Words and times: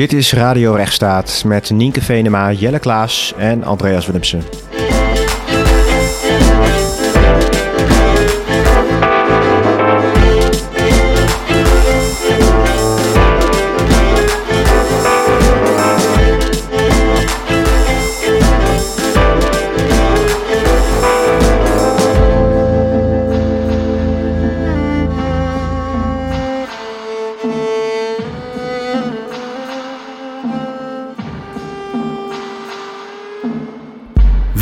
Dit 0.00 0.12
is 0.12 0.32
Radio 0.32 0.74
Rechtsstaat 0.74 1.42
met 1.44 1.70
Nienke 1.70 2.00
Venema, 2.00 2.52
Jelle 2.52 2.78
Klaas 2.78 3.34
en 3.36 3.64
Andreas 3.64 4.06
Willemsen. 4.06 4.42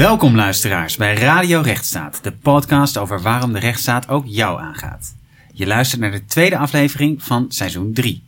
Welkom 0.09 0.37
luisteraars 0.37 0.97
bij 0.97 1.15
Radio 1.15 1.61
Rechtsstaat, 1.61 2.23
de 2.23 2.33
podcast 2.33 2.99
over 2.99 3.23
waarom 3.23 3.53
de 3.53 3.59
rechtsstaat 3.59 4.09
ook 4.09 4.25
jou 4.27 4.61
aangaat. 4.61 5.15
Je 5.53 5.67
luistert 5.67 6.01
naar 6.01 6.11
de 6.11 6.25
tweede 6.25 6.59
aflevering 6.59 7.23
van 7.23 7.47
seizoen 7.49 7.93
3. 7.93 8.23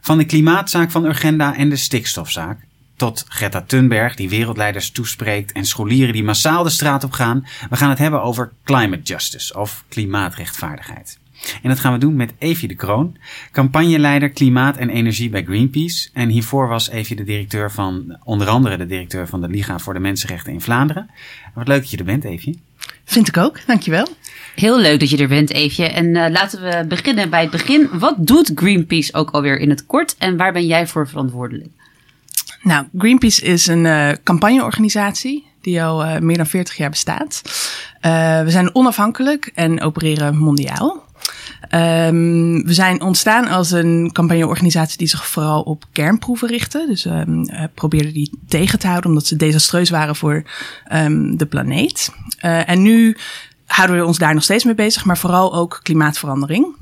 Van 0.00 0.18
de 0.18 0.24
klimaatzaak 0.24 0.90
van 0.90 1.04
Urgenda 1.04 1.56
en 1.56 1.68
de 1.68 1.76
stikstofzaak, 1.76 2.58
tot 2.96 3.24
Greta 3.28 3.62
Thunberg 3.62 4.14
die 4.14 4.28
wereldleiders 4.28 4.90
toespreekt 4.90 5.52
en 5.52 5.64
scholieren 5.64 6.12
die 6.12 6.24
massaal 6.24 6.62
de 6.62 6.70
straat 6.70 7.04
op 7.04 7.12
gaan. 7.12 7.46
We 7.70 7.76
gaan 7.76 7.90
het 7.90 7.98
hebben 7.98 8.22
over 8.22 8.52
climate 8.64 9.02
justice 9.02 9.58
of 9.58 9.84
klimaatrechtvaardigheid. 9.88 11.18
En 11.62 11.68
dat 11.68 11.80
gaan 11.80 11.92
we 11.92 11.98
doen 11.98 12.16
met 12.16 12.32
Evie 12.38 12.68
de 12.68 12.74
Kroon, 12.74 13.16
campagneleider 13.52 14.28
klimaat 14.28 14.76
en 14.76 14.88
energie 14.88 15.28
bij 15.28 15.44
Greenpeace. 15.44 16.08
En 16.12 16.28
hiervoor 16.28 16.68
was 16.68 16.88
Evie 16.88 17.16
de 17.16 17.24
directeur 17.24 17.70
van, 17.70 18.18
onder 18.24 18.48
andere 18.48 18.76
de 18.76 18.86
directeur 18.86 19.28
van 19.28 19.40
de 19.40 19.48
Liga 19.48 19.78
voor 19.78 19.94
de 19.94 20.00
Mensenrechten 20.00 20.52
in 20.52 20.60
Vlaanderen. 20.60 21.10
Wat 21.54 21.68
leuk 21.68 21.80
dat 21.80 21.90
je 21.90 21.96
er 21.96 22.04
bent, 22.04 22.24
Evie. 22.24 22.60
Vind 23.04 23.28
ik 23.28 23.36
ook, 23.36 23.58
dankjewel. 23.66 24.08
Heel 24.54 24.80
leuk 24.80 25.00
dat 25.00 25.10
je 25.10 25.16
er 25.16 25.28
bent, 25.28 25.50
Eefje. 25.50 25.84
En 25.84 26.06
uh, 26.06 26.26
laten 26.30 26.62
we 26.62 26.84
beginnen 26.88 27.30
bij 27.30 27.40
het 27.40 27.50
begin. 27.50 27.88
Wat 27.92 28.14
doet 28.18 28.52
Greenpeace 28.54 29.14
ook 29.14 29.30
alweer 29.30 29.58
in 29.58 29.70
het 29.70 29.86
kort 29.86 30.14
en 30.18 30.36
waar 30.36 30.52
ben 30.52 30.66
jij 30.66 30.86
voor 30.86 31.08
verantwoordelijk? 31.08 31.68
Nou, 32.62 32.86
Greenpeace 32.98 33.42
is 33.42 33.66
een 33.66 33.84
uh, 33.84 34.12
campagneorganisatie 34.24 35.46
die 35.60 35.82
al 35.82 36.04
uh, 36.04 36.18
meer 36.18 36.36
dan 36.36 36.46
40 36.46 36.76
jaar 36.76 36.90
bestaat. 36.90 37.42
we 38.44 38.44
zijn 38.46 38.74
onafhankelijk 38.74 39.50
en 39.54 39.80
opereren 39.80 40.36
mondiaal. 40.36 41.05
Um, 41.70 42.64
we 42.64 42.74
zijn 42.74 43.02
ontstaan 43.02 43.48
als 43.48 43.70
een 43.70 44.10
campagneorganisatie 44.12 44.98
die 44.98 45.06
zich 45.08 45.26
vooral 45.26 45.62
op 45.62 45.84
kernproeven 45.92 46.48
richtte. 46.48 46.84
Dus 46.88 47.04
um, 47.04 47.48
probeerden 47.74 48.12
die 48.12 48.38
tegen 48.48 48.78
te 48.78 48.86
houden 48.86 49.10
omdat 49.10 49.26
ze 49.26 49.36
desastreus 49.36 49.90
waren 49.90 50.16
voor 50.16 50.42
um, 50.92 51.36
de 51.36 51.46
planeet. 51.46 52.12
Uh, 52.44 52.68
en 52.68 52.82
nu 52.82 53.16
houden 53.66 53.96
we 53.96 54.04
ons 54.04 54.18
daar 54.18 54.34
nog 54.34 54.42
steeds 54.42 54.64
mee 54.64 54.74
bezig, 54.74 55.04
maar 55.04 55.18
vooral 55.18 55.54
ook 55.54 55.80
klimaatverandering. 55.82 56.76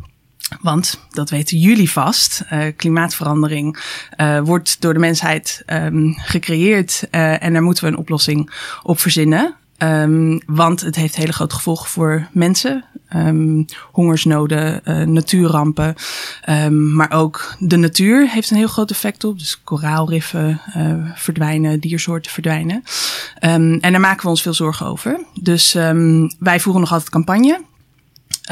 Want, 0.61 1.01
dat 1.11 1.31
weten 1.31 1.59
jullie 1.59 1.91
vast, 1.91 2.43
uh, 2.53 2.65
klimaatverandering 2.77 3.79
wordt 4.43 4.81
door 4.81 4.93
de 4.93 4.99
mensheid 4.99 5.63
gecreëerd 6.17 7.07
en 7.11 7.53
daar 7.53 7.63
moeten 7.63 7.85
we 7.85 7.91
een 7.91 7.97
oplossing 7.97 8.51
op 8.83 9.01
verzinnen. 9.01 9.55
Um, 9.79 10.41
want 10.47 10.81
het 10.81 10.97
heeft 10.97 11.17
hele 11.17 11.33
grote 11.33 11.55
gevolgen 11.55 11.89
voor 11.89 12.29
mensen. 12.33 12.85
Um, 13.17 13.65
hongersnoden, 13.93 14.81
uh, 14.85 15.07
natuurrampen. 15.07 15.95
Um, 16.49 16.93
maar 16.93 17.13
ook 17.13 17.55
de 17.59 17.77
natuur 17.77 18.31
heeft 18.31 18.51
een 18.51 18.57
heel 18.57 18.67
groot 18.67 18.91
effect 18.91 19.25
op. 19.25 19.39
Dus 19.39 19.63
koraalriffen 19.65 20.61
uh, 20.77 21.11
verdwijnen, 21.15 21.81
diersoorten 21.81 22.31
verdwijnen. 22.33 22.83
en 23.39 23.81
daar 23.81 24.01
maken 24.01 24.23
we 24.23 24.29
ons 24.29 24.43
veel 24.43 24.55
zorgen 24.55 24.87
over. 24.87 25.21
Dus 25.41 25.73
wij 26.39 26.61
voeren 26.61 26.81
nog 26.81 26.93
altijd 26.93 27.11
campagne. 27.11 27.61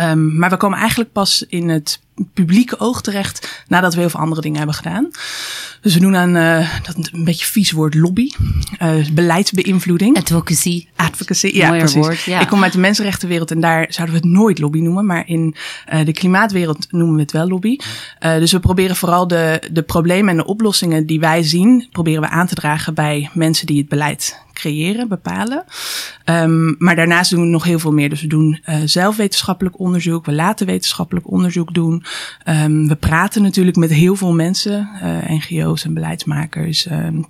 Um, 0.01 0.39
maar 0.39 0.51
we 0.51 0.57
komen 0.57 0.79
eigenlijk 0.79 1.13
pas 1.13 1.45
in 1.49 1.69
het 1.69 2.01
publieke 2.35 2.79
oog 2.79 3.03
terecht 3.03 3.65
nadat 3.69 3.95
we 3.95 4.01
heel 4.01 4.11
veel 4.11 4.21
andere 4.21 4.41
dingen 4.41 4.57
hebben 4.57 4.77
gedaan. 4.77 5.11
Dus 5.81 5.95
we 5.95 6.01
doen 6.01 6.17
aan 6.17 6.37
uh, 6.37 6.71
dat 6.83 6.97
een 6.97 7.25
beetje 7.25 7.47
vies 7.47 7.71
woord 7.71 7.95
lobby, 7.95 8.31
uh, 8.83 9.07
beleidsbeïnvloeding. 9.13 10.17
Advocacy. 10.17 10.87
Advocacy, 10.97 11.47
ja 11.47 11.67
Mooier 11.67 11.83
precies. 11.83 12.07
Woord, 12.07 12.23
ja. 12.23 12.41
Ik 12.41 12.49
kom 12.49 12.63
uit 12.63 12.73
de 12.73 12.79
mensenrechtenwereld 12.79 13.51
en 13.51 13.61
daar 13.61 13.87
zouden 13.89 14.17
we 14.17 14.21
het 14.27 14.31
nooit 14.31 14.59
lobby 14.59 14.81
noemen, 14.81 15.07
maar 15.07 15.29
in 15.29 15.55
uh, 15.93 16.05
de 16.05 16.13
klimaatwereld 16.13 16.87
noemen 16.93 17.15
we 17.15 17.21
het 17.21 17.33
wel 17.33 17.49
lobby. 17.49 17.77
dus 18.21 18.53
we 18.53 18.61
proberen 18.61 18.97
vooral 18.97 19.27
de, 19.27 19.63
de 19.73 19.83
problemen 19.83 20.31
en 20.31 20.37
de 20.37 20.45
oplossingen 20.45 21.07
die 21.07 21.21
wij 21.21 21.43
zien, 21.43 21.89
proberen 21.93 22.21
we 22.21 22.29
aan 22.29 22.47
te 22.47 22.55
dragen 22.55 22.95
bij 22.95 23.31
mensen 23.33 23.67
die 23.67 23.79
het 23.79 23.89
beleid 23.89 24.41
creëren, 24.53 25.09
bepalen. 25.09 25.65
Um, 26.25 26.75
maar 26.79 26.97
daarnaast 26.97 27.31
doen 27.31 27.41
we 27.41 27.47
nog 27.47 27.65
heel 27.65 27.79
veel 27.79 27.93
meer. 27.93 28.09
Dus 28.09 28.21
we 28.21 28.27
doen 28.27 28.61
zelf 28.85 29.17
wetenschappelijk 29.17 29.81
onderzoek, 29.83 30.27
we 30.27 30.33
laten 30.33 30.67
wetenschappelijk 30.67 31.31
onderzoek 31.31 31.75
doen. 31.75 32.05
Um, 32.49 32.89
we 32.89 32.97
praten 32.97 33.43
natuurlijk 33.43 33.77
met 33.77 33.91
heel 33.91 34.17
veel 34.17 34.35
mensen, 34.35 34.89
uh, 35.03 35.19
NGO's 35.29 35.85
en 35.85 35.95
beleidsmakers. 35.95 36.91
Um, 36.91 37.27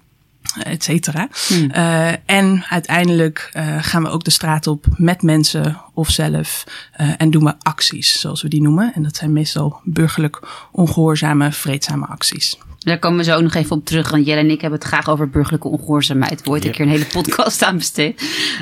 et 0.63 0.85
cetera. 0.85 1.29
Hmm. 1.49 1.71
Uh, 1.75 2.13
en 2.27 2.65
uiteindelijk 2.69 3.51
uh, 3.57 3.77
gaan 3.81 4.03
we 4.03 4.09
ook 4.09 4.25
de 4.25 4.31
straat 4.31 4.67
op 4.67 4.87
met 4.97 5.23
mensen 5.23 5.81
of 5.95 6.11
zelf 6.11 6.65
uh, 7.01 7.11
en 7.17 7.31
doen 7.31 7.45
we 7.45 7.55
acties, 7.59 8.21
zoals 8.21 8.43
we 8.43 8.49
die 8.49 8.63
noemen. 8.63 8.93
En 8.95 9.03
dat 9.03 9.17
zijn 9.17 9.33
meestal 9.33 9.81
burgerlijk 9.85 10.49
ongehoorzame, 10.73 11.53
vreedzame 11.53 12.07
acties. 12.07 12.59
Daar 12.85 12.99
komen 12.99 13.19
we 13.19 13.25
zo 13.25 13.37
ook 13.37 13.43
nog 13.43 13.55
even 13.55 13.77
op 13.77 13.85
terug. 13.85 14.11
Want 14.11 14.27
Jelle 14.27 14.41
en 14.41 14.51
ik 14.51 14.61
hebben 14.61 14.79
het 14.79 14.89
graag 14.89 15.09
over 15.09 15.31
burgerlijke 15.31 15.69
ongehoorzaamheid. 15.69 16.45
Wordt 16.45 16.65
een 16.65 16.71
keer 16.71 16.81
een 16.81 16.91
hele 16.91 17.05
podcast 17.05 17.63
aan 17.63 17.77
besteed. 17.77 18.21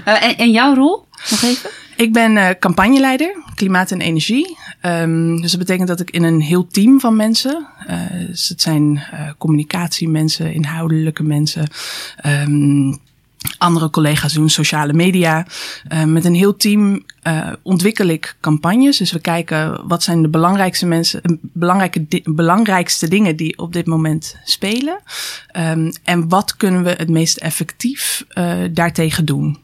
Uh, 0.09 0.23
en, 0.23 0.37
en, 0.37 0.51
jouw 0.51 0.75
rol? 0.75 1.05
Nog 1.31 1.43
even? 1.43 1.71
Ik 1.97 2.13
ben 2.13 2.33
uh, 2.33 2.49
campagneleider, 2.59 3.43
klimaat 3.55 3.91
en 3.91 4.01
energie. 4.01 4.57
Um, 4.83 5.41
dus 5.41 5.51
dat 5.51 5.61
betekent 5.61 5.89
dat 5.89 6.01
ik 6.01 6.11
in 6.11 6.23
een 6.23 6.41
heel 6.41 6.67
team 6.67 7.01
van 7.01 7.17
mensen. 7.17 7.67
Uh, 7.91 8.27
dus 8.27 8.49
het 8.49 8.63
zijn 8.63 8.95
uh, 8.95 9.31
communicatiemensen, 9.39 10.53
inhoudelijke 10.53 11.23
mensen. 11.23 11.69
Um, 12.27 12.99
andere 13.61 13.91
collega's 13.91 14.33
doen 14.33 14.49
sociale 14.49 14.93
media. 14.93 15.47
Uh, 15.93 16.05
met 16.05 16.25
een 16.25 16.35
heel 16.35 16.57
team 16.57 17.05
uh, 17.23 17.53
ontwikkel 17.63 18.07
ik 18.07 18.37
campagnes. 18.41 18.97
Dus 18.97 19.13
we 19.13 19.21
kijken 19.21 19.89
wat 19.89 20.03
zijn 20.03 20.23
de 20.23 20.29
belangrijkste 20.29 20.87
mensen, 20.87 21.41
belangrijke 21.41 22.07
di 22.09 22.23
belangrijkste 22.25 23.09
dingen 23.09 23.37
die 23.37 23.59
op 23.59 23.73
dit 23.73 23.87
moment 23.87 24.37
spelen. 24.45 25.01
Um, 25.57 25.93
en 26.05 26.29
wat 26.29 26.57
kunnen 26.57 26.83
we 26.83 26.91
het 26.91 27.09
meest 27.09 27.37
effectief 27.37 28.25
uh, 28.35 28.55
daartegen 28.71 29.25
doen. 29.25 29.59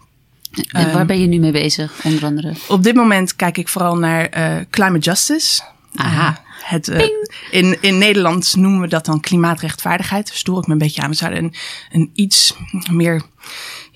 En 0.71 0.93
waar 0.93 1.07
ben 1.07 1.21
je 1.21 1.27
nu 1.27 1.39
mee 1.39 1.53
bezig, 1.53 1.93
onder 2.05 2.25
andere? 2.25 2.53
Op 2.69 2.83
dit 2.83 2.95
moment 2.95 3.37
kijk 3.37 3.59
ik 3.59 3.69
vooral 3.69 3.97
naar 3.97 4.29
climate 4.71 5.05
justice. 5.05 5.63
Aha. 5.95 6.45
Het, 6.63 6.89
uh, 6.89 7.03
in, 7.51 7.79
in 7.81 7.99
Nederland 7.99 8.57
noemen 8.57 8.81
we 8.81 8.89
dat 8.89 9.05
dan 9.05 9.21
klimaatrechtvaardigheid. 9.21 10.31
Stoor 10.35 10.59
ik 10.59 10.67
me 10.67 10.73
een 10.73 10.79
beetje 10.79 11.03
aan. 11.03 11.11
We 11.11 11.17
zouden 11.17 11.45
een, 11.45 11.55
een 11.93 12.11
iets 12.15 12.55
meer, 12.91 13.23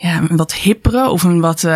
ja, 0.00 0.16
een 0.28 0.36
wat 0.36 0.54
hippere 0.54 1.08
of 1.08 1.22
een 1.22 1.40
wat, 1.40 1.62
uh, 1.62 1.70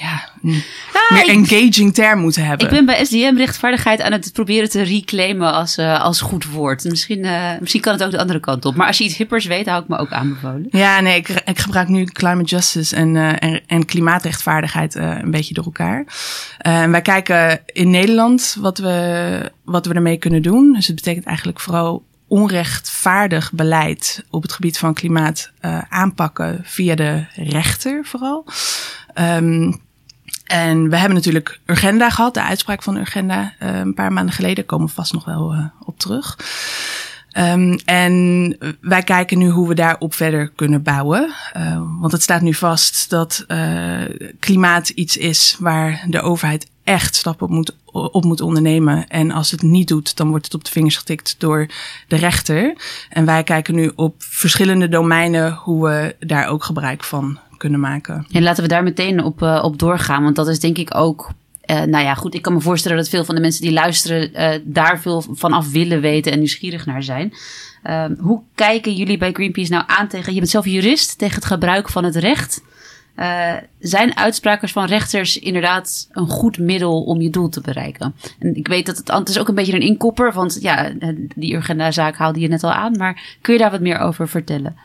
ja, 0.00 0.28
een 0.42 0.62
Ah, 0.92 1.10
meer 1.16 1.28
ik- 1.28 1.50
engaging 1.50 1.94
term 1.94 2.20
moeten 2.20 2.44
hebben. 2.44 2.66
Ik 2.66 2.72
ben 2.72 2.84
bij 2.86 3.04
SDM 3.04 3.34
rechtvaardigheid 3.36 4.00
aan 4.00 4.12
het 4.12 4.30
proberen 4.32 4.68
te 4.70 4.82
reclaimen 4.82 5.52
als, 5.52 5.78
uh, 5.78 6.00
als 6.00 6.20
goed 6.20 6.44
woord. 6.50 6.84
Misschien, 6.84 7.18
uh, 7.24 7.50
misschien 7.60 7.80
kan 7.80 7.92
het 7.92 8.02
ook 8.04 8.10
de 8.10 8.18
andere 8.18 8.40
kant 8.40 8.64
op. 8.64 8.74
Maar 8.76 8.86
als 8.86 8.98
je 8.98 9.04
iets 9.04 9.16
hippers 9.16 9.44
weet, 9.46 9.66
hou 9.66 9.82
ik 9.82 9.88
me 9.88 9.98
ook 9.98 10.10
aanbevolen. 10.12 10.66
Ja, 10.70 11.00
nee, 11.00 11.16
ik, 11.16 11.28
ik 11.28 11.58
gebruik 11.58 11.88
nu 11.88 12.04
climate 12.04 12.44
justice 12.48 12.96
en, 12.96 13.16
en, 13.38 13.60
en 13.66 13.84
klimaatrechtvaardigheid 13.84 14.94
een 14.94 15.30
beetje 15.30 15.54
door 15.54 15.64
elkaar. 15.64 16.04
Wij 16.90 17.02
kijken 17.02 17.60
in 17.66 17.90
Nederland 17.90 18.56
wat 18.60 18.78
we, 18.78 19.50
wat 19.64 19.86
we 19.86 19.94
ermee 19.94 20.16
kunnen 20.16 20.42
doen. 20.42 20.72
Dus 20.72 20.86
het 20.86 20.96
betekent 20.96 21.24
eigenlijk 21.24 21.60
vooral 21.60 22.02
onrechtvaardig 22.30 23.52
beleid 23.52 24.24
op 24.30 24.42
het 24.42 24.52
gebied 24.52 24.78
van 24.78 24.94
klimaat 24.94 25.50
uh, 25.60 25.78
aanpakken 25.88 26.60
via 26.62 26.94
de 26.94 27.24
rechter 27.34 28.04
vooral. 28.04 28.46
Um, 29.14 29.80
en 30.44 30.90
we 30.90 30.96
hebben 30.96 31.14
natuurlijk 31.14 31.60
Urgenda 31.66 32.10
gehad, 32.10 32.34
de 32.34 32.42
uitspraak 32.42 32.82
van 32.82 32.96
Urgenda 32.96 33.52
uh, 33.62 33.78
een 33.78 33.94
paar 33.94 34.12
maanden 34.12 34.34
geleden. 34.34 34.66
Komen 34.66 34.86
we 34.86 34.92
vast 34.92 35.12
nog 35.12 35.24
wel 35.24 35.54
uh, 35.54 35.64
op 35.84 35.98
terug. 35.98 36.38
Um, 37.38 37.78
en 37.84 38.56
wij 38.80 39.02
kijken 39.02 39.38
nu 39.38 39.48
hoe 39.48 39.68
we 39.68 39.74
daarop 39.74 40.14
verder 40.14 40.48
kunnen 40.48 40.82
bouwen. 40.82 41.32
Want 42.00 42.12
het 42.12 42.22
staat 42.22 42.40
nu 42.40 42.54
vast 42.54 43.10
dat 43.10 43.46
klimaat 44.38 44.88
iets 44.88 45.16
is 45.16 45.56
waar 45.58 46.04
de 46.08 46.20
overheid 46.20 46.66
echt 46.90 47.14
stappen 47.14 47.50
moet, 47.50 47.74
op 47.92 48.24
moet 48.24 48.40
ondernemen. 48.40 49.08
En 49.08 49.30
als 49.30 49.50
het 49.50 49.62
niet 49.62 49.88
doet, 49.88 50.16
dan 50.16 50.28
wordt 50.28 50.44
het 50.44 50.54
op 50.54 50.64
de 50.64 50.70
vingers 50.70 50.96
getikt 50.96 51.34
door 51.38 51.66
de 52.08 52.16
rechter. 52.16 52.74
En 53.10 53.24
wij 53.24 53.42
kijken 53.42 53.74
nu 53.74 53.92
op 53.96 54.14
verschillende 54.18 54.88
domeinen 54.88 55.52
hoe 55.52 55.88
we 55.88 56.16
daar 56.26 56.48
ook 56.48 56.64
gebruik 56.64 57.04
van 57.04 57.38
kunnen 57.56 57.80
maken. 57.80 58.26
En 58.32 58.42
laten 58.42 58.62
we 58.62 58.68
daar 58.68 58.82
meteen 58.82 59.24
op, 59.24 59.42
uh, 59.42 59.60
op 59.62 59.78
doorgaan. 59.78 60.22
Want 60.22 60.36
dat 60.36 60.48
is 60.48 60.60
denk 60.60 60.78
ik 60.78 60.94
ook 60.94 61.30
Uh, 61.70 61.82
nou 61.82 62.04
ja, 62.04 62.14
goed, 62.14 62.34
ik 62.34 62.42
kan 62.42 62.52
me 62.52 62.60
voorstellen 62.60 62.96
dat 62.96 63.08
veel 63.08 63.24
van 63.24 63.34
de 63.34 63.40
mensen 63.40 63.62
die 63.62 63.72
luisteren 63.72 64.30
uh, 64.32 64.60
daar 64.64 65.00
veel 65.00 65.24
van 65.30 65.52
af 65.52 65.70
willen 65.70 66.00
weten 66.00 66.32
en 66.32 66.38
nieuwsgierig 66.38 66.86
naar 66.86 67.02
zijn. 67.02 67.32
Ehm, 67.82 68.14
hoe 68.18 68.40
kijken 68.54 68.94
jullie 68.94 69.18
bij 69.18 69.32
Greenpeace 69.32 69.70
nou 69.70 69.84
aan 69.86 70.08
tegen, 70.08 70.32
je 70.32 70.38
bent 70.38 70.50
zelf 70.50 70.64
jurist, 70.64 71.18
tegen 71.18 71.34
het 71.34 71.44
gebruik 71.44 71.88
van 71.88 72.04
het 72.04 72.16
recht? 72.16 72.62
Uh, 73.20 73.54
zijn 73.78 74.16
uitspraken 74.16 74.68
van 74.68 74.84
rechters 74.84 75.38
inderdaad 75.38 76.08
een 76.12 76.28
goed 76.28 76.58
middel 76.58 77.02
om 77.02 77.20
je 77.20 77.30
doel 77.30 77.48
te 77.48 77.60
bereiken? 77.60 78.14
En 78.38 78.56
ik 78.56 78.68
weet 78.68 78.86
dat 78.86 78.96
het, 78.96 79.08
het 79.08 79.28
is 79.28 79.38
ook 79.38 79.48
een 79.48 79.54
beetje 79.54 79.74
een 79.74 79.80
inkopper, 79.80 80.32
want 80.32 80.58
ja, 80.60 80.92
die 81.34 81.54
Urgenda-zaak 81.54 82.16
haalde 82.16 82.40
je 82.40 82.48
net 82.48 82.64
al 82.64 82.72
aan, 82.72 82.96
maar 82.96 83.38
kun 83.40 83.52
je 83.52 83.58
daar 83.58 83.70
wat 83.70 83.80
meer 83.80 83.98
over 83.98 84.28
vertellen? 84.28 84.76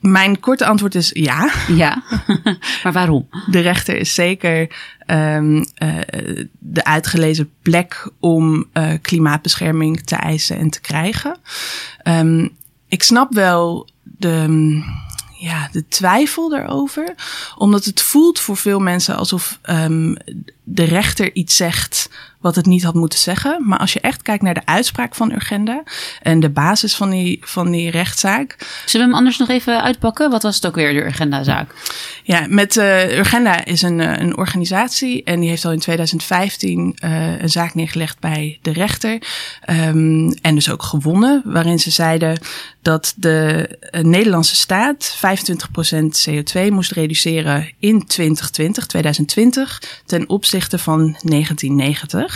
Mijn 0.00 0.40
korte 0.40 0.66
antwoord 0.66 0.94
is 0.94 1.10
ja. 1.12 1.50
Ja, 1.68 2.02
maar 2.82 2.92
waarom? 2.92 3.28
De 3.50 3.60
rechter 3.60 3.96
is 3.96 4.14
zeker 4.14 4.76
um, 5.06 5.56
uh, 5.56 5.64
de 6.58 6.84
uitgelezen 6.84 7.50
plek 7.62 8.10
om 8.20 8.66
uh, 8.74 8.92
klimaatbescherming 9.02 10.00
te 10.00 10.16
eisen 10.16 10.58
en 10.58 10.70
te 10.70 10.80
krijgen. 10.80 11.36
Um, 12.04 12.50
ik 12.88 13.02
snap 13.02 13.34
wel 13.34 13.88
de 14.02 14.82
ja, 15.40 15.68
de 15.72 15.88
twijfel 15.88 16.48
daarover. 16.48 17.14
Omdat 17.56 17.84
het 17.84 18.02
voelt 18.02 18.40
voor 18.40 18.56
veel 18.56 18.78
mensen 18.78 19.16
alsof 19.16 19.58
um, 19.62 20.16
de 20.64 20.84
rechter 20.84 21.34
iets 21.34 21.56
zegt 21.56 22.10
wat 22.40 22.56
het 22.56 22.66
niet 22.66 22.82
had 22.82 22.94
moeten 22.94 23.18
zeggen. 23.18 23.62
Maar 23.66 23.78
als 23.78 23.92
je 23.92 24.00
echt 24.00 24.22
kijkt 24.22 24.42
naar 24.42 24.54
de 24.54 24.66
uitspraak 24.66 25.14
van 25.14 25.32
Urgenda 25.32 25.82
en 26.22 26.40
de 26.40 26.50
basis 26.50 26.96
van 26.96 27.10
die, 27.10 27.38
van 27.40 27.70
die 27.70 27.90
rechtszaak. 27.90 28.56
Zullen 28.84 29.06
we 29.06 29.12
hem 29.12 29.20
anders 29.22 29.38
nog 29.38 29.48
even 29.48 29.82
uitpakken? 29.82 30.30
Wat 30.30 30.42
was 30.42 30.54
het 30.54 30.66
ook 30.66 30.74
weer, 30.74 30.92
de 30.92 31.04
Urgenda-zaak? 31.04 31.74
Ja, 32.22 32.46
met 32.48 32.76
uh, 32.76 33.18
Urgenda 33.18 33.64
is 33.64 33.82
een, 33.82 33.98
uh, 33.98 34.16
een 34.16 34.36
organisatie 34.36 35.24
en 35.24 35.40
die 35.40 35.48
heeft 35.48 35.64
al 35.64 35.72
in 35.72 35.78
2015 35.78 36.96
uh, 37.04 37.40
een 37.40 37.50
zaak 37.50 37.74
neergelegd 37.74 38.18
bij 38.20 38.58
de 38.62 38.72
rechter. 38.72 39.22
Um, 39.70 40.32
en 40.42 40.54
dus 40.54 40.70
ook 40.70 40.82
gewonnen, 40.82 41.42
waarin 41.44 41.78
ze 41.78 41.90
zeiden 41.90 42.38
dat 42.82 43.14
de 43.16 43.68
Nederlandse 44.02 44.56
staat 44.56 45.16
25% 45.16 45.20
CO2 46.28 46.68
moest 46.70 46.92
reduceren 46.92 47.72
in 47.78 48.06
2020, 48.06 48.86
2020, 48.86 49.82
ten 50.06 50.28
opzichte 50.28 50.78
van 50.78 50.98
1990. 50.98 52.29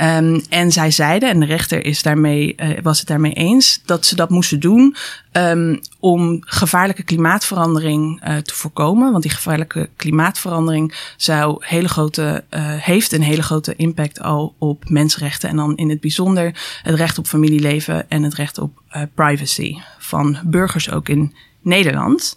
Um, 0.00 0.42
en 0.48 0.72
zij 0.72 0.90
zeiden, 0.90 1.28
en 1.28 1.40
de 1.40 1.46
rechter 1.46 1.84
is 1.84 2.02
daarmee, 2.02 2.54
uh, 2.56 2.78
was 2.82 2.98
het 2.98 3.08
daarmee 3.08 3.32
eens, 3.32 3.80
dat 3.84 4.06
ze 4.06 4.14
dat 4.14 4.30
moesten 4.30 4.60
doen 4.60 4.96
um, 5.32 5.80
om 5.98 6.38
gevaarlijke 6.40 7.02
klimaatverandering 7.02 8.28
uh, 8.28 8.36
te 8.36 8.54
voorkomen. 8.54 9.10
Want 9.10 9.22
die 9.22 9.32
gevaarlijke 9.32 9.88
klimaatverandering 9.96 10.94
zou 11.16 11.64
hele 11.64 11.88
grote, 11.88 12.44
uh, 12.50 12.60
heeft 12.76 13.12
een 13.12 13.22
hele 13.22 13.42
grote 13.42 13.76
impact 13.76 14.20
al 14.20 14.54
op 14.58 14.88
mensenrechten. 14.88 15.48
En 15.48 15.56
dan 15.56 15.76
in 15.76 15.90
het 15.90 16.00
bijzonder 16.00 16.78
het 16.82 16.94
recht 16.94 17.18
op 17.18 17.26
familieleven 17.26 18.10
en 18.10 18.22
het 18.22 18.34
recht 18.34 18.58
op 18.58 18.82
privacy 19.14 19.76
van 19.98 20.38
burgers 20.44 20.90
ook 20.90 21.08
in 21.08 21.34
Nederland. 21.62 22.36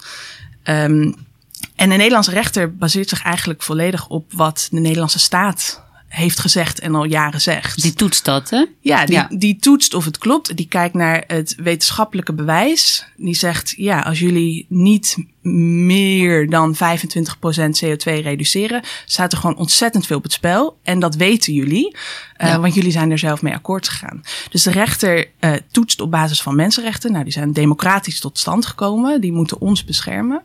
Um, 0.63 1.15
en 1.75 1.89
de 1.89 1.95
Nederlandse 1.95 2.31
rechter 2.31 2.75
baseert 2.75 3.09
zich 3.09 3.23
eigenlijk 3.23 3.61
volledig 3.63 4.07
op 4.07 4.33
wat 4.33 4.67
de 4.71 4.79
Nederlandse 4.79 5.19
staat 5.19 5.83
heeft 6.11 6.39
gezegd 6.39 6.79
en 6.79 6.95
al 6.95 7.03
jaren 7.03 7.41
zegt. 7.41 7.81
Die 7.81 7.93
toetst 7.93 8.25
dat, 8.25 8.49
hè? 8.49 8.65
Ja, 8.79 9.05
die, 9.05 9.15
ja. 9.15 9.27
die 9.29 9.57
toetst 9.59 9.93
of 9.93 10.05
het 10.05 10.17
klopt. 10.17 10.57
Die 10.57 10.67
kijkt 10.67 10.93
naar 10.93 11.23
het 11.27 11.55
wetenschappelijke 11.57 12.33
bewijs. 12.33 13.05
Die 13.15 13.35
zegt, 13.35 13.73
ja, 13.77 13.99
als 13.99 14.19
jullie 14.19 14.65
niet 14.69 15.17
meer 15.41 16.49
dan 16.49 16.75
25% 16.75 16.77
CO2 17.83 18.03
reduceren, 18.03 18.83
staat 19.05 19.31
er 19.31 19.37
gewoon 19.37 19.57
ontzettend 19.57 20.05
veel 20.05 20.17
op 20.17 20.23
het 20.23 20.31
spel. 20.31 20.77
En 20.83 20.99
dat 20.99 21.15
weten 21.15 21.53
jullie, 21.53 21.95
uh, 22.37 22.47
ja. 22.47 22.59
want 22.59 22.73
jullie 22.73 22.91
zijn 22.91 23.11
er 23.11 23.19
zelf 23.19 23.41
mee 23.41 23.53
akkoord 23.53 23.89
gegaan. 23.89 24.21
Dus 24.49 24.63
de 24.63 24.71
rechter 24.71 25.27
uh, 25.39 25.53
toetst 25.71 26.01
op 26.01 26.11
basis 26.11 26.41
van 26.41 26.55
mensenrechten. 26.55 27.11
Nou, 27.11 27.23
die 27.23 27.33
zijn 27.33 27.53
democratisch 27.53 28.19
tot 28.19 28.39
stand 28.39 28.65
gekomen. 28.65 29.21
Die 29.21 29.31
moeten 29.31 29.61
ons 29.61 29.83
beschermen. 29.83 30.43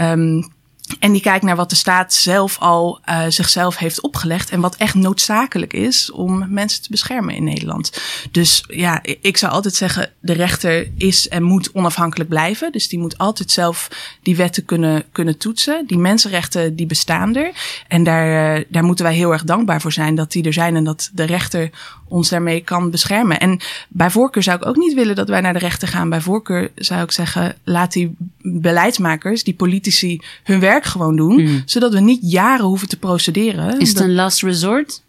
Um, 0.00 0.52
en 0.98 1.12
die 1.12 1.20
kijkt 1.20 1.44
naar 1.44 1.56
wat 1.56 1.70
de 1.70 1.76
staat 1.76 2.12
zelf 2.12 2.58
al 2.58 3.00
uh, 3.08 3.24
zichzelf 3.28 3.76
heeft 3.76 4.00
opgelegd. 4.00 4.50
En 4.50 4.60
wat 4.60 4.76
echt 4.76 4.94
noodzakelijk 4.94 5.72
is 5.72 6.10
om 6.10 6.46
mensen 6.48 6.82
te 6.82 6.90
beschermen 6.90 7.34
in 7.34 7.44
Nederland. 7.44 8.00
Dus 8.30 8.64
ja, 8.66 9.02
ik 9.20 9.36
zou 9.36 9.52
altijd 9.52 9.74
zeggen: 9.74 10.10
de 10.20 10.32
rechter 10.32 10.90
is 10.96 11.28
en 11.28 11.42
moet 11.42 11.72
onafhankelijk 11.72 12.28
blijven. 12.30 12.72
Dus 12.72 12.88
die 12.88 12.98
moet 12.98 13.18
altijd 13.18 13.50
zelf 13.50 13.88
die 14.22 14.36
wetten 14.36 14.64
kunnen, 14.64 15.04
kunnen 15.12 15.38
toetsen. 15.38 15.86
Die 15.86 15.98
mensenrechten 15.98 16.76
die 16.76 16.86
bestaan 16.86 17.36
er. 17.36 17.50
En 17.88 18.04
daar, 18.04 18.56
uh, 18.58 18.64
daar 18.68 18.84
moeten 18.84 19.04
wij 19.04 19.14
heel 19.14 19.32
erg 19.32 19.44
dankbaar 19.44 19.80
voor 19.80 19.92
zijn 19.92 20.14
dat 20.14 20.32
die 20.32 20.44
er 20.44 20.52
zijn 20.52 20.76
en 20.76 20.84
dat 20.84 21.10
de 21.12 21.24
rechter 21.24 21.70
ons 22.08 22.28
daarmee 22.28 22.60
kan 22.60 22.90
beschermen. 22.90 23.40
En 23.40 23.60
bij 23.88 24.10
voorkeur 24.10 24.42
zou 24.42 24.56
ik 24.56 24.66
ook 24.66 24.76
niet 24.76 24.94
willen 24.94 25.14
dat 25.14 25.28
wij 25.28 25.40
naar 25.40 25.52
de 25.52 25.58
rechter 25.58 25.88
gaan. 25.88 26.08
Bij 26.08 26.20
voorkeur 26.20 26.70
zou 26.74 27.02
ik 27.02 27.10
zeggen: 27.10 27.56
laat 27.64 27.92
die 27.92 28.16
beleidsmakers, 28.42 29.44
die 29.44 29.54
politici, 29.54 30.20
hun 30.44 30.60
werk 30.60 30.83
gewoon 30.84 31.16
doen. 31.16 31.42
Mm. 31.42 31.62
Zodat 31.64 31.92
we 31.92 32.00
niet 32.00 32.20
jaren 32.22 32.66
hoeven 32.66 32.88
te 32.88 32.98
procederen. 32.98 33.80
Is 33.80 33.88
het 33.88 34.00
een 34.00 34.14
last 34.14 34.42
resort? 34.42 35.02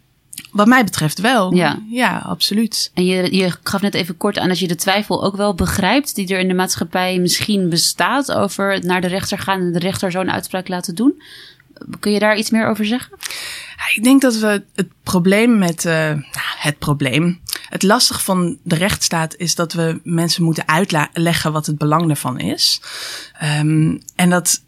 Wat 0.52 0.68
mij 0.68 0.84
betreft 0.84 1.20
wel. 1.20 1.54
Ja, 1.54 1.80
ja 1.90 2.18
absoluut. 2.18 2.92
En 2.94 3.06
je, 3.06 3.36
je 3.36 3.52
gaf 3.64 3.82
net 3.82 3.94
even 3.94 4.18
kort 4.18 4.38
aan 4.38 4.48
dat 4.48 4.60
je 4.60 4.68
de 4.68 4.76
twijfel 4.76 5.24
ook 5.24 5.36
wel 5.36 5.56
begrijpt. 5.56 6.16
die 6.16 6.28
er 6.28 6.40
in 6.40 6.48
de 6.48 6.54
maatschappij 6.54 7.20
misschien 7.20 7.70
bestaat. 7.70 8.32
over 8.32 8.74
het 8.74 8.84
naar 8.84 9.02
de 9.02 9.08
rechter 9.08 9.40
gaan 9.40 9.60
en 9.60 9.74
de 9.74 9.80
rechter 9.80 10.12
zo'n 10.12 10.32
uitspraak 10.32 10.68
laten 10.68 10.96
doen. 10.96 11.22
Kun 12.00 12.12
je 12.12 12.20
daar 12.20 12.38
iets 12.38 12.50
meer 12.50 12.68
over 12.68 12.86
zeggen? 12.86 13.18
Ik 13.94 14.04
denk 14.04 14.22
dat 14.22 14.38
we 14.38 14.64
het 14.76 14.88
probleem 15.04 15.58
met. 15.58 15.86
Uh, 15.86 16.12
het 16.58 16.80
probleem. 16.80 17.40
Het 17.70 17.84
lastig 17.84 18.24
van 18.24 18.58
de 18.64 18.76
rechtsstaat 18.76 19.36
is 19.36 19.56
dat 19.56 19.74
we 19.74 20.00
mensen 20.04 20.44
moeten 20.44 20.68
uitleggen 20.68 21.52
wat 21.52 21.66
het 21.66 21.78
belang 21.78 22.08
daarvan 22.08 22.40
is. 22.40 22.82
Um, 23.60 24.02
en 24.16 24.30
dat 24.30 24.62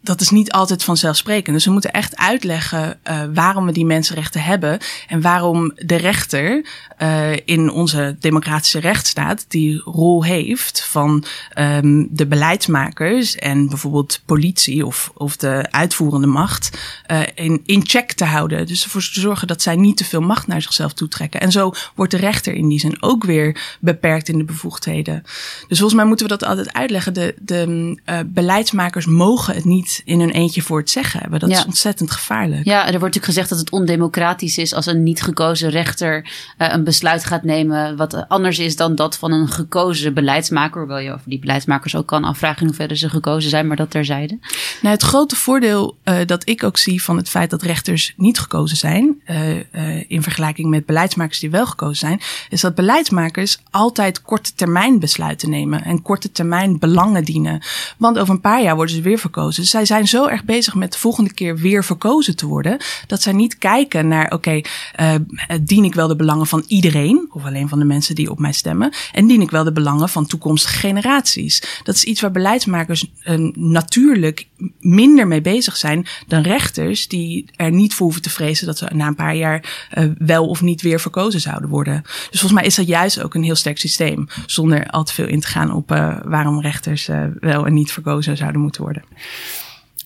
dat 0.00 0.20
is 0.20 0.30
niet 0.30 0.52
altijd 0.52 0.84
vanzelfsprekend. 0.84 1.56
Dus 1.56 1.64
we 1.64 1.70
moeten 1.70 1.90
echt 1.90 2.16
uitleggen 2.16 2.98
uh, 3.10 3.22
waarom 3.34 3.66
we 3.66 3.72
die 3.72 3.84
mensenrechten 3.84 4.42
hebben 4.42 4.78
en 5.08 5.20
waarom 5.20 5.72
de 5.76 5.96
rechter 5.96 6.64
uh, 6.98 7.32
in 7.44 7.70
onze 7.70 8.16
democratische 8.20 8.78
rechtsstaat 8.78 9.44
die 9.48 9.80
rol 9.84 10.24
heeft 10.24 10.84
van 10.84 11.24
um, 11.58 12.08
de 12.10 12.26
beleidsmakers 12.26 13.36
en 13.36 13.68
bijvoorbeeld 13.68 14.22
politie 14.24 14.86
of, 14.86 15.12
of 15.14 15.36
de 15.36 15.66
uitvoerende 15.70 16.26
macht 16.26 16.78
uh, 17.10 17.20
in, 17.34 17.62
in 17.64 17.86
check 17.86 18.12
te 18.12 18.24
houden. 18.24 18.66
Dus 18.66 18.84
ervoor 18.84 19.00
te 19.00 19.20
zorgen 19.20 19.46
dat 19.46 19.62
zij 19.62 19.76
niet 19.76 19.96
te 19.96 20.04
veel 20.04 20.20
macht 20.20 20.46
naar 20.46 20.62
zichzelf 20.62 20.92
toetrekken. 20.92 21.40
En 21.40 21.52
zo 21.52 21.72
wordt 21.94 22.12
de 22.12 22.18
rechter 22.18 22.54
in 22.54 22.68
die 22.68 22.80
zin 22.80 23.02
ook 23.02 23.24
weer 23.24 23.76
beperkt 23.80 24.28
in 24.28 24.38
de 24.38 24.44
bevoegdheden. 24.44 25.22
Dus 25.68 25.78
volgens 25.78 25.94
mij 25.94 26.04
moeten 26.04 26.26
we 26.26 26.36
dat 26.36 26.48
altijd 26.48 26.72
uitleggen. 26.72 27.14
De, 27.14 27.34
de 27.40 27.96
beleidsmakers 28.26 29.06
mogen 29.06 29.54
het 29.54 29.64
niet 29.64 29.87
in 30.04 30.20
hun 30.20 30.30
eentje 30.30 30.62
voor 30.62 30.78
het 30.78 30.90
zeggen 30.90 31.20
hebben. 31.20 31.40
Dat 31.40 31.50
ja. 31.50 31.58
is 31.58 31.64
ontzettend 31.64 32.10
gevaarlijk. 32.10 32.64
Ja, 32.64 32.78
er 32.78 32.84
wordt 32.84 33.00
natuurlijk 33.00 33.24
gezegd 33.24 33.48
dat 33.48 33.58
het 33.58 33.70
ondemocratisch 33.70 34.58
is 34.58 34.74
als 34.74 34.86
een 34.86 35.02
niet 35.02 35.22
gekozen 35.22 35.70
rechter 35.70 36.22
uh, 36.58 36.68
een 36.72 36.84
besluit 36.84 37.24
gaat 37.24 37.42
nemen. 37.42 37.96
wat 37.96 38.28
anders 38.28 38.58
is 38.58 38.76
dan 38.76 38.94
dat 38.94 39.16
van 39.16 39.32
een 39.32 39.48
gekozen 39.48 40.14
beleidsmaker. 40.14 40.80
Hoewel 40.80 40.98
je 40.98 41.12
over 41.12 41.28
die 41.28 41.38
beleidsmakers 41.38 41.96
ook 41.96 42.06
kan 42.06 42.24
afvragen 42.24 42.60
in 42.60 42.66
hoeverre 42.66 42.96
ze 42.96 43.08
gekozen 43.08 43.50
zijn, 43.50 43.66
maar 43.66 43.76
dat 43.76 43.90
terzijde. 43.90 44.38
Nou, 44.82 44.94
het 44.94 45.02
grote 45.02 45.36
voordeel 45.36 45.96
uh, 46.04 46.16
dat 46.26 46.48
ik 46.48 46.64
ook 46.64 46.76
zie 46.76 47.02
van 47.02 47.16
het 47.16 47.28
feit 47.28 47.50
dat 47.50 47.62
rechters 47.62 48.14
niet 48.16 48.38
gekozen 48.38 48.76
zijn. 48.76 49.20
Uh, 49.26 50.10
in 50.10 50.22
vergelijking 50.22 50.68
met 50.68 50.86
beleidsmakers 50.86 51.38
die 51.38 51.50
wel 51.50 51.66
gekozen 51.66 51.96
zijn. 51.96 52.20
is 52.48 52.60
dat 52.60 52.74
beleidsmakers 52.74 53.58
altijd 53.70 54.22
korte 54.22 54.54
termijn 54.54 54.98
besluiten 54.98 55.50
nemen. 55.50 55.84
en 55.84 56.02
korte 56.02 56.32
termijn 56.32 56.78
belangen 56.78 57.24
dienen. 57.24 57.62
Want 57.96 58.18
over 58.18 58.34
een 58.34 58.40
paar 58.40 58.62
jaar 58.62 58.74
worden 58.74 58.94
ze 58.94 59.02
weer 59.02 59.18
verkozen. 59.18 59.64
Zij 59.78 59.86
zijn 59.86 60.08
zo 60.08 60.26
erg 60.26 60.44
bezig 60.44 60.74
met 60.74 60.92
de 60.92 60.98
volgende 60.98 61.32
keer 61.32 61.56
weer 61.56 61.84
verkozen 61.84 62.36
te 62.36 62.46
worden. 62.46 62.76
Dat 63.06 63.22
zij 63.22 63.32
niet 63.32 63.58
kijken 63.58 64.08
naar, 64.08 64.24
oké, 64.24 64.34
okay, 64.34 64.64
uh, 65.00 65.14
dien 65.62 65.84
ik 65.84 65.94
wel 65.94 66.08
de 66.08 66.16
belangen 66.16 66.46
van 66.46 66.64
iedereen? 66.66 67.28
Of 67.32 67.44
alleen 67.44 67.68
van 67.68 67.78
de 67.78 67.84
mensen 67.84 68.14
die 68.14 68.30
op 68.30 68.38
mij 68.38 68.52
stemmen? 68.52 68.92
En 69.12 69.26
dien 69.26 69.40
ik 69.40 69.50
wel 69.50 69.64
de 69.64 69.72
belangen 69.72 70.08
van 70.08 70.26
toekomstige 70.26 70.76
generaties? 70.76 71.80
Dat 71.82 71.94
is 71.94 72.04
iets 72.04 72.20
waar 72.20 72.30
beleidsmakers 72.30 73.06
uh, 73.24 73.52
natuurlijk 73.54 74.46
minder 74.80 75.26
mee 75.26 75.40
bezig 75.40 75.76
zijn 75.76 76.06
dan 76.26 76.42
rechters 76.42 77.08
die 77.08 77.44
er 77.56 77.70
niet 77.70 77.94
voor 77.94 78.04
hoeven 78.04 78.22
te 78.22 78.30
vrezen 78.30 78.66
dat 78.66 78.78
ze 78.78 78.88
na 78.92 79.06
een 79.06 79.14
paar 79.14 79.36
jaar 79.36 79.86
wel 80.18 80.48
of 80.48 80.62
niet 80.62 80.82
weer 80.82 81.00
verkozen 81.00 81.40
zouden 81.40 81.68
worden. 81.68 82.02
Dus 82.02 82.40
volgens 82.40 82.52
mij 82.52 82.64
is 82.64 82.74
dat 82.74 82.86
juist 82.86 83.22
ook 83.22 83.34
een 83.34 83.42
heel 83.42 83.54
sterk 83.54 83.78
systeem. 83.78 84.28
Zonder 84.46 84.86
al 84.86 85.04
te 85.04 85.14
veel 85.14 85.26
in 85.26 85.40
te 85.40 85.46
gaan 85.46 85.72
op 85.72 85.88
waarom 86.24 86.60
rechters 86.60 87.08
wel 87.40 87.66
en 87.66 87.74
niet 87.74 87.92
verkozen 87.92 88.36
zouden 88.36 88.60
moeten 88.60 88.82
worden. 88.82 89.02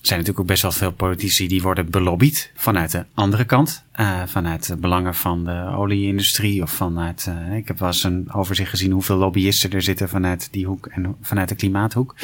Zijn 0.03 0.19
natuurlijk 0.19 0.39
ook 0.39 0.51
best 0.51 0.61
wel 0.61 0.71
veel 0.71 0.91
politici 0.91 1.47
die 1.47 1.61
worden 1.61 1.89
belobbyd 1.89 2.51
vanuit 2.55 2.91
de 2.91 3.05
andere 3.13 3.45
kant. 3.45 3.83
Uh, 3.99 4.23
vanuit 4.25 4.67
de 4.67 4.77
belangen 4.77 5.15
van 5.15 5.43
de 5.43 5.73
olieindustrie 5.75 6.61
of 6.61 6.71
vanuit. 6.71 7.25
Uh, 7.29 7.55
ik 7.55 7.67
heb 7.67 7.79
wel 7.79 7.87
eens 7.87 8.03
een 8.03 8.33
overzicht 8.33 8.69
gezien 8.69 8.91
hoeveel 8.91 9.15
lobbyisten 9.15 9.71
er 9.71 9.81
zitten 9.81 10.09
vanuit 10.09 10.47
die 10.51 10.65
hoek 10.65 10.85
en 10.85 11.15
vanuit 11.21 11.49
de 11.49 11.55
klimaathoek. 11.55 12.15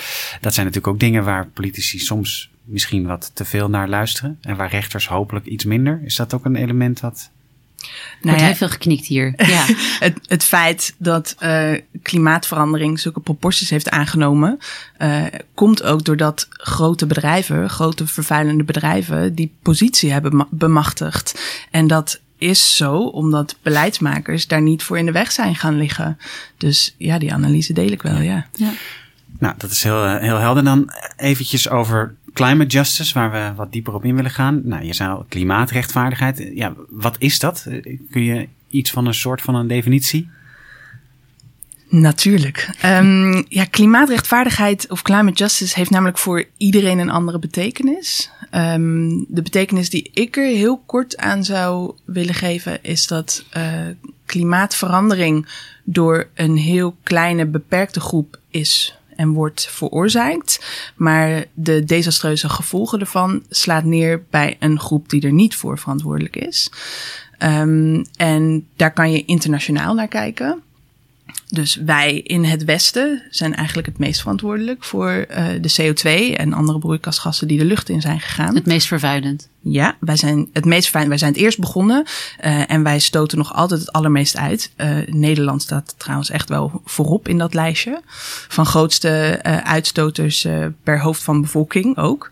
Dat 0.42 0.54
zijn 0.54 0.66
natuurlijk 0.66 0.94
ook 0.94 1.00
dingen 1.00 1.24
waar 1.24 1.48
politici 1.48 2.00
soms 2.00 2.50
misschien 2.64 3.06
wat 3.06 3.32
te 3.34 3.46
veel 3.46 3.70
naar 3.70 3.90
luisteren. 3.90 4.38
En 4.42 4.56
waar 4.56 4.70
rechters 4.70 5.08
hopelijk 5.08 5.46
iets 5.46 5.66
minder. 5.66 6.02
Is 6.04 6.16
dat 6.16 6.34
ook 6.34 6.46
een 6.46 6.56
element 6.56 7.00
wat 7.00 7.32
Nou 8.22 8.38
ja, 8.38 8.46
heel 8.46 8.56
veel 8.56 8.70
geknikt 8.70 9.06
hier. 9.06 9.34
Ja. 9.50 9.66
het, 10.00 10.20
het 10.28 10.44
feit 10.44 10.96
dat 10.98 11.36
uh, 11.40 11.72
klimaatverandering 12.02 13.00
zulke 13.00 13.20
proporties 13.20 13.70
heeft 13.70 13.90
aangenomen, 13.90 14.60
uh, 15.02 15.26
komt 15.54 15.84
ook 15.84 16.04
doordat 16.04 16.48
grote 16.50 17.06
bedrijven, 17.06 17.70
grote 17.70 18.08
vervuilende 18.08 18.64
bedrijven, 18.64 19.36
die 19.36 19.54
positie 19.62 20.12
hebben 20.12 20.48
bemachtigd. 20.50 21.40
En 21.72 21.88
dat 21.88 22.20
is 22.38 22.76
zo 22.76 22.98
omdat 22.98 23.56
beleidsmakers 23.62 24.48
daar 24.48 24.62
niet 24.62 24.84
voor 24.84 24.98
in 24.98 25.06
de 25.06 25.12
weg 25.12 25.32
zijn 25.32 25.56
gaan 25.56 25.78
liggen. 25.78 26.18
Dus 26.58 26.96
ja, 26.98 27.20
die 27.20 27.34
analyse 27.34 27.74
deel 27.74 27.92
ik 27.92 28.02
wel, 28.02 28.20
ja. 28.20 28.48
ja. 28.54 28.72
Nou, 29.40 29.54
dat 29.58 29.72
is 29.72 29.84
heel, 29.84 30.18
heel 30.18 30.38
helder. 30.38 30.64
Dan 30.64 30.92
eventjes 31.18 31.70
over 31.70 32.16
climate 32.34 32.70
justice, 32.70 33.14
waar 33.14 33.32
we 33.32 33.56
wat 33.56 33.72
dieper 33.72 33.94
op 33.94 34.06
in 34.06 34.16
willen 34.16 34.32
gaan. 34.32 34.62
Nou, 34.64 34.84
je 34.84 35.04
al 35.04 35.26
klimaatrechtvaardigheid. 35.30 36.50
Ja, 36.54 36.74
wat 36.90 37.16
is 37.20 37.40
dat? 37.40 37.68
Kun 38.12 38.24
je 38.24 38.48
iets 38.70 38.92
van 38.92 39.06
een 39.06 39.14
soort 39.14 39.42
van 39.42 39.56
een 39.56 39.68
definitie? 39.68 40.30
Natuurlijk. 41.90 42.70
Um, 42.86 43.46
ja, 43.48 43.66
klimaatrechtvaardigheid 43.66 44.90
of 44.90 45.02
climate 45.02 45.38
justice 45.38 45.76
heeft 45.76 45.90
namelijk 45.90 46.18
voor 46.18 46.46
iedereen 46.58 47.00
een 47.00 47.10
andere 47.10 47.40
betekenis. 47.40 48.32
Um, 48.56 49.26
de 49.28 49.42
betekenis 49.42 49.90
die 49.90 50.10
ik 50.14 50.38
er 50.38 50.48
heel 50.48 50.84
kort 50.86 51.18
aan 51.18 51.44
zou 51.44 51.94
willen 52.06 52.34
geven 52.34 52.84
is 52.84 53.08
dat 53.08 53.46
uh, 53.58 53.64
klimaatverandering 54.26 55.48
door 55.84 56.28
een 56.34 56.58
heel 56.58 56.96
kleine 57.04 57.46
beperkte 57.46 58.00
groep 58.00 58.40
is 58.50 58.99
en 59.20 59.34
wordt 59.34 59.68
veroorzaakt. 59.70 60.66
Maar 60.96 61.46
de 61.54 61.84
desastreuze 61.84 62.50
gevolgen 62.50 63.00
ervan 63.00 63.44
slaat 63.50 63.84
neer 63.84 64.24
bij 64.30 64.56
een 64.60 64.80
groep 64.80 65.10
die 65.10 65.22
er 65.22 65.32
niet 65.32 65.56
voor 65.56 65.78
verantwoordelijk 65.78 66.36
is. 66.36 66.72
Um, 67.44 68.06
en 68.16 68.68
daar 68.76 68.94
kan 68.94 69.12
je 69.12 69.26
internationaal 69.26 69.94
naar 69.94 70.08
kijken. 70.08 70.64
Dus 71.48 71.76
wij 71.76 72.20
in 72.20 72.44
het 72.44 72.64
Westen 72.64 73.24
zijn 73.30 73.56
eigenlijk 73.56 73.88
het 73.88 73.98
meest 73.98 74.20
verantwoordelijk 74.20 74.84
voor 74.84 75.26
uh, 75.30 75.46
de 75.62 75.74
CO2 75.82 76.36
en 76.36 76.54
andere 76.54 76.80
broeikasgassen 76.80 77.48
die 77.48 77.58
de 77.58 77.66
lucht 77.66 77.90
in 77.90 78.02
zijn 78.02 78.20
gegaan. 78.20 78.56
Het 78.56 78.66
meest 78.66 78.88
vervuilend. 78.88 79.50
Ja, 79.62 79.98
wij 80.00 80.18
zijn 80.18 80.50
het 80.54 80.66
meest 80.66 80.84
vervuilend. 80.84 81.10
Wij 81.10 81.18
zijn 81.18 81.34
het 81.34 81.42
eerst 81.42 81.60
begonnen 81.60 82.06
uh, 82.46 82.72
en 82.72 82.84
wij 82.84 83.00
stoten 83.00 83.38
nog 83.38 83.54
altijd 83.54 83.80
het 83.80 83.92
allermeest 83.92 84.38
uit. 84.38 84.72
Uh, 84.78 84.98
Nederland 85.08 85.62
staat 85.62 85.96
trouwens 85.98 86.30
echt 86.30 86.50
wel 86.50 86.82
voorop 86.86 87.28
in 87.28 87.38
dat 87.38 87.54
lijstje 87.54 88.02
van 88.48 88.66
grootste 88.66 89.40
uitstoters 89.64 90.48
per 90.84 91.02
hoofd 91.02 91.24
van 91.24 91.42
bevolking 91.42 91.98
ook. 91.98 92.30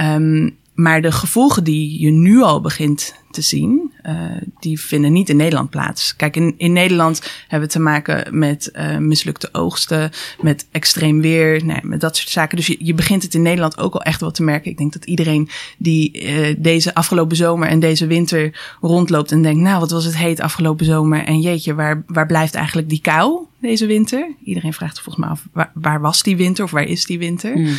Um, 0.00 0.56
maar 0.76 1.02
de 1.02 1.12
gevolgen 1.12 1.64
die 1.64 2.00
je 2.00 2.10
nu 2.10 2.42
al 2.42 2.60
begint 2.60 3.14
te 3.30 3.42
zien, 3.42 3.92
uh, 4.06 4.14
die 4.60 4.80
vinden 4.80 5.12
niet 5.12 5.28
in 5.28 5.36
Nederland 5.36 5.70
plaats. 5.70 6.16
Kijk, 6.16 6.36
in, 6.36 6.54
in 6.56 6.72
Nederland 6.72 7.22
hebben 7.48 7.68
we 7.68 7.74
te 7.74 7.80
maken 7.80 8.38
met 8.38 8.70
uh, 8.74 8.96
mislukte 8.96 9.48
oogsten, 9.52 10.10
met 10.40 10.66
extreem 10.70 11.20
weer, 11.20 11.80
met 11.82 12.00
dat 12.00 12.16
soort 12.16 12.28
zaken. 12.28 12.56
Dus 12.56 12.66
je, 12.66 12.76
je 12.78 12.94
begint 12.94 13.22
het 13.22 13.34
in 13.34 13.42
Nederland 13.42 13.78
ook 13.78 13.94
al 13.94 14.02
echt 14.02 14.20
wel 14.20 14.30
te 14.30 14.42
merken. 14.42 14.70
Ik 14.70 14.78
denk 14.78 14.92
dat 14.92 15.04
iedereen 15.04 15.48
die 15.78 16.22
uh, 16.22 16.54
deze 16.58 16.94
afgelopen 16.94 17.36
zomer 17.36 17.68
en 17.68 17.80
deze 17.80 18.06
winter 18.06 18.76
rondloopt 18.80 19.32
en 19.32 19.42
denkt, 19.42 19.60
nou, 19.60 19.80
wat 19.80 19.90
was 19.90 20.04
het 20.04 20.16
heet 20.16 20.40
afgelopen 20.40 20.86
zomer 20.86 21.24
en 21.24 21.40
jeetje, 21.40 21.74
waar, 21.74 22.04
waar 22.06 22.26
blijft 22.26 22.54
eigenlijk 22.54 22.88
die 22.88 23.00
kou 23.00 23.38
deze 23.60 23.86
winter? 23.86 24.34
Iedereen 24.44 24.72
vraagt 24.72 25.00
volgens 25.00 25.24
mij 25.24 25.34
af, 25.34 25.70
waar, 25.74 26.00
was 26.00 26.22
die 26.22 26.36
winter 26.36 26.64
of 26.64 26.70
waar 26.70 26.86
is 26.86 27.04
die 27.04 27.18
winter? 27.18 27.52
Hmm 27.52 27.76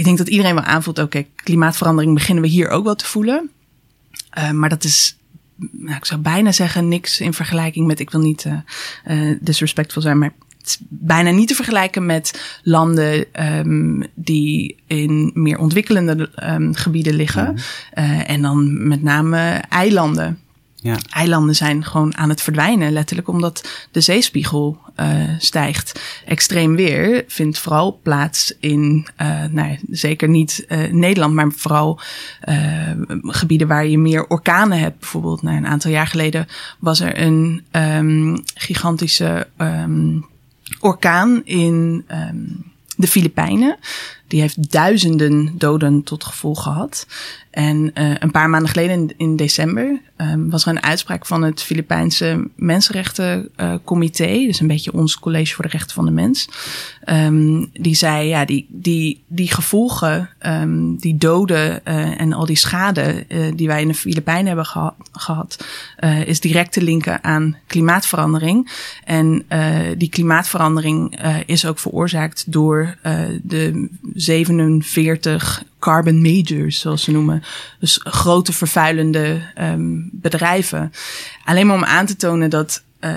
ik 0.00 0.06
denk 0.06 0.18
dat 0.18 0.28
iedereen 0.28 0.54
wel 0.54 0.64
aanvoelt, 0.64 0.98
oké, 0.98 1.26
klimaatverandering 1.34 2.14
beginnen 2.14 2.42
we 2.42 2.48
hier 2.50 2.68
ook 2.68 2.84
wel 2.84 2.94
te 2.94 3.06
voelen. 3.06 3.50
Uh, 4.38 4.50
maar 4.50 4.68
dat 4.68 4.84
is, 4.84 5.16
nou, 5.56 5.96
ik 5.96 6.04
zou 6.04 6.20
bijna 6.20 6.52
zeggen, 6.52 6.88
niks 6.88 7.20
in 7.20 7.32
vergelijking 7.32 7.86
met, 7.86 8.00
ik 8.00 8.10
wil 8.10 8.20
niet 8.20 8.44
uh, 9.08 9.36
disrespectful 9.40 10.02
zijn, 10.02 10.18
maar 10.18 10.32
het 10.58 10.66
is 10.68 10.78
bijna 10.88 11.30
niet 11.30 11.48
te 11.48 11.54
vergelijken 11.54 12.06
met 12.06 12.58
landen 12.62 13.24
um, 13.58 14.06
die 14.14 14.76
in 14.86 15.30
meer 15.34 15.58
ontwikkelende 15.58 16.30
um, 16.44 16.74
gebieden 16.74 17.14
liggen. 17.14 17.54
Uh, 17.98 18.30
en 18.30 18.42
dan 18.42 18.88
met 18.88 19.02
name 19.02 19.38
eilanden. 19.68 20.38
Ja. 20.82 20.96
Eilanden 21.10 21.54
zijn 21.54 21.84
gewoon 21.84 22.16
aan 22.16 22.28
het 22.28 22.42
verdwijnen, 22.42 22.92
letterlijk 22.92 23.28
omdat 23.28 23.68
de 23.90 24.00
zeespiegel 24.00 24.78
uh, 25.00 25.06
stijgt. 25.38 26.00
Extreem 26.26 26.76
weer 26.76 27.24
vindt 27.26 27.58
vooral 27.58 28.00
plaats 28.02 28.54
in, 28.60 29.06
uh, 29.22 29.44
nou, 29.50 29.78
zeker 29.90 30.28
niet 30.28 30.64
uh, 30.68 30.92
Nederland, 30.92 31.34
maar 31.34 31.52
vooral 31.52 32.00
gebieden 33.22 33.68
waar 33.68 33.86
je 33.86 33.98
meer 33.98 34.26
orkanen 34.26 34.78
hebt. 34.78 34.98
Bijvoorbeeld, 34.98 35.42
nou, 35.42 35.56
een 35.56 35.66
aantal 35.66 35.90
jaar 35.90 36.06
geleden 36.06 36.46
was 36.78 37.00
er 37.00 37.20
een 37.20 37.64
um, 37.72 38.42
gigantische 38.54 39.46
um, 39.58 40.26
orkaan 40.80 41.40
in 41.44 42.04
um, 42.10 42.64
de 42.96 43.06
Filipijnen. 43.06 43.76
Die 44.30 44.40
heeft 44.40 44.72
duizenden 44.72 45.54
doden 45.58 46.02
tot 46.02 46.24
gevolg 46.24 46.62
gehad. 46.62 47.06
En 47.50 47.90
uh, 47.94 48.14
een 48.18 48.30
paar 48.30 48.50
maanden 48.50 48.70
geleden, 48.70 49.14
in, 49.16 49.36
december, 49.36 50.00
um, 50.16 50.50
was 50.50 50.62
er 50.64 50.70
een 50.70 50.82
uitspraak 50.82 51.26
van 51.26 51.42
het 51.42 51.62
Filipijnse 51.62 52.48
Mensenrechtencomité. 52.56 54.26
Dus 54.26 54.60
een 54.60 54.66
beetje 54.66 54.92
ons 54.92 55.18
college 55.18 55.54
voor 55.54 55.64
de 55.64 55.70
rechten 55.70 55.94
van 55.94 56.04
de 56.04 56.10
mens. 56.10 56.48
Um, 57.06 57.70
die 57.72 57.94
zei, 57.94 58.28
ja, 58.28 58.44
die, 58.44 58.66
die, 58.68 59.22
die 59.26 59.52
gevolgen, 59.52 60.30
um, 60.46 60.96
die 60.96 61.16
doden 61.16 61.80
uh, 61.88 62.20
en 62.20 62.32
al 62.32 62.46
die 62.46 62.56
schade 62.56 63.26
die 63.54 63.66
wij 63.66 63.82
in 63.82 63.88
de 63.88 63.94
Filipijnen 63.94 64.46
hebben 64.46 64.66
geha 64.66 64.94
gehad, 65.12 65.64
is 66.24 66.40
direct 66.40 66.72
te 66.72 66.82
linken 66.82 67.24
aan 67.24 67.56
klimaatverandering. 67.66 68.70
En 69.04 69.44
die 69.98 70.08
klimaatverandering 70.08 71.20
is 71.46 71.66
ook 71.66 71.78
veroorzaakt 71.78 72.52
door 72.52 72.96
de 73.42 73.88
47 74.20 75.62
carbon 75.78 76.22
majors, 76.22 76.80
zoals 76.80 77.02
ze 77.02 77.10
noemen. 77.10 77.42
Dus 77.78 78.00
grote 78.02 78.52
vervuilende 78.52 79.40
um, 79.60 80.08
bedrijven. 80.12 80.92
Alleen 81.44 81.66
maar 81.66 81.76
om 81.76 81.84
aan 81.84 82.06
te 82.06 82.16
tonen 82.16 82.50
dat 82.50 82.82
uh, 83.00 83.16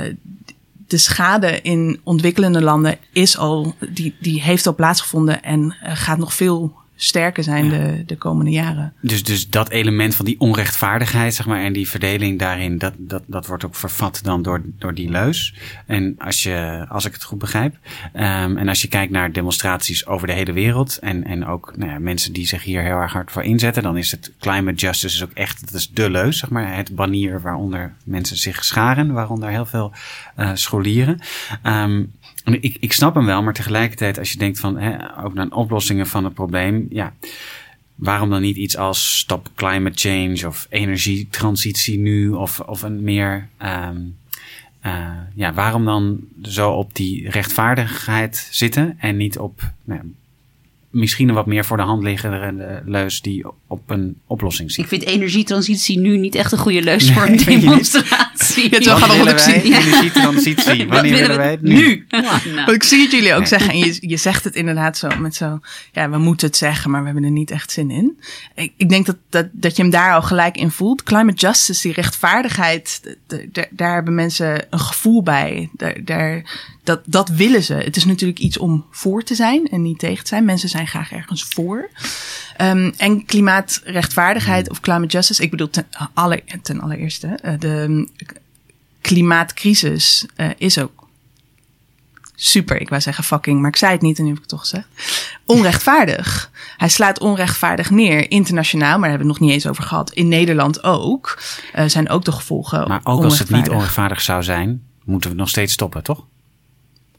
de 0.88 0.98
schade 0.98 1.62
in 1.62 2.00
ontwikkelende 2.04 2.62
landen 2.62 2.98
is 3.12 3.38
al, 3.38 3.76
die, 3.90 4.16
die 4.20 4.42
heeft 4.42 4.68
al 4.68 4.76
plaatsgevonden 4.76 5.44
en 5.44 5.62
uh, 5.84 5.92
gaat 5.94 6.18
nog 6.18 6.34
veel 6.34 6.82
sterker 6.96 7.44
zijn 7.44 7.70
de, 7.70 8.04
de 8.06 8.18
komende 8.18 8.52
jaren. 8.52 8.94
Dus, 9.02 9.24
dus 9.24 9.50
dat 9.50 9.70
element 9.70 10.16
van 10.16 10.26
die 10.26 10.40
onrechtvaardigheid, 10.40 11.34
zeg 11.34 11.46
maar, 11.46 11.64
en 11.64 11.74
die 11.74 11.88
verdeling 11.88 12.40
daarin, 12.40 12.78
dat, 12.78 12.94
dat, 12.98 13.24
dat 13.26 13.48
wordt 13.48 13.66
ook 13.66 13.76
vervat 13.76 14.20
dan 14.24 14.42
door, 14.42 14.62
door 14.80 14.94
die 14.94 15.10
leus. 15.10 15.54
En 15.86 16.16
als 16.18 16.44
je, 16.44 16.86
als 16.90 17.06
ik 17.06 17.14
het 17.14 17.24
goed 17.24 17.40
begrijp, 17.40 17.76
um, 18.14 18.58
en 18.58 18.68
als 18.68 18.82
je 18.82 18.88
kijkt 18.88 19.12
naar 19.12 19.32
demonstraties 19.32 20.06
over 20.06 20.28
de 20.28 20.34
hele 20.34 20.54
wereld 20.54 20.98
en, 20.98 21.24
en 21.24 21.46
ook 21.46 21.74
nou 21.78 21.92
ja, 21.92 22.00
mensen 22.00 22.34
die 22.34 22.48
zich 22.48 22.64
hier 22.64 22.82
heel 22.82 22.98
erg 22.98 23.14
hard 23.14 23.32
voor 23.32 23.44
inzetten, 23.44 23.84
dan 23.84 23.98
is 23.98 24.12
het 24.12 24.32
climate 24.40 24.78
justice 24.78 25.16
is 25.16 25.24
ook 25.24 25.34
echt, 25.34 25.66
dat 25.66 25.74
is 25.74 25.90
de 25.90 26.10
leus, 26.10 26.38
zeg 26.38 26.50
maar, 26.50 26.76
het 26.76 26.96
banier 26.96 27.42
waaronder 27.42 27.94
mensen 28.04 28.38
zich 28.38 28.64
scharen, 28.64 29.14
waaronder 29.14 29.50
heel 29.50 29.66
veel 29.66 29.92
uh, 30.38 30.52
scholieren. 30.54 31.20
Um, 31.64 32.12
ik, 32.44 32.78
ik 32.80 32.94
snap 32.94 33.16
hem 33.16 33.26
wel, 33.26 33.44
maar 33.44 33.54
tegelijkertijd 33.54 34.20
als 34.20 34.32
je 34.32 34.38
denkt 34.38 34.60
van 34.60 34.78
hè, 34.78 35.24
ook 35.24 35.34
naar 35.34 35.48
oplossingen 35.48 36.08
van 36.08 36.24
het 36.24 36.34
probleem, 36.34 36.83
ja, 36.90 37.14
waarom 37.96 38.30
dan 38.30 38.42
niet 38.42 38.58
iets 38.58 38.78
als 38.78 39.18
stop 39.18 39.50
climate 39.56 40.10
change 40.10 40.48
of 40.48 40.68
energietransitie 40.70 41.98
nu 41.98 42.30
of, 42.30 42.60
of 42.60 42.82
een 42.82 43.04
meer, 43.04 43.48
um, 43.62 44.18
uh, 44.86 45.10
ja, 45.36 45.54
waarom 45.54 45.86
dan 45.86 46.20
zo 46.42 46.72
op 46.72 46.96
die 46.96 47.30
rechtvaardigheid 47.30 48.48
zitten 48.52 48.96
en 49.00 49.18
niet 49.18 49.38
op 49.38 49.72
nou, 49.84 50.02
misschien 50.94 51.30
een 51.30 51.36
wat 51.36 51.46
meer 51.46 51.66
voor 51.66 51.78
de 51.78 51.84
hand 51.84 52.04
liggende 52.04 52.82
leus 52.86 53.22
die 53.22 53.46
op 53.68 53.90
een 53.90 54.18
oplossing 54.28 54.72
ziet. 54.72 54.84
Ik 54.84 54.90
vind 54.90 55.04
energietransitie 55.04 56.00
nu 56.00 56.18
niet 56.18 56.36
echt 56.36 56.52
een 56.52 56.58
goede 56.58 56.82
leus 56.82 57.12
voor 57.12 57.28
een 57.28 57.38
demonstratie. 57.38 58.43
Ja, 58.56 59.00
wat 59.00 59.04
gaan 59.04 59.26
we 59.26 59.40
zien. 59.40 59.62
Energietransitie, 59.62 60.88
wanneer 60.88 61.18
willen 61.18 61.38
wij 61.38 61.52
het 61.52 61.62
nu? 61.72 61.74
nu. 61.74 62.06
Ja, 62.08 62.40
nou. 62.56 62.74
Ik 62.74 62.84
zie 62.84 63.02
het 63.02 63.12
jullie 63.12 63.34
ook 63.34 63.48
zeggen 63.48 63.72
en 63.72 63.78
je, 63.78 63.98
je 64.00 64.18
zegt 64.18 64.44
het 64.44 64.56
inderdaad 64.56 64.98
zo 64.98 65.08
met 65.20 65.36
zo, 65.36 65.60
ja, 65.92 66.10
we 66.10 66.18
moeten 66.18 66.48
het 66.48 66.58
zeggen, 66.58 66.92
maar 66.92 67.00
we 67.00 67.06
hebben 67.06 67.24
er 67.24 67.32
niet 67.32 67.52
echt 67.52 67.72
zin 67.72 67.92
in. 67.92 68.20
Ik, 68.56 68.74
ik 68.78 68.90
denk 68.90 69.06
dat, 69.06 69.18
dat, 69.30 69.48
dat 69.52 69.76
je 69.76 69.82
hem 69.82 69.92
daar 69.92 70.14
al 70.14 70.22
gelijk 70.22 70.58
in 70.58 70.72
voelt. 70.72 71.04
Climate 71.04 71.38
justice, 71.38 71.82
die 71.82 71.94
rechtvaardigheid, 71.94 73.18
daar 73.70 73.94
hebben 73.94 74.16
mensen 74.16 74.66
een 74.70 74.80
gevoel 74.80 75.24
bij. 75.24 75.70
Daar, 75.74 76.04
daar, 76.04 76.44
dat, 76.84 77.02
dat 77.06 77.30
willen 77.30 77.64
ze. 77.64 77.74
Het 77.74 77.96
is 77.96 78.06
natuurlijk 78.06 78.40
iets 78.40 78.58
om 78.58 78.86
voor 78.92 79.24
te 79.24 79.36
zijn 79.36 79.68
en 79.68 79.82
niet 79.82 80.00
tegen 80.00 80.24
te 80.24 80.30
zijn. 80.30 80.46
Mensen 80.46 80.70
zijn 80.70 80.88
graag 80.88 81.12
ergens 81.12 81.44
voor. 81.44 81.90
Um, 82.62 82.94
en 82.98 83.26
klimaatrechtvaardigheid 83.26 84.70
of 84.70 84.80
climate 84.80 85.12
justice. 85.12 85.44
Ik 85.44 85.50
bedoel, 85.50 85.70
ten, 85.70 85.86
alle, 86.14 86.44
ten 86.62 86.80
allereerste, 86.80 87.40
uh, 87.46 87.54
de 87.60 88.08
klimaatcrisis 89.04 90.26
uh, 90.38 90.50
is 90.58 90.80
ook 90.80 91.08
super, 92.36 92.82
ik 92.82 92.90
wou 92.90 93.02
zeggen 93.02 93.24
fucking, 93.24 93.60
maar 93.60 93.70
ik 93.70 93.76
zei 93.76 93.92
het 93.92 94.02
niet 94.02 94.18
en 94.18 94.24
nu 94.24 94.30
heb 94.30 94.38
ik 94.38 94.44
het 94.44 94.52
toch 94.52 94.70
gezegd. 94.70 94.88
Onrechtvaardig. 95.46 96.52
Hij 96.78 96.90
slaat 96.90 97.20
onrechtvaardig 97.20 97.90
neer, 97.90 98.32
internationaal, 98.32 98.92
maar 98.92 99.00
daar 99.00 99.10
hebben 99.10 99.28
we 99.28 99.34
het 99.34 99.42
nog 99.42 99.50
niet 99.50 99.58
eens 99.58 99.68
over 99.68 99.84
gehad. 99.84 100.12
In 100.12 100.28
Nederland 100.28 100.84
ook. 100.84 101.42
Uh, 101.76 101.84
zijn 101.88 102.10
ook 102.10 102.26
de 102.26 102.32
gevolgen. 102.32 102.88
Maar 102.88 103.02
ook 103.04 103.24
als 103.24 103.40
het 103.40 103.50
niet 103.50 103.70
onrechtvaardig 103.70 104.22
zou 104.22 104.44
zijn, 104.44 104.84
moeten 105.04 105.30
we 105.30 105.36
nog 105.36 105.50
steeds 105.50 105.74
stoppen, 105.74 106.04
toch? 106.04 106.26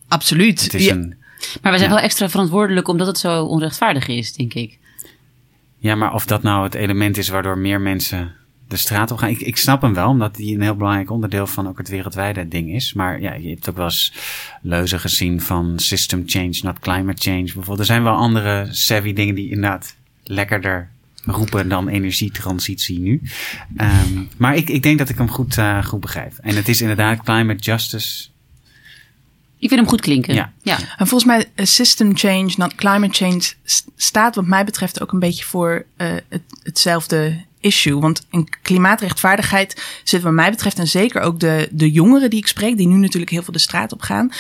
Absoluut. 0.08 0.62
Het 0.62 0.74
is 0.74 0.86
een, 0.88 1.16
maar 1.62 1.72
we 1.72 1.78
zijn 1.78 1.90
wel 1.90 1.98
extra 1.98 2.28
verantwoordelijk 2.28 2.88
omdat 2.88 3.06
het 3.06 3.18
zo 3.18 3.44
onrechtvaardig 3.44 4.08
is, 4.08 4.32
denk 4.32 4.54
ik. 4.54 4.78
Ja, 5.78 5.94
maar 5.94 6.14
of 6.14 6.26
dat 6.26 6.42
nou 6.42 6.64
het 6.64 6.74
element 6.74 7.16
is 7.16 7.28
waardoor 7.28 7.58
meer 7.58 7.80
mensen 7.80 8.34
de 8.68 8.76
straat 8.76 9.11
op 9.11 9.18
gaan. 9.18 9.28
Ik, 9.28 9.40
ik 9.40 9.56
snap 9.56 9.83
hem 9.83 9.94
wel, 9.94 10.09
omdat 10.09 10.35
die 10.35 10.54
een 10.54 10.62
heel 10.62 10.76
belangrijk 10.76 11.11
onderdeel 11.11 11.47
van 11.47 11.68
ook 11.68 11.78
het 11.78 11.88
wereldwijde 11.88 12.49
ding 12.49 12.73
is. 12.73 12.92
Maar 12.92 13.21
ja, 13.21 13.35
je 13.35 13.49
hebt 13.49 13.68
ook 13.68 13.76
wel 13.76 13.85
eens 13.85 14.12
leuzen 14.62 15.00
gezien 15.00 15.40
van 15.40 15.78
system 15.78 16.23
change, 16.26 16.59
not 16.62 16.78
climate 16.78 17.23
change. 17.23 17.42
Bijvoorbeeld, 17.42 17.78
er 17.78 17.85
zijn 17.85 18.02
wel 18.02 18.14
andere 18.14 18.68
savvy 18.71 19.12
dingen 19.12 19.35
die 19.35 19.50
inderdaad 19.50 19.94
lekkerder 20.23 20.92
roepen 21.25 21.68
dan 21.68 21.88
energietransitie 21.88 22.99
nu. 22.99 23.23
Um, 23.76 24.28
maar 24.37 24.56
ik, 24.56 24.68
ik 24.68 24.83
denk 24.83 24.99
dat 24.99 25.09
ik 25.09 25.18
hem 25.18 25.30
goed, 25.30 25.56
uh, 25.56 25.85
goed 25.85 26.00
begrijp. 26.00 26.33
En 26.40 26.56
het 26.56 26.68
is 26.68 26.80
inderdaad 26.80 27.23
climate 27.23 27.62
justice. 27.62 28.28
Ik 29.59 29.68
vind 29.68 29.80
hem 29.80 29.90
goed 29.90 30.00
klinken. 30.00 30.35
Ja. 30.35 30.52
ja. 30.62 30.78
En 30.97 31.06
volgens 31.06 31.25
mij 31.25 31.66
system 31.66 32.16
change, 32.16 32.52
not 32.56 32.75
climate 32.75 33.14
change, 33.14 33.42
staat 33.97 34.35
wat 34.35 34.47
mij 34.47 34.64
betreft 34.64 35.02
ook 35.02 35.12
een 35.12 35.18
beetje 35.18 35.44
voor 35.44 35.85
uh, 35.97 36.09
het, 36.28 36.42
hetzelfde 36.62 37.44
issue. 37.64 38.00
Want 38.00 38.26
in 38.30 38.49
klimaatrechtvaardigheid 38.62 39.83
zit 40.04 40.23
wat 40.23 40.33
mij 40.33 40.50
betreft 40.50 40.78
en 40.78 40.88
zeker 40.88 41.21
ook 41.21 41.40
de, 41.40 41.68
de 41.71 41.90
jongeren 41.90 42.30
die 42.30 42.38
ik 42.38 42.47
spreek, 42.47 42.76
die 42.76 42.87
nu 42.87 42.97
natuurlijk 42.97 43.33
heel 43.33 43.42
veel 43.42 43.52
de 43.52 43.59
straat 43.59 43.92
op 43.92 44.02
gaan. 44.02 44.33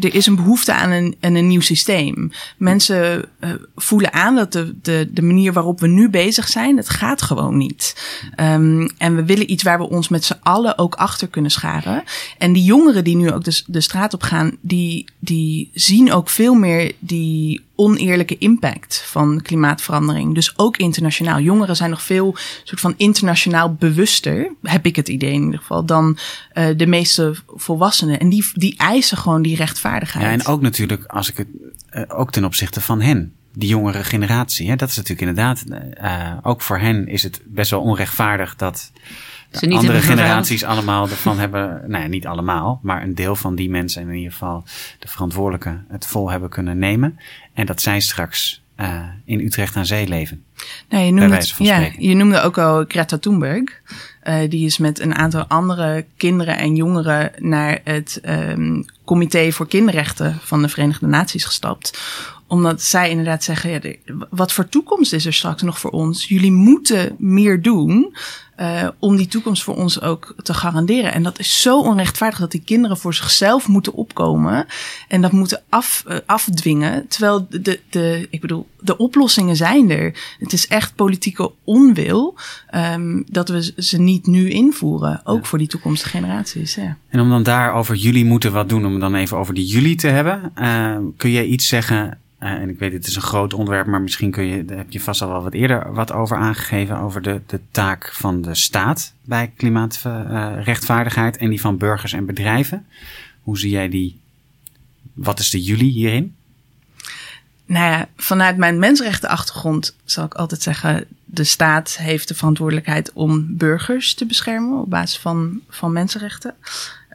Er 0.00 0.14
is 0.14 0.26
een 0.26 0.36
behoefte 0.36 0.72
aan 0.72 0.90
een, 0.90 1.16
een 1.20 1.46
nieuw 1.46 1.60
systeem. 1.60 2.30
Mensen 2.56 3.24
uh, 3.40 3.50
voelen 3.76 4.12
aan 4.12 4.34
dat 4.34 4.52
de, 4.52 4.74
de, 4.82 5.08
de 5.10 5.22
manier 5.22 5.52
waarop 5.52 5.80
we 5.80 5.88
nu 5.88 6.08
bezig 6.08 6.48
zijn, 6.48 6.76
dat 6.76 6.88
gaat 6.88 7.22
gewoon 7.22 7.56
niet. 7.56 7.94
Um, 8.40 8.88
en 8.98 9.16
we 9.16 9.24
willen 9.24 9.50
iets 9.50 9.62
waar 9.62 9.78
we 9.78 9.88
ons 9.88 10.08
met 10.08 10.24
z'n 10.24 10.38
allen 10.42 10.78
ook 10.78 10.94
achter 10.94 11.28
kunnen 11.28 11.50
scharen. 11.50 12.04
En 12.38 12.52
die 12.52 12.64
jongeren 12.64 13.04
die 13.04 13.16
nu 13.16 13.32
ook 13.32 13.44
de, 13.44 13.62
de 13.66 13.80
straat 13.80 14.14
op 14.14 14.22
gaan, 14.22 14.56
die, 14.60 15.08
die 15.18 15.70
zien 15.74 16.12
ook 16.12 16.28
veel 16.28 16.54
meer 16.54 16.92
die 16.98 17.64
oneerlijke 17.76 18.38
impact 18.38 19.02
van 19.06 19.42
klimaatverandering. 19.42 20.34
Dus 20.34 20.58
ook 20.58 20.76
internationaal. 20.76 21.40
Jongeren 21.40 21.76
zijn 21.76 21.90
nog 21.90 22.02
veel 22.02 22.36
soort 22.64 22.80
van 22.80 22.94
internationaal 22.96 23.74
bewuster, 23.74 24.52
heb 24.62 24.86
ik 24.86 24.96
het 24.96 25.08
idee 25.08 25.32
in 25.32 25.44
ieder 25.44 25.58
geval, 25.58 25.84
dan 25.84 26.18
uh, 26.54 26.66
de 26.76 26.86
meeste 26.86 27.34
volwassenen. 27.46 28.20
En 28.20 28.28
die, 28.28 28.50
die 28.52 28.76
eisen 28.76 29.16
gewoon 29.16 29.42
die 29.42 29.56
rechtvaardigheid. 29.56 30.24
Ja, 30.24 30.32
en 30.32 30.46
ook 30.46 30.60
natuurlijk, 30.60 31.04
als 31.04 31.30
ik 31.30 31.36
het 31.36 31.48
uh, 31.92 32.02
ook 32.08 32.32
ten 32.32 32.44
opzichte 32.44 32.80
van 32.80 33.00
hen. 33.00 33.34
Die 33.58 33.68
jongere 33.68 34.04
generatie. 34.04 34.68
Hè? 34.68 34.76
Dat 34.76 34.88
is 34.88 34.96
natuurlijk 34.96 35.28
inderdaad, 35.28 35.64
uh, 36.02 36.32
ook 36.42 36.62
voor 36.62 36.78
hen 36.78 37.08
is 37.08 37.22
het 37.22 37.40
best 37.44 37.70
wel 37.70 37.80
onrechtvaardig 37.80 38.56
dat 38.56 38.92
de 39.50 39.70
andere 39.70 40.00
generaties 40.00 40.64
allemaal 40.64 41.08
ervan 41.08 41.38
hebben, 41.38 41.82
nou 41.86 42.02
ja, 42.02 42.08
niet 42.08 42.26
allemaal, 42.26 42.80
maar 42.82 43.02
een 43.02 43.14
deel 43.14 43.36
van 43.36 43.54
die 43.54 43.70
mensen 43.70 44.02
in 44.02 44.14
ieder 44.14 44.32
geval 44.32 44.64
de 44.98 45.08
verantwoordelijke 45.08 45.80
het 45.88 46.06
vol 46.06 46.30
hebben 46.30 46.48
kunnen 46.48 46.78
nemen. 46.78 47.18
En 47.54 47.66
dat 47.66 47.80
zij 47.80 48.00
straks 48.00 48.62
uh, 48.80 49.02
in 49.24 49.40
Utrecht 49.40 49.76
aan 49.76 49.86
zee 49.86 50.08
leven. 50.08 50.44
Nou, 50.88 51.04
je, 51.04 51.12
noemde, 51.12 51.34
het, 51.34 51.54
ja, 51.58 51.88
je 51.98 52.14
noemde 52.14 52.40
ook 52.40 52.58
al 52.58 52.84
Greta 52.88 53.18
Thunberg. 53.18 53.80
Uh, 54.24 54.38
die 54.48 54.66
is 54.66 54.78
met 54.78 55.00
een 55.00 55.14
aantal 55.14 55.44
andere 55.46 56.04
kinderen 56.16 56.58
en 56.58 56.76
jongeren 56.76 57.32
naar 57.38 57.80
het 57.84 58.20
um, 58.24 58.84
Comité 59.04 59.52
voor 59.52 59.68
Kinderrechten 59.68 60.38
van 60.42 60.62
de 60.62 60.68
Verenigde 60.68 61.06
Naties 61.06 61.44
gestapt 61.44 61.98
omdat 62.46 62.82
zij 62.82 63.10
inderdaad 63.10 63.44
zeggen, 63.44 63.70
ja, 63.70 63.80
wat 64.30 64.52
voor 64.52 64.68
toekomst 64.68 65.12
is 65.12 65.26
er 65.26 65.34
straks 65.34 65.62
nog 65.62 65.78
voor 65.78 65.90
ons? 65.90 66.28
Jullie 66.28 66.52
moeten 66.52 67.16
meer 67.18 67.62
doen 67.62 68.16
uh, 68.60 68.88
om 68.98 69.16
die 69.16 69.26
toekomst 69.26 69.62
voor 69.62 69.76
ons 69.76 70.00
ook 70.00 70.34
te 70.42 70.54
garanderen. 70.54 71.12
En 71.12 71.22
dat 71.22 71.38
is 71.38 71.62
zo 71.62 71.80
onrechtvaardig 71.80 72.38
dat 72.38 72.50
die 72.50 72.62
kinderen 72.64 72.96
voor 72.96 73.14
zichzelf 73.14 73.68
moeten 73.68 73.92
opkomen 73.92 74.66
en 75.08 75.20
dat 75.20 75.32
moeten 75.32 75.62
af, 75.68 76.04
uh, 76.08 76.16
afdwingen. 76.26 77.08
Terwijl 77.08 77.46
de, 77.50 77.80
de, 77.90 78.26
ik 78.30 78.40
bedoel, 78.40 78.66
de 78.80 78.96
oplossingen 78.96 79.56
zijn 79.56 79.90
er. 79.90 80.36
Het 80.38 80.52
is 80.52 80.66
echt 80.66 80.94
politieke 80.94 81.52
onwil 81.64 82.34
um, 82.74 83.24
dat 83.28 83.48
we 83.48 83.72
ze 83.76 84.00
niet 84.00 84.26
nu 84.26 84.50
invoeren. 84.50 85.20
Ook 85.24 85.42
ja. 85.42 85.48
voor 85.48 85.58
die 85.58 85.68
toekomstige 85.68 86.16
generaties. 86.16 86.74
Ja. 86.74 86.96
En 87.08 87.20
om 87.20 87.28
dan 87.28 87.42
daar 87.42 87.74
over 87.74 87.94
jullie 87.94 88.24
moeten 88.24 88.52
wat 88.52 88.68
doen, 88.68 88.86
om 88.86 89.00
dan 89.00 89.14
even 89.14 89.36
over 89.36 89.54
die 89.54 89.66
jullie 89.66 89.96
te 89.96 90.08
hebben. 90.08 90.52
Uh, 90.58 90.96
kun 91.16 91.30
jij 91.30 91.44
iets 91.44 91.68
zeggen 91.68 92.18
uh, 92.40 92.50
en 92.50 92.68
ik 92.68 92.78
weet, 92.78 92.92
het 92.92 93.06
is 93.06 93.16
een 93.16 93.22
groot 93.22 93.54
onderwerp, 93.54 93.86
maar 93.86 94.00
misschien 94.00 94.30
kun 94.30 94.44
je, 94.44 94.64
daar 94.64 94.76
heb 94.76 94.90
je 94.90 95.00
vast 95.00 95.22
al 95.22 95.28
wel 95.28 95.42
wat 95.42 95.52
eerder 95.52 95.92
wat 95.92 96.12
over 96.12 96.36
aangegeven, 96.36 96.98
over 96.98 97.22
de, 97.22 97.40
de 97.46 97.60
taak 97.70 98.10
van 98.12 98.42
de 98.46 98.54
staat 98.54 99.12
bij 99.22 99.52
klimaatrechtvaardigheid 99.56 101.36
en 101.36 101.50
die 101.50 101.60
van 101.60 101.76
burgers 101.76 102.12
en 102.12 102.26
bedrijven. 102.26 102.86
Hoe 103.40 103.58
zie 103.58 103.70
jij 103.70 103.88
die? 103.88 104.20
Wat 105.14 105.38
is 105.38 105.50
de 105.50 105.62
jullie 105.62 105.92
hierin? 105.92 106.34
Nou 107.66 107.90
ja, 107.90 108.08
vanuit 108.16 108.56
mijn 108.56 108.78
mensenrechtenachtergrond 108.78 109.96
zal 110.04 110.24
ik 110.24 110.34
altijd 110.34 110.62
zeggen, 110.62 111.04
de 111.24 111.44
staat 111.44 111.96
heeft 111.96 112.28
de 112.28 112.34
verantwoordelijkheid 112.34 113.12
om 113.12 113.56
burgers 113.56 114.14
te 114.14 114.26
beschermen 114.26 114.80
op 114.80 114.90
basis 114.90 115.18
van, 115.18 115.60
van 115.68 115.92
mensenrechten. 115.92 116.54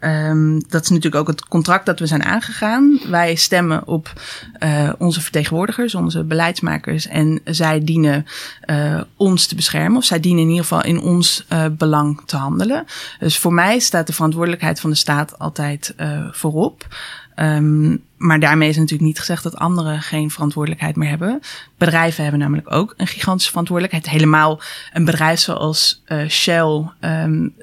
Um, 0.03 0.63
dat 0.69 0.83
is 0.83 0.89
natuurlijk 0.89 1.15
ook 1.15 1.27
het 1.27 1.47
contract 1.47 1.85
dat 1.85 1.99
we 1.99 2.05
zijn 2.05 2.23
aangegaan. 2.23 2.99
Wij 3.09 3.35
stemmen 3.35 3.87
op 3.87 4.21
uh, 4.59 4.89
onze 4.97 5.21
vertegenwoordigers, 5.21 5.95
onze 5.95 6.23
beleidsmakers. 6.23 7.07
En 7.07 7.41
zij 7.43 7.83
dienen 7.83 8.25
uh, 8.65 9.01
ons 9.15 9.47
te 9.47 9.55
beschermen. 9.55 9.97
Of 9.97 10.03
zij 10.03 10.19
dienen 10.19 10.41
in 10.43 10.49
ieder 10.49 10.63
geval 10.63 10.83
in 10.83 10.99
ons 10.99 11.45
uh, 11.49 11.65
belang 11.71 12.21
te 12.25 12.37
handelen. 12.37 12.85
Dus 13.19 13.37
voor 13.37 13.53
mij 13.53 13.79
staat 13.79 14.07
de 14.07 14.13
verantwoordelijkheid 14.13 14.79
van 14.79 14.89
de 14.89 14.95
staat 14.95 15.39
altijd 15.39 15.95
voorop. 16.31 16.87
Um, 17.35 18.03
maar 18.21 18.39
daarmee 18.39 18.69
is 18.69 18.75
natuurlijk 18.75 19.03
niet 19.03 19.19
gezegd 19.19 19.43
dat 19.43 19.55
anderen 19.55 20.01
geen 20.01 20.31
verantwoordelijkheid 20.31 20.95
meer 20.95 21.09
hebben. 21.09 21.39
Bedrijven 21.77 22.23
hebben 22.23 22.41
namelijk 22.41 22.71
ook 22.73 22.93
een 22.97 23.07
gigantische 23.07 23.49
verantwoordelijkheid. 23.49 24.09
Helemaal 24.09 24.61
een 24.93 25.05
bedrijf 25.05 25.39
zoals 25.39 26.01
uh, 26.07 26.27
Shell, 26.27 26.89
um, 26.99 27.53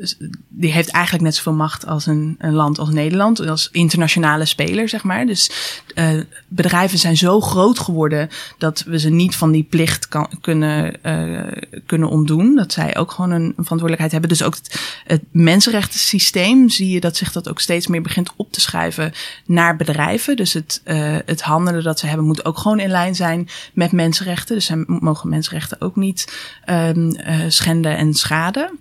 die 0.49 0.73
heeft 0.73 0.89
eigenlijk 0.89 1.25
net 1.25 1.35
zoveel 1.35 1.53
macht 1.53 1.87
als 1.87 2.07
een, 2.07 2.37
land 2.39 2.79
als 2.79 2.89
Nederland, 2.89 3.41
als 3.41 3.69
internationale 3.73 4.45
speler, 4.45 4.89
zeg 4.89 5.03
maar. 5.03 5.27
Dus 5.27 5.51
uh, 5.95 6.21
bedrijven 6.49 6.99
zijn 6.99 7.17
zo 7.17 7.41
groot 7.41 7.79
geworden 7.79 8.29
dat 8.59 8.85
we 8.87 8.99
ze 8.99 9.11
niet 9.11 9.37
van 9.37 9.51
die 9.51 9.63
plicht 9.63 10.09
kan, 10.09 10.29
kunnen, 10.41 10.95
uh, 11.03 11.43
kunnen 11.87 12.09
ontdoen. 12.09 12.55
Dat 12.55 12.73
zij 12.73 12.97
ook 12.97 13.11
gewoon 13.11 13.31
een, 13.31 13.53
verantwoordelijkheid 13.53 14.13
hebben. 14.13 14.31
Dus 14.31 14.43
ook 14.43 14.55
het, 14.55 14.81
het 15.05 15.23
mensenrechtensysteem 15.31 16.69
zie 16.69 16.91
je 16.91 17.01
dat 17.01 17.17
zich 17.17 17.33
dat 17.33 17.49
ook 17.49 17.61
steeds 17.61 17.87
meer 17.87 18.03
begint 18.03 18.31
op 18.37 18.53
te 18.53 18.61
schuiven 18.61 19.13
naar 19.47 19.77
bedrijven. 19.77 20.37
Dus 20.37 20.48
dus 20.53 20.63
het, 20.63 20.83
uh, 20.85 21.19
het 21.27 21.43
handelen 21.43 21.83
dat 21.83 21.99
ze 21.99 22.07
hebben 22.07 22.27
moet 22.27 22.45
ook 22.45 22.59
gewoon 22.59 22.81
in 22.81 22.91
lijn 22.91 23.15
zijn 23.15 23.49
met 23.73 23.93
mensenrechten. 23.93 24.55
Dus 24.55 24.67
zij 24.67 24.85
mogen 24.87 25.29
mensenrechten 25.29 25.81
ook 25.81 25.97
niet 25.97 26.51
um, 26.67 27.17
uh, 27.17 27.45
schenden 27.49 27.97
en 27.97 28.15
schaden. 28.15 28.79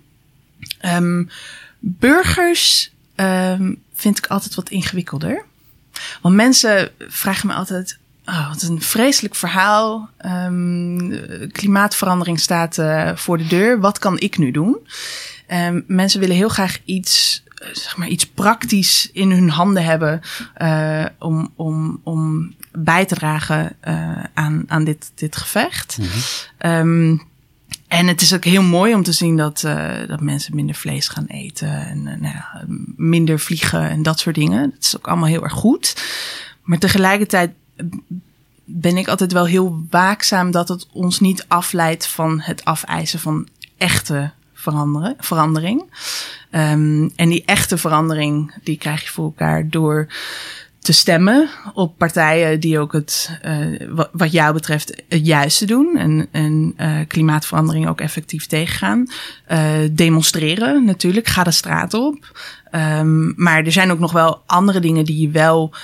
Um, 0.84 1.30
burgers 1.78 2.92
um, 3.16 3.82
vind 3.94 4.18
ik 4.18 4.26
altijd 4.26 4.54
wat 4.54 4.70
ingewikkelder. 4.70 5.44
Want 6.22 6.34
mensen 6.34 6.90
vragen 6.98 7.46
me 7.46 7.54
altijd. 7.54 7.98
Oh, 8.24 8.48
wat 8.48 8.62
een 8.62 8.82
vreselijk 8.82 9.34
verhaal. 9.34 10.10
Klimaatverandering 11.52 12.40
staat 12.40 12.78
uh, 12.78 13.16
voor 13.16 13.38
de 13.38 13.46
deur. 13.46 13.80
Wat 13.80 13.98
kan 13.98 14.18
ik 14.18 14.38
nu 14.38 14.50
doen? 14.50 14.76
Mensen 15.86 16.20
willen 16.20 16.36
heel 16.36 16.48
graag 16.48 16.78
iets 16.84 17.42
zeg 17.72 17.96
maar 17.96 18.08
iets 18.08 18.26
praktisch 18.26 19.10
in 19.12 19.30
hun 19.30 19.50
handen 19.50 19.84
hebben 19.84 20.20
uh, 20.62 21.04
om, 21.18 21.52
om, 21.56 22.00
om 22.02 22.54
bij 22.72 23.04
te 23.04 23.14
dragen 23.14 23.76
uh, 23.88 24.24
aan, 24.34 24.64
aan 24.66 24.84
dit, 24.84 25.12
dit 25.14 25.36
gevecht. 25.36 25.98
Mm 25.98 26.06
-hmm. 26.58 26.70
um, 26.70 27.26
en 27.88 28.06
het 28.06 28.20
is 28.20 28.34
ook 28.34 28.44
heel 28.44 28.62
mooi 28.62 28.94
om 28.94 29.02
te 29.02 29.12
zien 29.12 29.36
dat, 29.36 29.62
uh, 29.66 29.94
dat 30.06 30.20
mensen 30.20 30.54
minder 30.54 30.74
vlees 30.74 31.08
gaan 31.08 31.26
eten 31.26 31.86
en 31.86 32.02
nou 32.02 32.34
ja, 32.34 32.64
minder 32.96 33.38
vliegen 33.38 33.88
en 33.88 34.02
dat 34.02 34.18
soort 34.18 34.34
dingen. 34.34 34.70
Dat 34.70 34.84
is 34.84 34.96
ook 34.96 35.08
allemaal 35.08 35.28
heel 35.28 35.42
erg 35.42 35.52
goed. 35.52 36.02
Maar 36.62 36.78
tegelijkertijd 36.78 37.50
ben 38.64 38.96
ik 38.96 39.08
altijd 39.08 39.32
wel 39.32 39.46
heel 39.46 39.86
waakzaam 39.90 40.50
dat 40.50 40.68
het 40.68 40.86
ons 40.92 41.20
niet 41.20 41.44
afleidt 41.48 42.06
van 42.06 42.40
het 42.40 42.64
afeisen 42.64 43.20
van 43.20 43.48
echte 43.76 44.32
veranderen, 44.58 45.14
verandering. 45.18 45.80
Um, 46.50 47.12
en 47.16 47.28
die 47.28 47.42
echte 47.44 47.78
verandering, 47.78 48.54
die 48.62 48.78
krijg 48.78 49.02
je 49.02 49.08
voor 49.08 49.24
elkaar 49.24 49.68
door 49.68 50.06
te 50.78 50.92
stemmen 50.92 51.48
op 51.74 51.98
partijen 51.98 52.60
die 52.60 52.78
ook 52.78 52.92
het, 52.92 53.38
uh, 53.44 54.06
wat 54.12 54.32
jou 54.32 54.52
betreft, 54.52 55.02
het 55.08 55.26
juiste 55.26 55.64
doen. 55.64 55.96
En, 55.96 56.28
en 56.30 56.74
uh, 56.80 56.98
klimaatverandering 57.06 57.88
ook 57.88 58.00
effectief 58.00 58.46
tegengaan. 58.46 59.06
Uh, 59.50 59.70
demonstreren 59.92 60.84
natuurlijk, 60.84 61.26
ga 61.26 61.42
de 61.42 61.50
straat 61.50 61.94
op. 61.94 62.40
Um, 62.72 63.32
maar 63.36 63.64
er 63.64 63.72
zijn 63.72 63.90
ook 63.90 63.98
nog 63.98 64.12
wel 64.12 64.42
andere 64.46 64.80
dingen 64.80 65.04
die 65.04 65.20
je 65.20 65.30
wel 65.30 65.74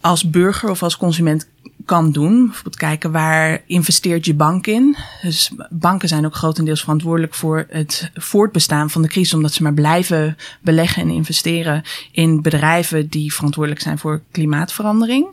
als 0.00 0.30
burger 0.30 0.70
of 0.70 0.82
als 0.82 0.96
consument 0.96 1.48
kan 1.84 2.12
doen. 2.12 2.44
Bijvoorbeeld 2.44 2.76
kijken 2.76 3.12
waar 3.12 3.62
investeert 3.66 4.24
je 4.24 4.34
bank 4.34 4.66
in. 4.66 4.96
Dus 5.22 5.52
banken 5.70 6.08
zijn 6.08 6.26
ook 6.26 6.34
grotendeels 6.34 6.80
verantwoordelijk 6.80 7.34
voor 7.34 7.66
het 7.68 8.10
voortbestaan 8.14 8.90
van 8.90 9.02
de 9.02 9.08
crisis, 9.08 9.34
omdat 9.34 9.52
ze 9.52 9.62
maar 9.62 9.74
blijven 9.74 10.36
beleggen 10.60 11.02
en 11.02 11.10
investeren 11.10 11.82
in 12.12 12.42
bedrijven 12.42 13.08
die 13.08 13.34
verantwoordelijk 13.34 13.82
zijn 13.82 13.98
voor 13.98 14.22
klimaatverandering. 14.30 15.28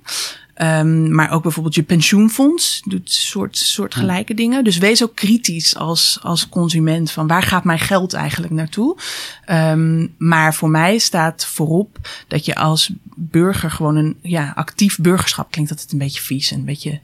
Um, 0.61 1.15
maar 1.15 1.31
ook 1.31 1.41
bijvoorbeeld 1.41 1.75
je 1.75 1.83
pensioenfonds 1.83 2.81
doet 2.85 3.11
soort, 3.11 3.57
soortgelijke 3.57 4.33
dingen. 4.33 4.63
Dus 4.63 4.77
wees 4.77 5.03
ook 5.03 5.15
kritisch 5.15 5.75
als, 5.75 6.19
als 6.21 6.49
consument 6.49 7.11
van 7.11 7.27
waar 7.27 7.43
gaat 7.43 7.63
mijn 7.63 7.79
geld 7.79 8.13
eigenlijk 8.13 8.53
naartoe. 8.53 8.97
Um, 9.51 10.15
maar 10.17 10.53
voor 10.53 10.69
mij 10.69 10.97
staat 10.97 11.45
voorop 11.45 11.97
dat 12.27 12.45
je 12.45 12.55
als 12.55 12.91
burger 13.15 13.71
gewoon 13.71 13.95
een 13.95 14.17
ja, 14.21 14.51
actief 14.55 14.97
burgerschap 14.97 15.51
klinkt 15.51 15.69
dat 15.69 15.81
het 15.81 15.91
een 15.91 15.97
beetje 15.97 16.21
vies 16.21 16.51
en 16.51 16.57
een 16.57 16.65
beetje 16.65 16.99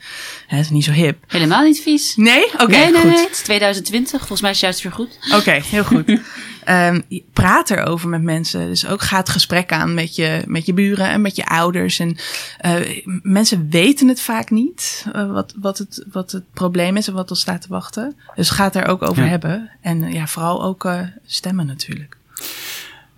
hè, 0.48 0.60
is 0.60 0.70
niet 0.70 0.84
zo 0.84 0.92
hip. 0.92 1.24
Helemaal 1.28 1.64
niet 1.64 1.82
vies. 1.82 2.16
Nee? 2.16 2.46
Oké. 2.46 2.64
Okay, 2.64 2.84
nee, 2.84 2.92
nee, 2.92 3.06
nee, 3.06 3.24
het 3.24 3.32
is 3.32 3.42
2020. 3.42 4.20
Volgens 4.20 4.42
mij 4.42 4.52
is 4.52 4.62
het 4.62 4.66
juist 4.66 4.84
weer 4.84 4.92
goed. 4.92 5.20
Oké, 5.40 5.52
heel 5.52 5.84
goed. 5.84 6.06
Um, 6.70 7.04
praat 7.34 7.70
erover 7.70 8.10
met 8.10 8.22
mensen. 8.22 8.68
Dus 8.68 8.88
ook 8.88 9.02
ga 9.02 9.18
het 9.18 9.30
gesprek 9.30 9.72
aan 9.72 9.94
met 9.94 10.16
je, 10.16 10.44
met 10.48 10.66
je 10.66 10.74
buren 10.74 11.10
en 11.10 11.22
met 11.22 11.36
je 11.36 11.46
ouders. 11.46 12.00
En 12.00 12.18
uh, 12.66 13.04
mensen 13.22 13.70
weten 13.70 14.08
het 14.08 14.22
vaak 14.22 14.50
niet, 14.50 15.06
uh, 15.16 15.32
wat, 15.32 15.54
wat, 15.58 15.78
het, 15.78 16.06
wat 16.12 16.32
het 16.32 16.44
probleem 16.54 16.98
is 16.98 17.08
en 17.08 17.14
wat 17.14 17.30
ons 17.30 17.40
staat 17.40 17.62
te 17.62 17.68
wachten. 17.68 18.16
Dus 18.36 18.50
ga 18.50 18.64
het 18.64 18.76
er 18.76 18.88
ook 18.88 19.02
over 19.02 19.24
ja. 19.24 19.30
hebben. 19.30 19.70
En 19.82 20.12
ja, 20.12 20.28
vooral 20.28 20.64
ook 20.64 20.88
stemmen 21.26 21.66
natuurlijk. 21.66 22.18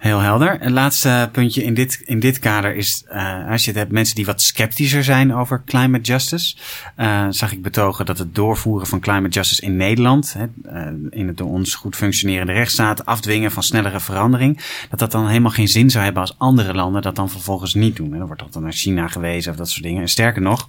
Heel 0.05 0.19
helder. 0.19 0.57
Een 0.61 0.73
laatste 0.73 1.29
puntje 1.31 1.63
in 1.63 1.73
dit, 1.73 2.01
in 2.05 2.19
dit 2.19 2.39
kader 2.39 2.75
is, 2.75 3.03
uh, 3.11 3.49
als 3.49 3.63
je 3.63 3.69
het 3.69 3.79
hebt 3.79 3.91
mensen 3.91 4.15
die 4.15 4.25
wat 4.25 4.41
sceptischer 4.41 5.03
zijn 5.03 5.33
over 5.33 5.61
climate 5.65 6.03
justice, 6.03 6.55
uh, 6.97 7.27
zag 7.29 7.51
ik 7.51 7.61
betogen 7.61 8.05
dat 8.05 8.17
het 8.17 8.35
doorvoeren 8.35 8.87
van 8.87 8.99
climate 8.99 9.29
justice 9.29 9.61
in 9.61 9.75
Nederland, 9.75 10.35
hè, 10.37 10.45
uh, 10.73 10.93
in 11.09 11.27
het 11.27 11.37
door 11.37 11.47
ons 11.47 11.75
goed 11.75 11.95
functionerende 11.95 12.53
rechtsstaat, 12.53 13.05
afdwingen 13.05 13.51
van 13.51 13.63
snellere 13.63 13.99
verandering, 13.99 14.59
dat 14.89 14.99
dat 14.99 15.11
dan 15.11 15.27
helemaal 15.27 15.51
geen 15.51 15.67
zin 15.67 15.89
zou 15.89 16.03
hebben 16.03 16.21
als 16.21 16.35
andere 16.37 16.73
landen 16.73 17.01
dat 17.01 17.15
dan 17.15 17.29
vervolgens 17.29 17.73
niet 17.73 17.95
doen. 17.95 18.11
En 18.11 18.17
dan 18.17 18.27
wordt 18.27 18.41
dat 18.41 18.53
dan 18.53 18.63
naar 18.63 18.71
China 18.71 19.07
gewezen 19.07 19.51
of 19.51 19.57
dat 19.57 19.69
soort 19.69 19.83
dingen. 19.83 20.01
En 20.01 20.09
sterker 20.09 20.41
nog, 20.41 20.67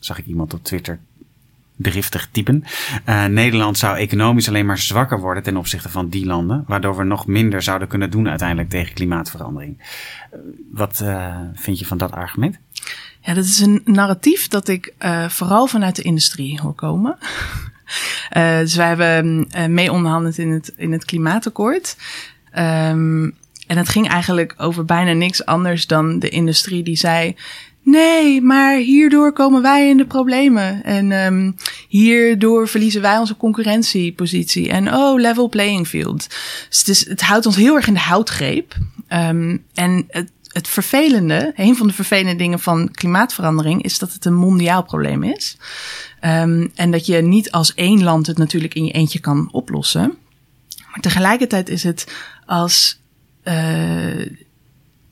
zag 0.00 0.18
ik 0.18 0.26
iemand 0.26 0.54
op 0.54 0.64
Twitter 0.64 0.98
driftig 1.76 2.28
typen. 2.30 2.64
Uh, 3.08 3.24
Nederland 3.24 3.78
zou 3.78 3.96
economisch 3.96 4.48
alleen 4.48 4.66
maar 4.66 4.78
zwakker 4.78 5.20
worden 5.20 5.42
ten 5.42 5.56
opzichte 5.56 5.88
van 5.88 6.08
die 6.08 6.26
landen, 6.26 6.64
waardoor 6.66 6.96
we 6.96 7.04
nog 7.04 7.26
minder 7.26 7.62
zouden 7.62 7.88
kunnen 7.88 8.10
doen 8.10 8.28
uiteindelijk 8.28 8.68
tegen 8.68 8.94
klimaatverandering. 8.94 9.78
Uh, 9.78 10.40
wat 10.72 11.00
uh, 11.02 11.36
vind 11.54 11.78
je 11.78 11.86
van 11.86 11.98
dat 11.98 12.12
argument? 12.12 12.58
Ja, 13.20 13.34
dat 13.34 13.44
is 13.44 13.60
een 13.60 13.80
narratief 13.84 14.48
dat 14.48 14.68
ik 14.68 14.94
vooral 15.28 15.66
vanuit 15.66 15.96
de 15.96 16.02
industrie 16.02 16.60
hoor 16.60 16.74
komen. 16.74 17.18
dus 18.62 18.74
wij 18.74 18.88
hebben 18.88 19.48
mee 19.68 19.92
onderhandeld 19.92 20.38
in 20.38 20.50
het, 20.50 20.72
in 20.76 20.92
het 20.92 21.04
klimaatakkoord. 21.04 21.96
Um, 22.58 23.34
en 23.66 23.76
het 23.76 23.88
ging 23.88 24.08
eigenlijk 24.08 24.54
over 24.56 24.84
bijna 24.84 25.12
niks 25.12 25.44
anders 25.44 25.86
dan 25.86 26.18
de 26.18 26.28
industrie 26.28 26.82
die 26.82 26.96
zei: 26.96 27.36
Nee, 27.86 28.42
maar 28.42 28.76
hierdoor 28.76 29.32
komen 29.32 29.62
wij 29.62 29.88
in 29.88 29.96
de 29.96 30.06
problemen. 30.06 30.84
En 30.84 31.12
um, 31.12 31.56
hierdoor 31.88 32.68
verliezen 32.68 33.00
wij 33.00 33.18
onze 33.18 33.36
concurrentiepositie. 33.36 34.68
En 34.68 34.94
oh, 34.94 35.20
level 35.20 35.48
playing 35.48 35.88
field. 35.88 36.28
Dus 36.68 36.78
het, 36.78 36.88
is, 36.88 37.08
het 37.08 37.20
houdt 37.20 37.46
ons 37.46 37.56
heel 37.56 37.76
erg 37.76 37.86
in 37.86 37.94
de 37.94 38.00
houtgreep. 38.00 38.74
Um, 39.08 39.64
en 39.74 40.04
het, 40.08 40.30
het 40.52 40.68
vervelende, 40.68 41.52
een 41.56 41.76
van 41.76 41.86
de 41.86 41.92
vervelende 41.92 42.36
dingen 42.36 42.60
van 42.60 42.90
klimaatverandering, 42.90 43.82
is 43.82 43.98
dat 43.98 44.12
het 44.12 44.24
een 44.24 44.34
mondiaal 44.34 44.82
probleem 44.82 45.22
is. 45.22 45.56
Um, 46.20 46.72
en 46.74 46.90
dat 46.90 47.06
je 47.06 47.16
niet 47.16 47.50
als 47.50 47.74
één 47.74 48.02
land 48.02 48.26
het 48.26 48.38
natuurlijk 48.38 48.74
in 48.74 48.84
je 48.84 48.92
eentje 48.92 49.20
kan 49.20 49.48
oplossen. 49.52 50.14
Maar 50.90 51.00
tegelijkertijd 51.00 51.68
is 51.68 51.82
het 51.82 52.06
als. 52.46 53.00
Uh, 53.44 54.26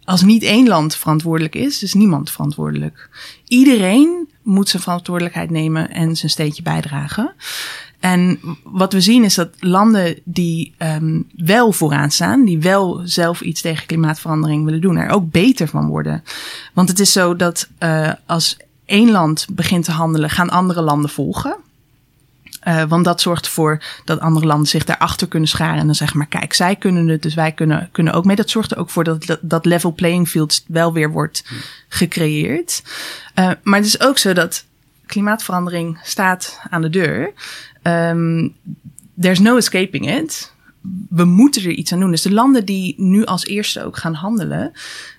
als 0.04 0.22
niet 0.22 0.42
één 0.42 0.68
land 0.68 0.96
verantwoordelijk 0.96 1.54
is, 1.54 1.82
is 1.82 1.94
niemand 1.94 2.30
verantwoordelijk. 2.30 3.08
Iedereen 3.48 4.28
moet 4.42 4.68
zijn 4.68 4.82
verantwoordelijkheid 4.82 5.50
nemen 5.50 5.90
en 5.90 6.16
zijn 6.16 6.30
steentje 6.30 6.62
bijdragen. 6.62 7.34
En 8.00 8.40
wat 8.62 8.92
we 8.92 9.00
zien 9.00 9.24
is 9.24 9.34
dat 9.34 9.48
landen 9.60 10.18
die 10.24 10.74
um, 10.78 11.28
wel 11.36 11.72
vooraan 11.72 12.10
staan, 12.10 12.44
die 12.44 12.58
wel 12.60 13.00
zelf 13.04 13.40
iets 13.40 13.60
tegen 13.60 13.86
klimaatverandering 13.86 14.64
willen 14.64 14.80
doen, 14.80 14.96
er 14.96 15.10
ook 15.10 15.30
beter 15.30 15.68
van 15.68 15.88
worden. 15.88 16.24
Want 16.72 16.88
het 16.88 17.00
is 17.00 17.12
zo 17.12 17.36
dat 17.36 17.68
uh, 17.78 18.12
als 18.26 18.56
één 18.84 19.10
land 19.10 19.46
begint 19.52 19.84
te 19.84 19.90
handelen, 19.90 20.30
gaan 20.30 20.50
andere 20.50 20.82
landen 20.82 21.10
volgen. 21.10 21.56
Uh, 22.68 22.82
want 22.82 23.04
dat 23.04 23.20
zorgt 23.20 23.44
ervoor 23.44 23.82
dat 24.04 24.20
andere 24.20 24.46
landen 24.46 24.66
zich 24.66 24.84
daarachter 24.84 25.28
kunnen 25.28 25.48
scharen. 25.48 25.78
En 25.78 25.86
dan 25.86 25.94
zeggen 25.94 26.18
maar, 26.18 26.26
kijk, 26.26 26.52
zij 26.52 26.76
kunnen 26.76 27.08
het, 27.08 27.22
dus 27.22 27.34
wij 27.34 27.52
kunnen, 27.52 27.88
kunnen 27.92 28.12
ook 28.12 28.24
mee. 28.24 28.36
Dat 28.36 28.50
zorgt 28.50 28.70
er 28.70 28.78
ook 28.78 28.90
voor 28.90 29.04
dat 29.04 29.38
dat, 29.40 29.64
level 29.64 29.92
playing 29.92 30.28
field 30.28 30.64
wel 30.66 30.92
weer 30.92 31.10
wordt 31.10 31.44
gecreëerd. 31.88 32.82
Uh, 33.38 33.50
maar 33.62 33.78
het 33.78 33.86
is 33.86 34.00
ook 34.00 34.18
zo 34.18 34.32
dat 34.32 34.64
klimaatverandering 35.06 35.98
staat 36.02 36.60
aan 36.70 36.82
de 36.82 36.90
deur. 36.90 37.32
Um, 37.82 38.54
there's 39.20 39.38
no 39.38 39.56
escaping 39.56 40.16
it. 40.18 40.52
We 41.08 41.24
moeten 41.24 41.62
er 41.62 41.70
iets 41.70 41.92
aan 41.92 42.00
doen. 42.00 42.10
Dus 42.10 42.22
de 42.22 42.32
landen 42.32 42.64
die 42.64 42.94
nu 42.96 43.24
als 43.24 43.46
eerste 43.46 43.84
ook 43.84 43.96
gaan 43.96 44.14
handelen, 44.14 44.72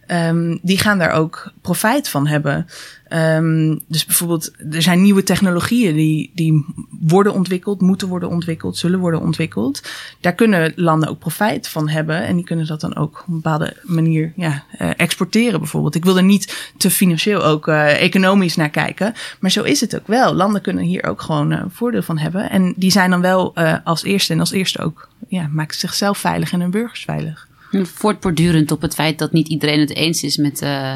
um, 0.08 0.60
die 0.62 0.78
gaan 0.78 0.98
daar 0.98 1.12
ook 1.12 1.52
profijt 1.62 2.10
van 2.10 2.28
hebben. 2.28 2.68
Um, 3.10 3.80
dus 3.88 4.06
bijvoorbeeld, 4.06 4.52
er 4.72 4.82
zijn 4.82 5.02
nieuwe 5.02 5.24
technologieën 5.24 5.96
die, 5.96 6.32
die 6.36 6.66
worden 7.00 7.34
ontwikkeld, 7.34 7.82
moeten 7.82 8.08
worden 8.08 8.30
ontwikkeld, 8.30 8.78
zullen 8.78 9.00
worden 9.00 9.22
ontwikkeld. 9.22 9.82
Daar 10.22 10.34
kunnen 10.34 10.74
landen 10.76 11.10
ook 11.10 11.20
profijt 11.20 11.68
van 11.68 11.90
hebben 11.90 12.24
en 12.24 12.36
die 12.36 12.46
kunnen 12.46 12.68
dat 12.68 12.82
dan 12.82 12.96
ook 12.96 13.20
op 13.22 13.28
een 13.28 13.34
bepaalde 13.34 13.78
manier 13.84 14.34
ja, 14.36 14.64
uh, 14.82 14.90
exporteren 14.98 15.60
bijvoorbeeld. 15.60 15.96
Ik 15.96 16.06
wil 16.06 16.18
er 16.18 16.24
niet 16.24 16.72
te 16.78 16.92
financieel 16.92 17.44
ook 17.44 17.68
uh, 17.68 18.02
economisch 18.02 18.56
naar 18.56 18.70
kijken, 18.70 19.14
maar 19.40 19.52
zo 19.52 19.64
is 19.64 19.82
het 19.82 19.96
ook 19.96 20.08
wel. 20.08 20.34
Landen 20.34 20.62
kunnen 20.62 20.84
hier 20.84 21.04
ook 21.04 21.22
gewoon 21.22 21.52
uh, 21.52 21.62
voordeel 21.70 22.04
van 22.04 22.18
hebben 22.18 22.50
en 22.50 22.74
die 22.78 22.92
zijn 22.92 23.10
dan 23.10 23.22
wel 23.22 23.56
als 23.84 24.04
eerste 24.04 24.34
en 24.34 24.40
als 24.40 24.52
eerste 24.52 24.82
ook, 24.82 25.10
ja, 25.28 25.48
maken 25.52 25.78
zichzelf 25.78 26.18
veilig 26.18 26.52
en 26.52 26.62
hun 26.62 26.72
burgers 26.72 27.04
veilig. 27.04 27.48
Voortbordurend 27.84 28.72
op 28.72 28.82
het 28.82 28.94
feit 28.94 29.20
dat 29.20 29.32
niet 29.32 29.48
iedereen 29.48 29.80
het 29.80 29.96
eens 29.96 30.24
is 30.24 30.38
met 30.38 30.62
uh, 30.62 30.96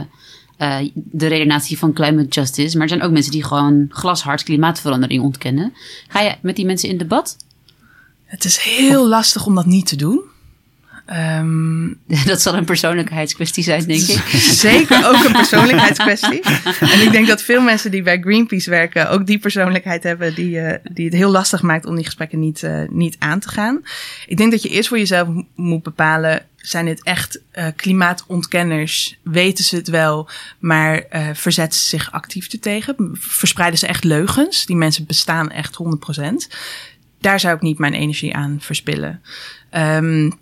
de 0.94 1.28
redenatie 1.28 1.78
van 1.78 1.94
climate 1.94 2.28
justice. 2.28 2.74
Maar 2.74 2.84
er 2.84 2.89
zijn 2.89 3.02
ook 3.02 3.12
mensen 3.12 3.32
die 3.32 3.44
gewoon 3.44 3.86
glashard 3.89 4.44
klimaatverandering 4.44 5.24
ontkennen. 5.24 5.74
Ga 6.08 6.22
je 6.22 6.36
met 6.42 6.56
die 6.56 6.65
mensen 6.65 6.89
in 6.89 6.98
debat? 6.98 7.38
Het 8.26 8.44
is 8.46 8.58
heel 8.58 9.02
of... 9.02 9.08
lastig 9.08 9.46
om 9.46 9.56
dat 9.56 9.65
niet 9.65 9.88
te 9.88 9.96
doen. 9.96 10.22
Um, 11.13 12.00
dat 12.26 12.41
zal 12.41 12.56
een 12.56 12.65
persoonlijkheidskwestie 12.65 13.63
zijn, 13.63 13.84
denk 13.86 14.02
ik. 14.02 14.24
Zeker 14.67 15.08
ook 15.08 15.26
een 15.26 15.32
persoonlijkheidskwestie. 15.32 16.41
en 16.80 17.02
ik 17.02 17.12
denk 17.12 17.28
dat 17.28 17.41
veel 17.41 17.62
mensen 17.62 17.91
die 17.91 18.02
bij 18.02 18.19
Greenpeace 18.22 18.69
werken 18.69 19.10
ook 19.10 19.26
die 19.26 19.39
persoonlijkheid 19.39 20.04
hebben 20.04 20.36
die, 20.36 20.56
uh, 20.56 20.74
die 20.84 21.06
het 21.06 21.13
heel 21.13 21.32
lastig 21.32 21.62
maakt 21.62 21.86
om 21.86 21.95
die 21.95 22.06
gesprekken 22.06 22.39
niet, 22.39 22.62
uh, 22.62 22.82
niet 22.89 23.15
aan 23.19 23.39
te 23.39 23.50
gaan. 23.50 23.82
Ik 24.28 24.38
denk 24.38 24.52
dat 24.52 24.62
je 24.62 24.69
eerst 24.69 24.88
voor 24.88 24.98
jezelf 24.98 25.28
moet 25.56 25.84
bepalen 25.84 26.45
zijn 26.56 26.86
dit 26.86 27.04
echt 27.04 27.41
uh, 27.54 27.67
klimaatontkenners? 27.76 29.19
Weten 29.24 29.63
ze 29.63 29.76
het 29.76 29.88
wel, 29.88 30.30
maar 30.60 31.04
verzetten 31.34 31.80
ze 31.80 31.88
zich 31.88 32.12
actief 32.12 32.48
ertegen? 32.48 32.95
Verspreiden 33.13 33.80
ze 33.80 33.88
echt 33.88 34.04
leugens? 34.04 34.65
Die 34.65 34.76
mensen 34.76 35.06
bestaan 35.06 35.52
echt 35.52 35.78
100%. 35.84 36.56
Daar 37.19 37.39
zou 37.39 37.56
ik 37.56 37.62
niet 37.62 37.78
mijn 37.78 37.93
energie 37.93 38.36
aan 38.36 38.58
verspillen. 38.62 39.22
Um, 39.72 40.39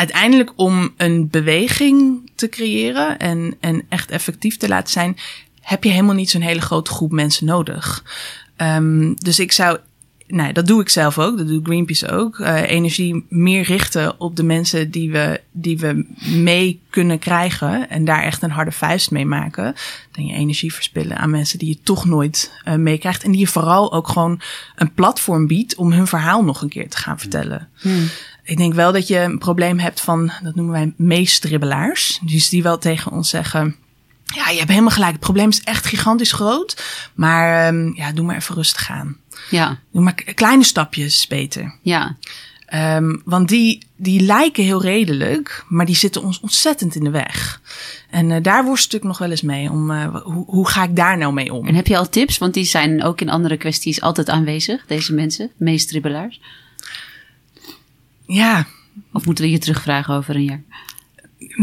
uiteindelijk 0.00 0.52
om 0.56 0.94
een 0.96 1.28
beweging 1.28 2.30
te 2.34 2.48
creëren 2.48 3.18
en, 3.18 3.56
en 3.60 3.82
echt 3.88 4.10
effectief 4.10 4.56
te 4.56 4.68
laten 4.68 4.92
zijn, 4.92 5.16
heb 5.60 5.84
je 5.84 5.90
helemaal 5.90 6.14
niet 6.14 6.30
zo'n 6.30 6.40
hele 6.40 6.60
grote 6.60 6.90
groep 6.90 7.12
mensen 7.12 7.46
nodig. 7.46 8.04
Um, 8.56 9.14
dus 9.14 9.38
ik 9.38 9.52
zou 9.52 9.78
nou, 10.30 10.52
dat 10.52 10.66
doe 10.66 10.80
ik 10.80 10.88
zelf 10.88 11.18
ook, 11.18 11.38
dat 11.38 11.48
doet 11.48 11.66
Greenpeace 11.66 12.08
ook. 12.08 12.38
Uh, 12.38 12.70
energie 12.70 13.26
meer 13.28 13.62
richten 13.62 14.20
op 14.20 14.36
de 14.36 14.42
mensen 14.42 14.90
die 14.90 15.10
we, 15.10 15.40
die 15.50 15.78
we 15.78 16.06
mee 16.18 16.80
kunnen 16.90 17.18
krijgen. 17.18 17.90
En 17.90 18.04
daar 18.04 18.22
echt 18.22 18.42
een 18.42 18.50
harde 18.50 18.72
vuist 18.72 19.10
mee 19.10 19.26
maken. 19.26 19.74
Dan 20.12 20.26
je 20.26 20.34
energie 20.34 20.74
verspillen 20.74 21.18
aan 21.18 21.30
mensen 21.30 21.58
die 21.58 21.68
je 21.68 21.78
toch 21.82 22.04
nooit 22.04 22.52
uh, 22.68 22.74
meekrijgt. 22.74 23.24
En 23.24 23.30
die 23.30 23.40
je 23.40 23.46
vooral 23.46 23.92
ook 23.92 24.08
gewoon 24.08 24.40
een 24.76 24.94
platform 24.94 25.46
biedt 25.46 25.74
om 25.74 25.92
hun 25.92 26.06
verhaal 26.06 26.44
nog 26.44 26.62
een 26.62 26.68
keer 26.68 26.88
te 26.88 26.96
gaan 26.96 27.18
vertellen. 27.18 27.68
Hmm. 27.80 28.08
Ik 28.44 28.56
denk 28.56 28.74
wel 28.74 28.92
dat 28.92 29.08
je 29.08 29.18
een 29.18 29.38
probleem 29.38 29.78
hebt 29.78 30.00
van, 30.00 30.32
dat 30.42 30.54
noemen 30.54 30.74
wij 30.74 30.92
meestribbelaars. 30.96 32.20
Dus 32.22 32.48
die 32.48 32.62
wel 32.62 32.78
tegen 32.78 33.12
ons 33.12 33.28
zeggen. 33.28 33.76
Ja, 34.34 34.48
je 34.50 34.58
hebt 34.58 34.70
helemaal 34.70 34.90
gelijk. 34.90 35.12
Het 35.12 35.20
probleem 35.20 35.48
is 35.48 35.62
echt 35.62 35.86
gigantisch 35.86 36.32
groot. 36.32 36.82
Maar 37.14 37.74
um, 37.74 37.92
ja, 37.96 38.12
doe 38.12 38.24
maar 38.24 38.36
even 38.36 38.54
rustig 38.54 38.90
aan. 38.90 39.16
Ja. 39.50 39.78
Doe 39.92 40.02
maar 40.02 40.14
kleine 40.14 40.64
stapjes 40.64 41.26
beter. 41.26 41.74
Ja. 41.82 42.16
Ehm, 42.66 43.16
want 43.24 43.48
die, 43.48 43.82
die 43.96 44.20
lijken 44.20 44.64
heel 44.64 44.82
redelijk, 44.82 45.64
maar 45.68 45.86
die 45.86 45.96
zitten 45.96 46.22
ons 46.22 46.40
ontzettend 46.40 46.94
in 46.94 47.04
de 47.04 47.10
weg. 47.10 47.60
En 48.10 48.30
uh, 48.30 48.36
daar 48.42 48.64
worstel 48.64 48.98
ik 48.98 49.04
nog 49.04 49.18
wel 49.18 49.30
eens 49.30 49.42
mee. 49.42 49.70
Om, 49.70 49.90
uh, 49.90 50.16
hoe, 50.22 50.44
hoe 50.46 50.68
ga 50.68 50.82
ik 50.82 50.96
daar 50.96 51.18
nou 51.18 51.32
mee 51.32 51.52
om? 51.52 51.66
En 51.66 51.74
heb 51.74 51.86
je 51.86 51.96
al 51.96 52.08
tips? 52.08 52.38
Want 52.38 52.54
die 52.54 52.64
zijn 52.64 53.02
ook 53.02 53.20
in 53.20 53.30
andere 53.30 53.56
kwesties 53.56 54.00
altijd 54.00 54.28
aanwezig, 54.28 54.86
deze 54.86 55.14
mensen, 55.14 55.50
meestribbelaars. 55.56 56.40
Ja. 58.30 58.66
Of 59.12 59.24
moeten 59.26 59.44
we 59.44 59.50
je 59.50 59.58
terugvragen 59.58 60.14
over 60.14 60.34
een 60.34 60.44
jaar? 60.44 60.62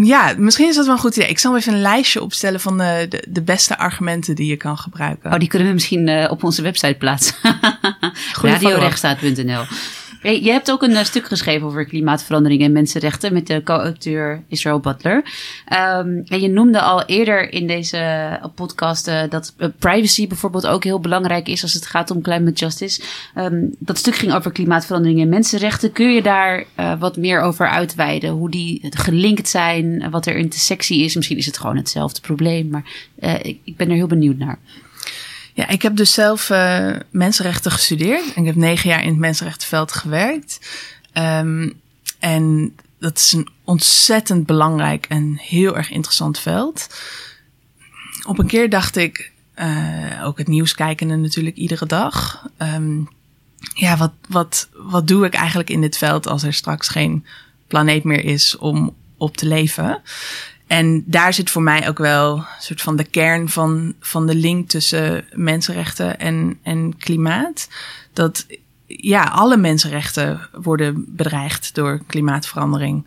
Ja, 0.01 0.33
misschien 0.37 0.67
is 0.67 0.75
dat 0.75 0.85
wel 0.85 0.93
een 0.93 0.99
goed 0.99 1.15
idee. 1.15 1.29
Ik 1.29 1.39
zal 1.39 1.57
even 1.57 1.73
een 1.73 1.81
lijstje 1.81 2.21
opstellen 2.21 2.59
van 2.59 2.77
de, 2.77 3.05
de, 3.09 3.25
de 3.29 3.41
beste 3.41 3.77
argumenten 3.77 4.35
die 4.35 4.49
je 4.49 4.57
kan 4.57 4.77
gebruiken. 4.77 5.31
Oh, 5.33 5.39
die 5.39 5.47
kunnen 5.47 5.67
we 5.67 5.73
misschien 5.73 6.07
uh, 6.07 6.27
op 6.29 6.43
onze 6.43 6.61
website 6.61 6.95
plaatsen. 6.97 7.35
Je 10.31 10.51
hebt 10.51 10.71
ook 10.71 10.83
een 10.83 10.91
uh, 10.91 11.03
stuk 11.03 11.25
geschreven 11.25 11.67
over 11.67 11.85
klimaatverandering 11.85 12.61
en 12.61 12.71
mensenrechten 12.71 13.33
met 13.33 13.47
de 13.47 13.63
co-auteur 13.63 14.43
Israel 14.47 14.79
Butler. 14.79 15.15
Um, 15.15 16.23
en 16.25 16.41
je 16.41 16.49
noemde 16.49 16.81
al 16.81 17.05
eerder 17.05 17.53
in 17.53 17.67
deze 17.67 18.39
podcast 18.55 19.07
uh, 19.07 19.21
dat 19.29 19.55
privacy 19.79 20.27
bijvoorbeeld 20.27 20.67
ook 20.67 20.83
heel 20.83 20.99
belangrijk 20.99 21.47
is 21.47 21.61
als 21.61 21.73
het 21.73 21.85
gaat 21.85 22.11
om 22.11 22.21
climate 22.21 22.51
justice. 22.59 23.01
Um, 23.35 23.75
dat 23.79 23.97
stuk 23.97 24.15
ging 24.15 24.33
over 24.33 24.51
klimaatverandering 24.51 25.21
en 25.21 25.29
mensenrechten. 25.29 25.91
Kun 25.91 26.13
je 26.13 26.21
daar 26.21 26.65
wat 26.99 27.17
meer 27.17 27.41
over 27.41 27.67
uitweiden? 27.67 28.29
Hoe 28.29 28.49
die 28.51 28.81
gelinkt 28.89 29.49
zijn, 29.49 30.09
wat 30.09 30.25
er 30.25 30.35
intersectie 30.35 31.03
is? 31.03 31.15
Misschien 31.15 31.37
is 31.37 31.45
het 31.45 31.57
gewoon 31.57 31.77
hetzelfde 31.77 32.21
probleem, 32.21 32.69
maar 32.69 32.83
ik, 33.41 33.59
ik 33.63 33.77
ben 33.77 33.89
er 33.89 33.95
heel 33.95 34.07
benieuwd 34.07 34.37
naar. 34.37 34.59
Ja, 35.57 35.67
ik 35.67 35.81
heb 35.81 35.95
dus 35.95 36.13
zelf 36.13 36.49
uh, 36.49 36.95
mensenrechten 37.09 37.71
gestudeerd. 37.71 38.33
En 38.33 38.41
ik 38.41 38.45
heb 38.45 38.55
negen 38.55 38.89
jaar 38.89 39.03
in 39.03 39.09
het 39.09 39.17
mensenrechtenveld 39.17 39.91
gewerkt. 39.91 40.59
Um, 41.13 41.81
en 42.19 42.75
dat 42.99 43.17
is 43.17 43.31
een 43.31 43.47
ontzettend 43.63 44.45
belangrijk 44.45 45.05
en 45.05 45.37
heel 45.41 45.77
erg 45.77 45.89
interessant 45.89 46.39
veld. 46.39 46.87
Op 48.27 48.39
een 48.39 48.47
keer 48.47 48.69
dacht 48.69 48.95
ik, 48.95 49.31
uh, 49.55 50.23
ook 50.23 50.37
het 50.37 50.47
nieuws 50.47 50.75
kijkende 50.75 51.15
natuurlijk 51.15 51.55
iedere 51.55 51.85
dag. 51.85 52.47
Um, 52.57 53.07
ja, 53.73 53.97
wat, 53.97 54.13
wat, 54.29 54.69
wat 54.73 55.07
doe 55.07 55.25
ik 55.25 55.33
eigenlijk 55.33 55.69
in 55.69 55.81
dit 55.81 55.97
veld 55.97 56.27
als 56.27 56.43
er 56.43 56.53
straks 56.53 56.87
geen 56.87 57.25
planeet 57.67 58.03
meer 58.03 58.23
is 58.23 58.57
om 58.57 58.95
op 59.17 59.37
te 59.37 59.45
leven? 59.45 60.01
En 60.67 61.03
daar 61.05 61.33
zit 61.33 61.49
voor 61.49 61.61
mij 61.61 61.87
ook 61.87 61.97
wel 61.97 62.37
een 62.37 62.45
soort 62.59 62.81
van 62.81 62.95
de 62.95 63.03
kern 63.03 63.49
van, 63.49 63.93
van 63.99 64.27
de 64.27 64.35
link 64.35 64.69
tussen 64.69 65.25
mensenrechten 65.31 66.19
en, 66.19 66.59
en 66.63 66.97
klimaat. 66.97 67.67
Dat 68.13 68.45
ja, 68.97 69.23
alle 69.23 69.57
mensenrechten 69.57 70.49
worden 70.51 71.05
bedreigd 71.07 71.75
door 71.75 72.01
klimaatverandering. 72.07 73.05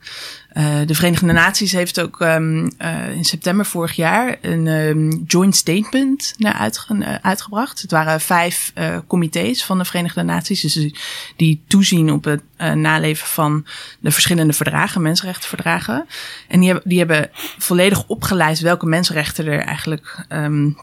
Uh, 0.52 0.80
de 0.86 0.94
Verenigde 0.94 1.32
Naties 1.32 1.72
heeft 1.72 2.00
ook 2.00 2.20
um, 2.20 2.70
uh, 2.78 3.16
in 3.16 3.24
september 3.24 3.66
vorig 3.66 3.92
jaar 3.92 4.36
een 4.40 4.66
um, 4.66 5.24
joint 5.26 5.56
statement 5.56 6.34
naar 6.38 6.70
uh, 6.88 7.14
uitgebracht. 7.22 7.82
Het 7.82 7.90
waren 7.90 8.20
vijf 8.20 8.72
comité's 9.06 9.64
van 9.64 9.78
de 9.78 9.84
Verenigde 9.84 10.22
Naties, 10.22 10.60
dus 10.60 10.92
die 11.36 11.62
toezien 11.66 12.12
op 12.12 12.24
het 12.24 12.42
naleven 12.74 13.26
van 13.26 13.66
de 14.00 14.10
verschillende 14.10 14.52
verdragen, 14.52 15.02
mensenrechtenverdragen. 15.02 16.06
En 16.48 16.60
die 16.60 16.68
hebben, 16.68 16.88
die 16.88 16.98
hebben 16.98 17.30
volledig 17.58 18.06
opgeleid 18.06 18.60
welke 18.60 18.86
mensenrechten 18.86 19.46
er 19.46 19.60
eigenlijk 19.60 20.24
um, 20.28 20.76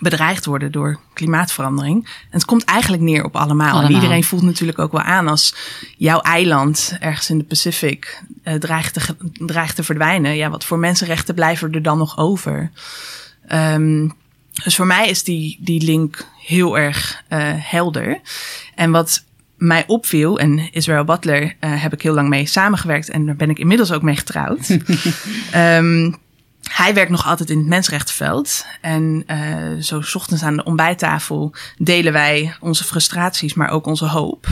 bedreigd 0.00 0.44
worden 0.44 0.72
door 0.72 0.98
klimaatverandering. 1.12 2.04
En 2.04 2.28
het 2.30 2.44
komt 2.44 2.64
eigenlijk 2.64 3.02
neer 3.02 3.24
op 3.24 3.36
allemaal. 3.36 3.70
allemaal. 3.70 3.88
En 3.88 3.94
iedereen 3.94 4.24
voelt 4.24 4.42
natuurlijk 4.42 4.78
ook 4.78 4.92
wel 4.92 5.00
aan 5.00 5.28
als 5.28 5.54
jouw 5.96 6.20
eiland 6.20 6.96
ergens 7.00 7.30
in 7.30 7.38
de 7.38 7.44
Pacific 7.44 8.22
uh, 8.44 8.54
dreigt, 8.54 8.94
te, 8.94 9.16
dreigt 9.32 9.76
te 9.76 9.82
verdwijnen. 9.82 10.36
Ja, 10.36 10.50
wat 10.50 10.64
voor 10.64 10.78
mensenrechten 10.78 11.34
blijven 11.34 11.72
er 11.72 11.82
dan 11.82 11.98
nog 11.98 12.18
over? 12.18 12.70
Um, 13.52 14.12
dus 14.62 14.76
voor 14.76 14.86
mij 14.86 15.08
is 15.08 15.24
die, 15.24 15.58
die 15.60 15.82
link 15.82 16.26
heel 16.38 16.78
erg 16.78 17.22
uh, 17.28 17.38
helder. 17.56 18.20
En 18.74 18.90
wat 18.90 19.24
mij 19.56 19.84
opviel, 19.86 20.38
en 20.38 20.68
Israel 20.72 21.04
Butler 21.04 21.42
uh, 21.42 21.82
heb 21.82 21.92
ik 21.92 22.02
heel 22.02 22.14
lang 22.14 22.28
mee 22.28 22.46
samengewerkt 22.46 23.08
en 23.08 23.26
daar 23.26 23.36
ben 23.36 23.50
ik 23.50 23.58
inmiddels 23.58 23.92
ook 23.92 24.02
mee 24.02 24.16
getrouwd. 24.16 24.78
um, 25.54 26.14
hij 26.70 26.94
werkt 26.94 27.10
nog 27.10 27.26
altijd 27.26 27.50
in 27.50 27.58
het 27.58 27.66
mensenrechtenveld. 27.66 28.66
En 28.80 29.24
uh, 29.26 29.82
zo 29.82 30.02
ochtends 30.14 30.42
aan 30.42 30.56
de 30.56 30.64
ontbijttafel 30.64 31.54
delen 31.76 32.12
wij 32.12 32.56
onze 32.60 32.84
frustraties, 32.84 33.54
maar 33.54 33.70
ook 33.70 33.86
onze 33.86 34.06
hoop. 34.06 34.46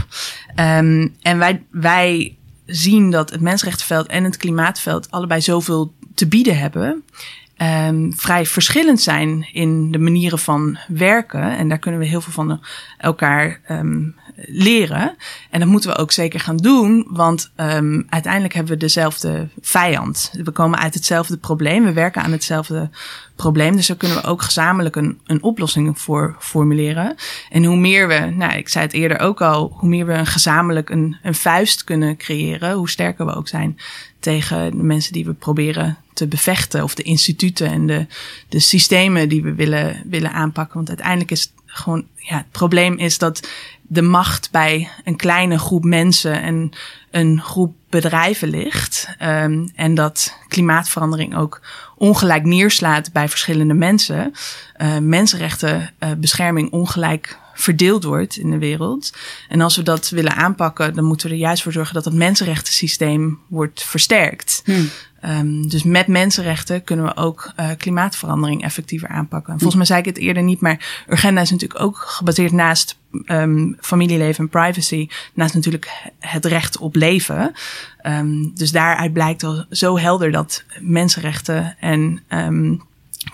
Um, 0.57 1.17
en 1.23 1.39
wij, 1.39 1.63
wij 1.71 2.37
zien 2.67 3.11
dat 3.11 3.31
het 3.31 3.41
mensenrechtenveld 3.41 4.07
en 4.07 4.25
het 4.25 4.37
klimaatveld 4.37 5.11
allebei 5.11 5.41
zoveel 5.41 5.95
te 6.15 6.29
bieden 6.29 6.59
hebben. 6.59 7.05
Um, 7.89 8.13
vrij 8.17 8.47
verschillend 8.47 9.01
zijn 9.01 9.49
in 9.53 9.91
de 9.91 9.99
manieren 9.99 10.39
van 10.39 10.79
werken. 10.89 11.57
En 11.57 11.69
daar 11.69 11.79
kunnen 11.79 12.01
we 12.01 12.07
heel 12.07 12.21
veel 12.21 12.33
van 12.33 12.65
elkaar 12.99 13.61
um, 13.71 14.15
leren. 14.49 15.17
En 15.51 15.61
dat 15.61 15.69
moeten 15.69 15.91
we 15.91 15.97
ook 15.97 16.13
zeker 16.13 16.41
gaan 16.41 16.57
doen, 16.57 17.07
want 17.11 17.53
um, 17.57 18.07
uiteindelijk 18.09 18.55
hebben 18.55 18.73
we 18.73 18.79
dezelfde 18.79 19.49
vijand. 19.61 20.31
We 20.33 20.51
komen 20.51 20.79
uit 20.79 20.95
hetzelfde 20.95 21.37
probleem, 21.37 21.85
we 21.85 21.93
werken 21.93 22.23
aan 22.23 22.33
hetzelfde 22.33 22.91
probleem. 23.37 23.77
Dus 23.77 23.87
daar 23.87 23.97
kunnen 23.97 24.17
we 24.17 24.27
ook 24.29 24.43
gezamenlijk 24.43 24.97
een, 24.97 25.21
een 25.27 25.43
oplossing 25.43 26.01
voor 26.01 26.37
formuleren. 26.39 27.15
En 27.51 27.65
hoe 27.65 27.77
meer 27.77 28.09
we, 28.09 28.33
nou, 28.35 28.53
ik 28.53 28.69
zei 28.69 28.85
het 28.85 28.95
eerder 28.95 29.19
ook 29.19 29.41
al, 29.41 29.77
hoe 29.79 29.89
meer 29.89 30.07
we 30.07 30.13
een 30.13 30.27
gezamenlijk 30.27 30.91
een, 30.91 31.17
een 31.23 31.35
vuist 31.35 31.85
kunnen 31.85 32.17
creëren, 32.17 32.73
hoe 32.73 32.91
sterker 32.91 33.27
we 33.27 33.35
ook 33.35 33.49
zijn 33.49 33.79
tegen 34.21 34.71
de 34.71 34.83
mensen 34.83 35.13
die 35.13 35.25
we 35.25 35.33
proberen 35.33 35.99
te 36.15 36.27
bevechten. 36.27 36.83
Of 36.83 36.95
de 36.95 37.03
instituten 37.03 37.67
en 37.67 37.87
de, 37.87 38.07
de 38.49 38.59
systemen 38.59 39.29
die 39.29 39.43
we 39.43 39.55
willen, 39.55 40.03
willen 40.07 40.33
aanpakken. 40.33 40.75
Want 40.75 40.89
uiteindelijk 40.89 41.31
is 41.31 41.53
gewoon, 41.73 42.07
ja, 42.17 42.37
het 42.37 42.51
probleem 42.51 42.99
is 42.99 43.19
dat 43.19 43.49
de 43.83 44.03
macht 44.03 44.51
bij 44.51 44.89
een 45.05 45.17
kleine 45.17 45.59
groep 45.59 45.85
mensen 45.85 46.43
en 46.43 46.71
een 47.11 47.41
groep 47.41 47.75
bedrijven 47.89 48.49
ligt. 48.49 49.09
Um, 49.23 49.71
en 49.75 49.95
dat 49.95 50.37
klimaatverandering 50.49 51.37
ook 51.37 51.61
ongelijk 51.97 52.45
neerslaat 52.45 53.13
bij 53.13 53.29
verschillende 53.29 53.75
mensen. 53.75 54.33
Uh, 54.79 54.99
mensenrechtenbescherming 54.99 56.67
uh, 56.67 56.79
ongelijk 56.79 57.39
verdeeld 57.55 58.05
wordt 58.05 58.37
in 58.37 58.51
de 58.51 58.59
wereld. 58.59 59.13
En 59.49 59.61
als 59.61 59.77
we 59.77 59.83
dat 59.83 60.09
willen 60.09 60.37
aanpakken, 60.37 60.95
dan 60.95 61.05
moeten 61.05 61.29
we 61.29 61.35
er 61.35 61.41
juist 61.41 61.63
voor 61.63 61.73
zorgen 61.73 61.95
dat 61.95 62.05
het 62.05 62.15
mensenrechtensysteem 62.15 63.39
wordt 63.49 63.83
versterkt. 63.83 64.63
Hmm. 64.65 64.91
Um, 65.25 65.69
dus 65.69 65.83
met 65.83 66.07
mensenrechten 66.07 66.85
kunnen 66.85 67.05
we 67.05 67.17
ook 67.17 67.53
uh, 67.61 67.69
klimaatverandering 67.77 68.63
effectiever 68.63 69.09
aanpakken. 69.09 69.53
Volgens 69.53 69.75
mij 69.75 69.85
zei 69.85 69.99
ik 69.99 70.05
het 70.05 70.19
eerder 70.19 70.43
niet, 70.43 70.61
maar 70.61 71.05
Urgenda 71.09 71.41
is 71.41 71.51
natuurlijk 71.51 71.81
ook 71.81 71.97
gebaseerd 71.97 72.53
naast 72.53 72.99
um, 73.27 73.77
familieleven 73.81 74.45
en 74.45 74.51
privacy, 74.51 75.09
naast 75.35 75.55
natuurlijk 75.55 76.11
het 76.19 76.45
recht 76.45 76.79
op 76.79 76.95
leven. 76.95 77.53
Um, 78.07 78.53
dus 78.55 78.73
daaruit 78.73 79.13
blijkt 79.13 79.43
al 79.43 79.65
zo 79.71 79.99
helder 79.99 80.31
dat 80.31 80.65
mensenrechten 80.81 81.77
en 81.81 82.23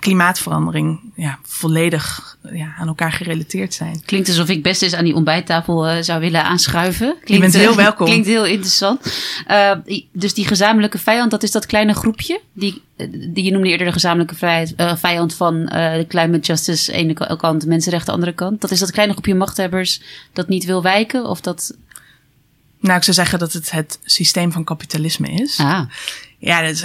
klimaatverandering 0.00 1.00
ja, 1.14 1.38
volledig 1.42 2.36
ja, 2.52 2.74
aan 2.78 2.88
elkaar 2.88 3.12
gerelateerd 3.12 3.74
zijn. 3.74 4.02
Klinkt 4.04 4.28
alsof 4.28 4.48
ik 4.48 4.62
best 4.62 4.82
eens 4.82 4.94
aan 4.94 5.04
die 5.04 5.14
ontbijttafel 5.14 5.90
uh, 5.90 6.02
zou 6.02 6.20
willen 6.20 6.44
aanschuiven. 6.44 7.16
Klinkt, 7.24 7.28
Je 7.28 7.38
bent 7.38 7.54
heel 7.54 7.76
welkom. 7.86 8.06
Klinkt 8.06 8.26
heel 8.26 8.46
interessant. 8.46 9.12
Uh, 9.50 9.72
dus 10.12 10.34
die 10.34 10.46
gezamenlijke 10.46 10.98
vijand, 10.98 11.30
dat 11.30 11.42
is 11.42 11.50
dat 11.50 11.66
kleine 11.66 11.94
groepje. 11.94 12.40
Die, 12.52 12.82
die 13.28 13.44
je 13.44 13.50
noemde 13.50 13.68
eerder 13.68 13.86
de 13.86 13.92
gezamenlijke 13.92 14.34
vrijheid, 14.34 14.74
uh, 14.76 14.96
vijand 14.96 15.34
van 15.34 15.64
de 15.66 16.04
climate 16.08 16.46
justice, 16.46 16.92
ene 16.92 17.36
kant, 17.36 17.66
mensenrechten, 17.66 18.12
andere 18.12 18.32
kant. 18.32 18.60
Dat 18.60 18.70
is 18.70 18.78
dat 18.78 18.90
kleine 18.90 19.12
groepje 19.12 19.34
machthebbers 19.34 20.00
dat 20.32 20.48
niet 20.48 20.64
wil 20.64 20.82
wijken? 20.82 21.24
Of 21.24 21.40
dat... 21.40 21.76
Nou, 22.80 22.96
ik 22.96 23.04
zou 23.04 23.16
zeggen 23.16 23.38
dat 23.38 23.52
het 23.52 23.70
het 23.70 23.98
systeem 24.04 24.52
van 24.52 24.64
kapitalisme 24.64 25.28
is. 25.28 25.58
Ah. 25.60 25.82
Ja, 26.38 26.62
dat 26.62 26.70
is, 26.70 26.84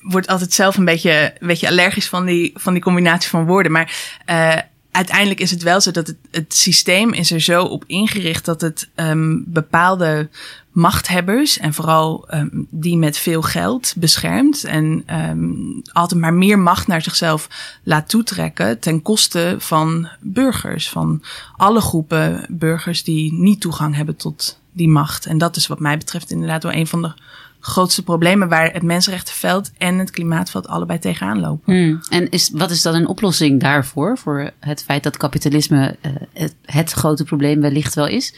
wordt 0.00 0.26
altijd 0.26 0.52
zelf 0.52 0.76
een 0.76 0.84
beetje, 0.84 1.32
een 1.38 1.46
beetje 1.46 1.68
allergisch 1.68 2.08
van 2.08 2.26
die, 2.26 2.50
van 2.54 2.72
die 2.72 2.82
combinatie 2.82 3.30
van 3.30 3.46
woorden. 3.46 3.72
Maar 3.72 4.18
uh, 4.26 4.56
uiteindelijk 4.90 5.40
is 5.40 5.50
het 5.50 5.62
wel 5.62 5.80
zo 5.80 5.90
dat 5.90 6.06
het, 6.06 6.16
het 6.30 6.54
systeem 6.54 7.12
is 7.12 7.30
er 7.30 7.40
zo 7.40 7.64
op 7.64 7.84
ingericht 7.86 8.44
dat 8.44 8.60
het 8.60 8.88
um, 8.94 9.44
bepaalde 9.46 10.28
machthebbers 10.72 11.58
en 11.58 11.74
vooral 11.74 12.28
um, 12.34 12.66
die 12.70 12.96
met 12.96 13.18
veel 13.18 13.42
geld 13.42 13.94
beschermt 13.96 14.64
en 14.64 15.04
um, 15.28 15.82
altijd 15.92 16.20
maar 16.20 16.34
meer 16.34 16.58
macht 16.58 16.86
naar 16.86 17.02
zichzelf 17.02 17.48
laat 17.82 18.08
toetrekken 18.08 18.78
ten 18.78 19.02
koste 19.02 19.54
van 19.58 20.08
burgers, 20.20 20.88
van 20.88 21.22
alle 21.56 21.80
groepen 21.80 22.46
burgers 22.48 23.04
die 23.04 23.32
niet 23.32 23.60
toegang 23.60 23.96
hebben 23.96 24.16
tot 24.16 24.60
die 24.72 24.88
macht. 24.88 25.26
En 25.26 25.38
dat 25.38 25.56
is 25.56 25.66
wat 25.66 25.80
mij 25.80 25.98
betreft 25.98 26.30
inderdaad 26.30 26.62
wel 26.62 26.72
een 26.72 26.86
van 26.86 27.02
de 27.02 27.12
grootste 27.60 28.02
problemen 28.02 28.48
waar 28.48 28.72
het 28.72 28.82
mensenrechtenveld 28.82 29.70
en 29.78 29.98
het 29.98 30.10
klimaatveld 30.10 30.68
allebei 30.68 30.98
tegenaan 30.98 31.40
lopen. 31.40 31.74
Hmm. 31.74 32.00
En 32.08 32.30
is, 32.30 32.50
wat 32.52 32.70
is 32.70 32.82
dan 32.82 32.94
een 32.94 33.06
oplossing 33.06 33.60
daarvoor? 33.60 34.18
Voor 34.18 34.50
het 34.60 34.82
feit 34.82 35.02
dat 35.02 35.16
kapitalisme 35.16 35.96
uh, 36.06 36.12
het, 36.32 36.54
het, 36.64 36.92
grote 36.92 37.24
probleem 37.24 37.60
wellicht 37.60 37.94
wel 37.94 38.06
is? 38.06 38.34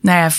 Nou 0.00 0.18
ja, 0.18 0.30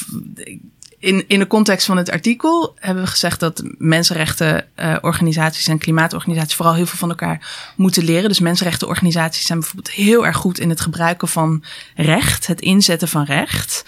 in, 1.00 1.24
in 1.28 1.40
de 1.40 1.48
context 1.48 1.86
van 1.86 1.98
het 1.98 2.12
artikel 2.12 2.76
hebben 2.80 3.04
we 3.04 3.10
gezegd 3.10 3.40
dat 3.40 3.64
mensenrechtenorganisaties 3.78 5.68
en 5.68 5.78
klimaatorganisaties 5.78 6.56
vooral 6.56 6.76
heel 6.76 6.86
veel 6.86 6.98
van 6.98 7.10
elkaar 7.10 7.74
moeten 7.76 8.04
leren. 8.04 8.30
Dus 8.30 8.40
mensenrechtenorganisaties 8.40 9.46
zijn 9.46 9.60
bijvoorbeeld 9.60 9.96
heel 9.96 10.26
erg 10.26 10.38
goed 10.38 10.60
in 10.60 10.70
het 10.70 10.82
gebruiken 10.82 11.28
van 11.28 11.64
recht, 11.96 12.48
het 12.48 12.62
inzetten 12.62 13.08
van 13.08 13.24
recht. 13.24 13.86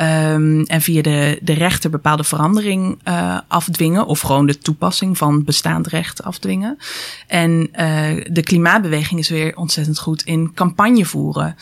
Um, 0.00 0.62
en 0.62 0.80
via 0.80 1.02
de, 1.02 1.38
de 1.42 1.52
rechter 1.52 1.90
bepaalde 1.90 2.24
verandering 2.24 2.98
uh, 3.08 3.38
afdwingen. 3.48 4.06
Of 4.06 4.20
gewoon 4.20 4.46
de 4.46 4.58
toepassing 4.58 5.18
van 5.18 5.44
bestaand 5.44 5.86
recht 5.86 6.22
afdwingen. 6.22 6.78
En 7.26 7.50
uh, 7.50 8.24
de 8.30 8.42
klimaatbeweging 8.42 9.20
is 9.20 9.28
weer 9.28 9.56
ontzettend 9.56 9.98
goed 9.98 10.22
in 10.22 10.54
campagne 10.54 11.04
voeren. 11.04 11.56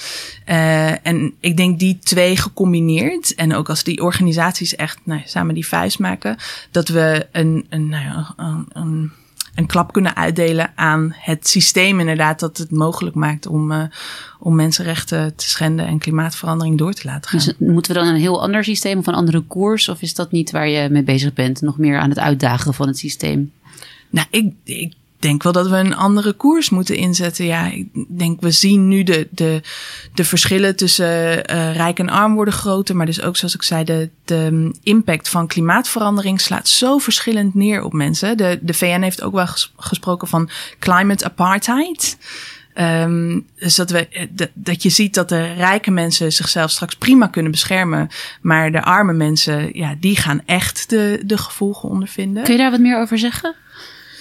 Uh, 0.48 1.06
en 1.06 1.34
ik 1.40 1.56
denk 1.56 1.78
die 1.78 1.98
twee 1.98 2.36
gecombineerd. 2.36 3.34
En 3.34 3.54
ook 3.54 3.68
als 3.68 3.84
die 3.84 4.02
organisaties 4.02 4.76
echt 4.76 4.98
nou, 5.04 5.20
samen 5.24 5.54
die 5.54 5.66
vuist 5.66 5.98
maken. 5.98 6.36
Dat 6.70 6.88
we 6.88 7.26
een, 7.32 7.66
een, 7.68 7.88
nou 7.88 8.04
ja, 8.04 8.34
een, 8.36 8.66
een 8.72 9.12
een 9.54 9.66
klap 9.66 9.92
kunnen 9.92 10.16
uitdelen 10.16 10.72
aan 10.74 11.14
het 11.18 11.48
systeem 11.48 12.00
inderdaad 12.00 12.40
dat 12.40 12.56
het 12.56 12.70
mogelijk 12.70 13.16
maakt 13.16 13.46
om, 13.46 13.72
uh, 13.72 13.82
om 14.38 14.54
mensenrechten 14.54 15.34
te 15.34 15.48
schenden 15.48 15.86
en 15.86 15.98
klimaatverandering 15.98 16.78
door 16.78 16.92
te 16.92 17.06
laten 17.06 17.30
gaan. 17.30 17.38
Dus 17.38 17.68
moeten 17.68 17.92
we 17.92 17.98
dan 17.98 18.08
een 18.08 18.20
heel 18.20 18.42
ander 18.42 18.64
systeem 18.64 18.98
of 18.98 19.06
een 19.06 19.14
andere 19.14 19.40
koers 19.40 19.88
of 19.88 20.02
is 20.02 20.14
dat 20.14 20.32
niet 20.32 20.50
waar 20.50 20.68
je 20.68 20.88
mee 20.88 21.02
bezig 21.02 21.32
bent? 21.32 21.60
Nog 21.60 21.78
meer 21.78 21.98
aan 21.98 22.08
het 22.08 22.18
uitdagen 22.18 22.74
van 22.74 22.86
het 22.86 22.98
systeem? 22.98 23.52
Nou, 24.10 24.26
ik, 24.30 24.52
ik 24.64 24.94
denk 25.22 25.42
wel 25.42 25.52
dat 25.52 25.68
we 25.68 25.76
een 25.76 25.96
andere 25.96 26.32
koers 26.32 26.70
moeten 26.70 26.96
inzetten. 26.96 27.44
Ja, 27.44 27.70
ik 27.70 27.88
denk 28.08 28.40
we 28.40 28.50
zien 28.50 28.88
nu 28.88 29.02
de, 29.02 29.28
de, 29.30 29.60
de 30.14 30.24
verschillen 30.24 30.76
tussen 30.76 31.06
uh, 31.06 31.74
rijk 31.76 31.98
en 31.98 32.08
arm 32.08 32.34
worden 32.34 32.54
groter. 32.54 32.96
Maar 32.96 33.06
dus 33.06 33.22
ook 33.22 33.36
zoals 33.36 33.54
ik 33.54 33.62
zei, 33.62 33.84
de, 33.84 34.10
de 34.24 34.70
impact 34.82 35.28
van 35.28 35.46
klimaatverandering 35.46 36.40
slaat 36.40 36.68
zo 36.68 36.98
verschillend 36.98 37.54
neer 37.54 37.82
op 37.82 37.92
mensen. 37.92 38.36
De, 38.36 38.58
de 38.62 38.74
VN 38.74 39.00
heeft 39.00 39.22
ook 39.22 39.32
wel 39.32 39.46
gesproken 39.76 40.28
van 40.28 40.50
climate 40.78 41.24
apartheid. 41.24 42.16
Um, 42.74 43.46
dus 43.58 43.74
dat, 43.74 43.90
we, 43.90 44.08
eh, 44.08 44.26
dat, 44.30 44.50
dat 44.54 44.82
je 44.82 44.88
ziet 44.88 45.14
dat 45.14 45.28
de 45.28 45.52
rijke 45.52 45.90
mensen 45.90 46.32
zichzelf 46.32 46.70
straks 46.70 46.94
prima 46.94 47.26
kunnen 47.26 47.50
beschermen. 47.50 48.08
Maar 48.40 48.72
de 48.72 48.82
arme 48.82 49.12
mensen, 49.12 49.70
ja, 49.72 49.94
die 50.00 50.16
gaan 50.16 50.42
echt 50.46 50.90
de, 50.90 51.22
de 51.24 51.38
gevolgen 51.38 51.88
ondervinden. 51.88 52.42
Kun 52.42 52.52
je 52.52 52.58
daar 52.58 52.70
wat 52.70 52.80
meer 52.80 53.00
over 53.00 53.18
zeggen? 53.18 53.54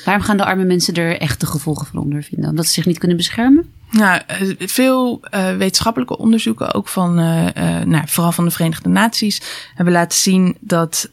Waarom 0.05 0.23
gaan 0.23 0.37
de 0.37 0.45
arme 0.45 0.63
mensen 0.63 0.93
er 0.93 1.17
echt 1.17 1.39
de 1.39 1.45
gevolgen 1.45 1.87
van 1.87 2.01
ondervinden? 2.01 2.49
Omdat 2.49 2.65
ze 2.65 2.71
zich 2.71 2.85
niet 2.85 2.97
kunnen 2.97 3.17
beschermen? 3.17 3.69
Nou, 3.91 4.21
veel 4.59 5.19
uh, 5.31 5.55
wetenschappelijke 5.55 6.17
onderzoeken, 6.17 6.73
ook 6.73 6.87
van, 6.87 7.19
uh, 7.19 7.45
nou, 7.85 8.03
vooral 8.07 8.31
van 8.31 8.45
de 8.45 8.51
Verenigde 8.51 8.89
Naties, 8.89 9.41
hebben 9.75 9.93
laten 9.93 10.17
zien 10.17 10.57
dat 10.59 11.09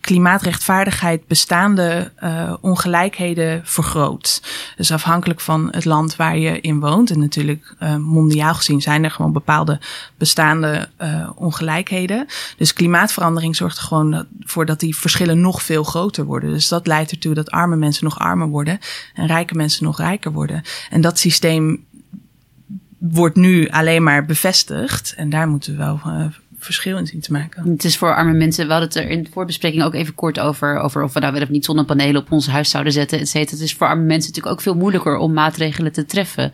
klimaatrechtvaardigheid 0.00 1.26
bestaande 1.26 2.12
ongelijkheden 2.60 3.60
vergroot. 3.64 4.42
Dus 4.76 4.92
afhankelijk 4.92 5.40
van 5.40 5.68
het 5.70 5.84
land 5.84 6.16
waar 6.16 6.38
je 6.38 6.60
in 6.60 6.80
woont, 6.80 7.10
en 7.10 7.18
natuurlijk 7.18 7.74
mondiaal 7.98 8.54
gezien 8.54 8.82
zijn 8.82 9.04
er 9.04 9.10
gewoon 9.10 9.32
bepaalde 9.32 9.80
bestaande 10.18 10.88
ongelijkheden. 11.34 12.26
Dus 12.56 12.72
klimaatverandering 12.72 13.56
zorgt 13.56 13.78
er 13.78 13.84
gewoon 13.84 14.26
voor 14.40 14.66
dat 14.66 14.80
die 14.80 14.96
verschillen 14.96 15.40
nog 15.40 15.62
veel 15.62 15.84
groter 15.84 16.24
worden. 16.24 16.50
Dus 16.50 16.68
dat 16.68 16.86
leidt 16.86 17.10
ertoe 17.10 17.34
dat 17.34 17.50
arme 17.50 17.76
mensen 17.76 18.04
nog 18.04 18.18
armer 18.18 18.48
worden 18.48 18.78
en 19.14 19.26
rijke 19.26 19.54
mensen 19.54 19.84
nog 19.84 19.98
rijker 19.98 20.32
worden. 20.32 20.62
En 20.90 21.00
dat 21.00 21.18
systeem 21.18 21.84
wordt 22.98 23.36
nu 23.36 23.68
alleen 23.68 24.02
maar 24.02 24.24
bevestigd. 24.24 25.14
En 25.16 25.30
daar 25.30 25.48
moeten 25.48 25.72
we 25.72 25.78
wel 25.78 26.00
uh, 26.06 26.26
verschil 26.58 26.98
in 26.98 27.06
zien 27.06 27.20
te 27.20 27.32
maken. 27.32 27.70
Het 27.70 27.84
is 27.84 27.96
voor 27.96 28.14
arme 28.14 28.32
mensen, 28.32 28.66
we 28.66 28.72
hadden 28.72 28.88
het 28.88 28.98
er 28.98 29.10
in 29.10 29.22
de 29.22 29.30
voorbespreking 29.32 29.82
ook 29.82 29.94
even 29.94 30.14
kort 30.14 30.38
over, 30.38 30.78
over 30.78 31.02
of 31.02 31.12
we 31.12 31.20
nou 31.20 31.32
wel 31.32 31.42
of 31.42 31.48
niet 31.48 31.64
zonnepanelen 31.64 32.20
op 32.20 32.32
ons 32.32 32.46
huis 32.46 32.70
zouden 32.70 32.92
zetten, 32.92 33.18
et 33.18 33.28
cetera. 33.28 33.56
Het 33.56 33.64
is 33.64 33.74
voor 33.74 33.86
arme 33.86 34.04
mensen 34.04 34.28
natuurlijk 34.28 34.54
ook 34.54 34.62
veel 34.62 34.74
moeilijker 34.74 35.16
om 35.16 35.32
maatregelen 35.32 35.92
te 35.92 36.04
treffen, 36.04 36.52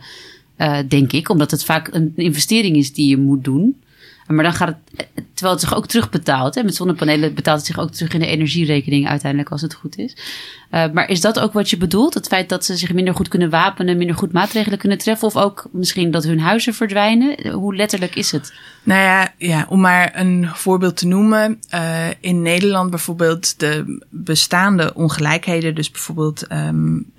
uh, 0.57 0.77
denk 0.87 1.11
ik. 1.11 1.29
Omdat 1.29 1.51
het 1.51 1.65
vaak 1.65 1.89
een 1.91 2.13
investering 2.15 2.75
is 2.75 2.93
die 2.93 3.09
je 3.09 3.17
moet 3.17 3.43
doen. 3.43 3.81
Maar 4.27 4.43
dan 4.43 4.53
gaat 4.53 4.67
het, 4.67 5.07
terwijl 5.33 5.57
het 5.57 5.63
zich 5.63 5.75
ook 5.75 5.87
terugbetaalt. 5.87 6.55
Hè, 6.55 6.63
met 6.63 6.75
zonnepanelen 6.75 7.33
betaalt 7.33 7.57
het 7.57 7.67
zich 7.67 7.79
ook 7.79 7.91
terug 7.91 8.13
in 8.13 8.19
de 8.19 8.25
energierekening 8.25 9.07
uiteindelijk 9.07 9.51
als 9.51 9.61
het 9.61 9.73
goed 9.73 9.97
is. 9.97 10.15
Uh, 10.73 10.85
maar 10.93 11.09
is 11.09 11.21
dat 11.21 11.39
ook 11.39 11.53
wat 11.53 11.69
je 11.69 11.77
bedoelt? 11.77 12.13
Het 12.13 12.27
feit 12.27 12.49
dat 12.49 12.65
ze 12.65 12.77
zich 12.77 12.93
minder 12.93 13.15
goed 13.15 13.27
kunnen 13.27 13.49
wapenen, 13.49 13.97
minder 13.97 14.15
goed 14.15 14.31
maatregelen 14.31 14.79
kunnen 14.79 14.97
treffen? 14.97 15.27
Of 15.27 15.37
ook 15.37 15.67
misschien 15.71 16.11
dat 16.11 16.23
hun 16.23 16.39
huizen 16.39 16.73
verdwijnen? 16.73 17.51
Hoe 17.51 17.75
letterlijk 17.75 18.15
is 18.15 18.31
het? 18.31 18.53
Nou 18.83 19.01
ja, 19.01 19.33
ja 19.37 19.65
om 19.69 19.79
maar 19.79 20.11
een 20.15 20.47
voorbeeld 20.53 20.97
te 20.97 21.07
noemen. 21.07 21.59
Uh, 21.73 22.07
in 22.19 22.41
Nederland 22.41 22.89
bijvoorbeeld 22.89 23.59
de 23.59 24.01
bestaande 24.09 24.93
ongelijkheden. 24.93 25.75
Dus 25.75 25.91
bijvoorbeeld 25.91 26.51
um, 26.51 27.11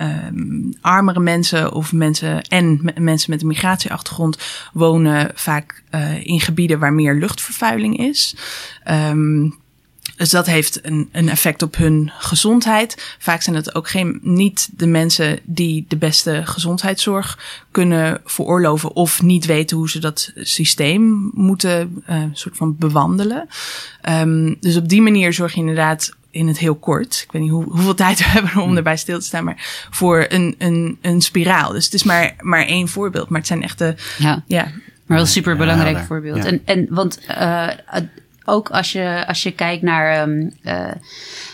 armere 0.80 1.20
mensen 1.20 1.72
of 1.72 1.92
mensen 1.92 2.42
en 2.42 2.92
mensen 2.98 3.30
met 3.30 3.40
een 3.40 3.48
migratieachtergrond 3.48 4.38
wonen 4.72 5.30
vaak 5.34 5.82
in 6.22 6.40
gebieden 6.40 6.78
waar 6.78 6.92
meer 6.92 7.14
luchtvervuiling 7.14 7.98
is. 7.98 8.36
Um, 8.90 9.62
dus 10.16 10.30
dat 10.30 10.46
heeft 10.46 10.86
een, 10.86 11.08
een 11.12 11.28
effect 11.28 11.62
op 11.62 11.76
hun 11.76 12.12
gezondheid. 12.18 13.16
Vaak 13.18 13.42
zijn 13.42 13.56
het 13.56 13.74
ook 13.74 13.88
geen, 13.88 14.20
niet 14.22 14.68
de 14.72 14.86
mensen 14.86 15.38
die 15.42 15.84
de 15.88 15.96
beste 15.96 16.42
gezondheidszorg 16.44 17.38
kunnen 17.70 18.20
veroorloven 18.24 18.94
of 18.94 19.22
niet 19.22 19.46
weten 19.46 19.76
hoe 19.76 19.90
ze 19.90 19.98
dat 19.98 20.32
systeem 20.34 21.30
moeten 21.34 22.02
uh, 22.10 22.22
soort 22.32 22.56
van 22.56 22.76
bewandelen. 22.78 23.48
Um, 24.08 24.56
dus 24.60 24.76
op 24.76 24.88
die 24.88 25.02
manier 25.02 25.32
zorg 25.32 25.52
je 25.52 25.60
inderdaad 25.60 26.12
in 26.30 26.46
het 26.46 26.58
heel 26.58 26.74
kort. 26.74 27.20
Ik 27.24 27.32
weet 27.32 27.42
niet 27.42 27.50
hoe, 27.50 27.64
hoeveel 27.64 27.94
tijd 28.04 28.18
we 28.18 28.24
hebben 28.24 28.62
om 28.62 28.76
erbij 28.76 28.96
stil 28.96 29.18
te 29.18 29.24
staan, 29.24 29.44
maar 29.44 29.88
voor 29.90 30.26
een, 30.28 30.54
een, 30.58 30.98
een 31.00 31.20
spiraal. 31.20 31.72
Dus 31.72 31.84
het 31.84 31.94
is 31.94 32.02
maar, 32.02 32.34
maar 32.40 32.66
één 32.66 32.88
voorbeeld, 32.88 33.28
maar 33.28 33.38
het 33.38 33.48
zijn 33.48 33.62
echte. 33.62 33.96
Ja. 34.18 34.42
ja 34.46 34.72
maar 35.06 35.16
wel 35.16 35.26
super 35.26 35.56
belangrijk 35.56 35.96
ja, 35.96 36.04
voorbeeld. 36.04 36.36
Ja. 36.36 36.44
En, 36.44 36.60
en 36.64 36.86
want 36.90 37.20
uh, 37.28 37.68
ook 38.44 38.70
als 38.70 38.92
je, 38.92 39.24
als 39.26 39.42
je 39.42 39.52
kijkt 39.52 39.82
naar. 39.82 40.28
Um, 40.28 40.52
uh, 40.62 40.90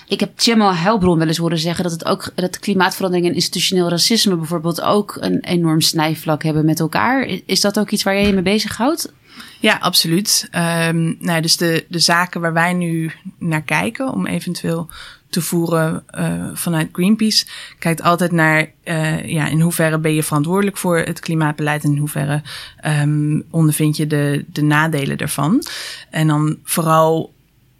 ik 0.08 0.20
heb 0.20 0.36
Tjemmo 0.36 0.72
Helbron 0.72 1.18
wel 1.18 1.26
eens 1.26 1.36
horen 1.36 1.58
zeggen 1.58 1.82
dat 1.82 1.92
het 1.92 2.04
ook 2.04 2.32
dat 2.34 2.58
klimaatverandering 2.58 3.28
en 3.28 3.34
institutioneel 3.34 3.88
racisme 3.88 4.36
bijvoorbeeld 4.36 4.80
ook 4.80 5.16
een 5.20 5.40
enorm 5.40 5.80
snijvlak 5.80 6.42
hebben 6.42 6.64
met 6.64 6.80
elkaar. 6.80 7.28
Is 7.46 7.60
dat 7.60 7.78
ook 7.78 7.90
iets 7.90 8.02
waar 8.02 8.14
jij 8.14 8.26
je 8.26 8.32
mee 8.32 8.42
bezighoudt? 8.42 9.12
Ja, 9.60 9.76
absoluut. 9.80 10.48
Um, 10.86 11.16
nou, 11.18 11.40
dus 11.40 11.56
de, 11.56 11.84
de 11.88 11.98
zaken 11.98 12.40
waar 12.40 12.52
wij 12.52 12.72
nu 12.72 13.10
naar 13.38 13.62
kijken 13.62 14.12
om 14.12 14.26
eventueel 14.26 14.88
te 15.30 15.40
voeren 15.40 16.04
uh, 16.18 16.44
vanuit 16.54 16.88
Greenpeace 16.92 17.46
kijkt 17.78 18.02
altijd 18.02 18.32
naar 18.32 18.70
uh, 18.84 19.28
ja, 19.28 19.46
in 19.46 19.60
hoeverre 19.60 19.98
ben 19.98 20.14
je 20.14 20.22
verantwoordelijk 20.22 20.76
voor 20.76 20.98
het 20.98 21.20
klimaatbeleid 21.20 21.84
en 21.84 21.90
in 21.90 21.98
hoeverre 21.98 22.42
um, 22.86 23.44
ondervind 23.50 23.96
je 23.96 24.06
de, 24.06 24.44
de 24.52 24.62
nadelen 24.62 25.18
daarvan. 25.18 25.62
En 26.10 26.26
dan 26.26 26.56
vooral 26.64 27.32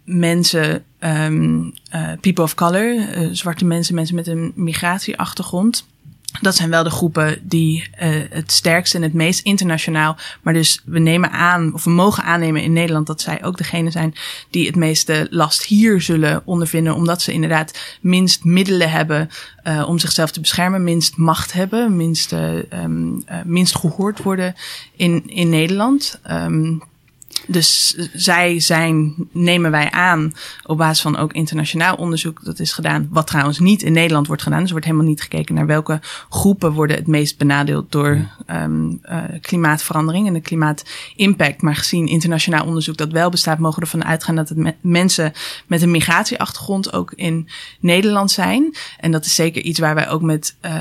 mensen, 0.05 0.83
um, 0.99 1.73
uh, 1.95 2.11
people 2.21 2.43
of 2.43 2.55
color, 2.55 3.07
zwarte 3.31 3.65
mensen, 3.65 3.95
mensen 3.95 4.15
met 4.15 4.27
een 4.27 4.51
migratieachtergrond 4.55 5.85
dat 6.41 6.55
zijn 6.55 6.69
wel 6.69 6.83
de 6.83 6.89
groepen 6.89 7.39
die 7.41 7.89
uh, 8.01 8.09
het 8.29 8.51
sterkst 8.51 8.95
en 8.95 9.01
het 9.01 9.13
meest 9.13 9.45
internationaal. 9.45 10.17
Maar 10.41 10.53
dus 10.53 10.81
we 10.85 10.99
nemen 10.99 11.31
aan, 11.31 11.73
of 11.73 11.83
we 11.83 11.89
mogen 11.89 12.23
aannemen 12.23 12.63
in 12.63 12.73
Nederland 12.73 13.07
dat 13.07 13.21
zij 13.21 13.43
ook 13.43 13.57
degene 13.57 13.91
zijn 13.91 14.15
die 14.49 14.65
het 14.65 14.75
meeste 14.75 15.27
last 15.29 15.63
hier 15.63 16.01
zullen 16.01 16.41
ondervinden. 16.45 16.95
Omdat 16.95 17.21
ze 17.21 17.33
inderdaad 17.33 17.97
minst 18.01 18.43
middelen 18.43 18.91
hebben 18.91 19.29
uh, 19.63 19.83
om 19.87 19.99
zichzelf 19.99 20.31
te 20.31 20.39
beschermen, 20.39 20.83
minst 20.83 21.17
macht 21.17 21.53
hebben, 21.53 21.95
minst, 21.95 22.33
uh, 22.33 22.49
minst 23.45 23.75
gehoord 23.75 24.23
worden 24.23 24.55
in, 24.95 25.27
in 25.27 25.49
Nederland. 25.49 26.19
Um, 26.31 26.81
dus 27.47 27.95
zij 28.13 28.59
zijn, 28.59 29.13
nemen 29.31 29.71
wij 29.71 29.91
aan, 29.91 30.33
op 30.63 30.77
basis 30.77 31.01
van 31.01 31.17
ook 31.17 31.33
internationaal 31.33 31.95
onderzoek 31.95 32.43
dat 32.43 32.59
is 32.59 32.73
gedaan, 32.73 33.07
wat 33.11 33.27
trouwens 33.27 33.59
niet 33.59 33.81
in 33.81 33.93
Nederland 33.93 34.27
wordt 34.27 34.41
gedaan. 34.41 34.57
Dus 34.59 34.67
er 34.67 34.73
wordt 34.73 34.87
helemaal 34.87 35.07
niet 35.07 35.21
gekeken 35.21 35.55
naar 35.55 35.65
welke 35.65 35.99
groepen 36.29 36.71
worden 36.71 36.95
het 36.95 37.07
meest 37.07 37.37
benadeeld 37.37 37.91
door 37.91 38.27
um, 38.47 38.99
uh, 39.03 39.23
klimaatverandering 39.41 40.27
en 40.27 40.33
de 40.33 40.41
klimaatimpact. 40.41 41.61
Maar 41.61 41.75
gezien 41.75 42.07
internationaal 42.07 42.65
onderzoek 42.65 42.97
dat 42.97 43.11
wel 43.11 43.29
bestaat, 43.29 43.59
mogen 43.59 43.79
we 43.79 43.85
ervan 43.85 44.05
uitgaan 44.05 44.35
dat 44.35 44.49
het 44.49 44.57
me 44.57 44.75
mensen 44.81 45.33
met 45.67 45.81
een 45.81 45.91
migratieachtergrond 45.91 46.93
ook 46.93 47.13
in 47.15 47.49
Nederland 47.79 48.31
zijn. 48.31 48.75
En 48.99 49.11
dat 49.11 49.25
is 49.25 49.35
zeker 49.35 49.61
iets 49.61 49.79
waar 49.79 49.95
wij 49.95 50.09
ook 50.09 50.21
met 50.21 50.55
uh, 50.65 50.71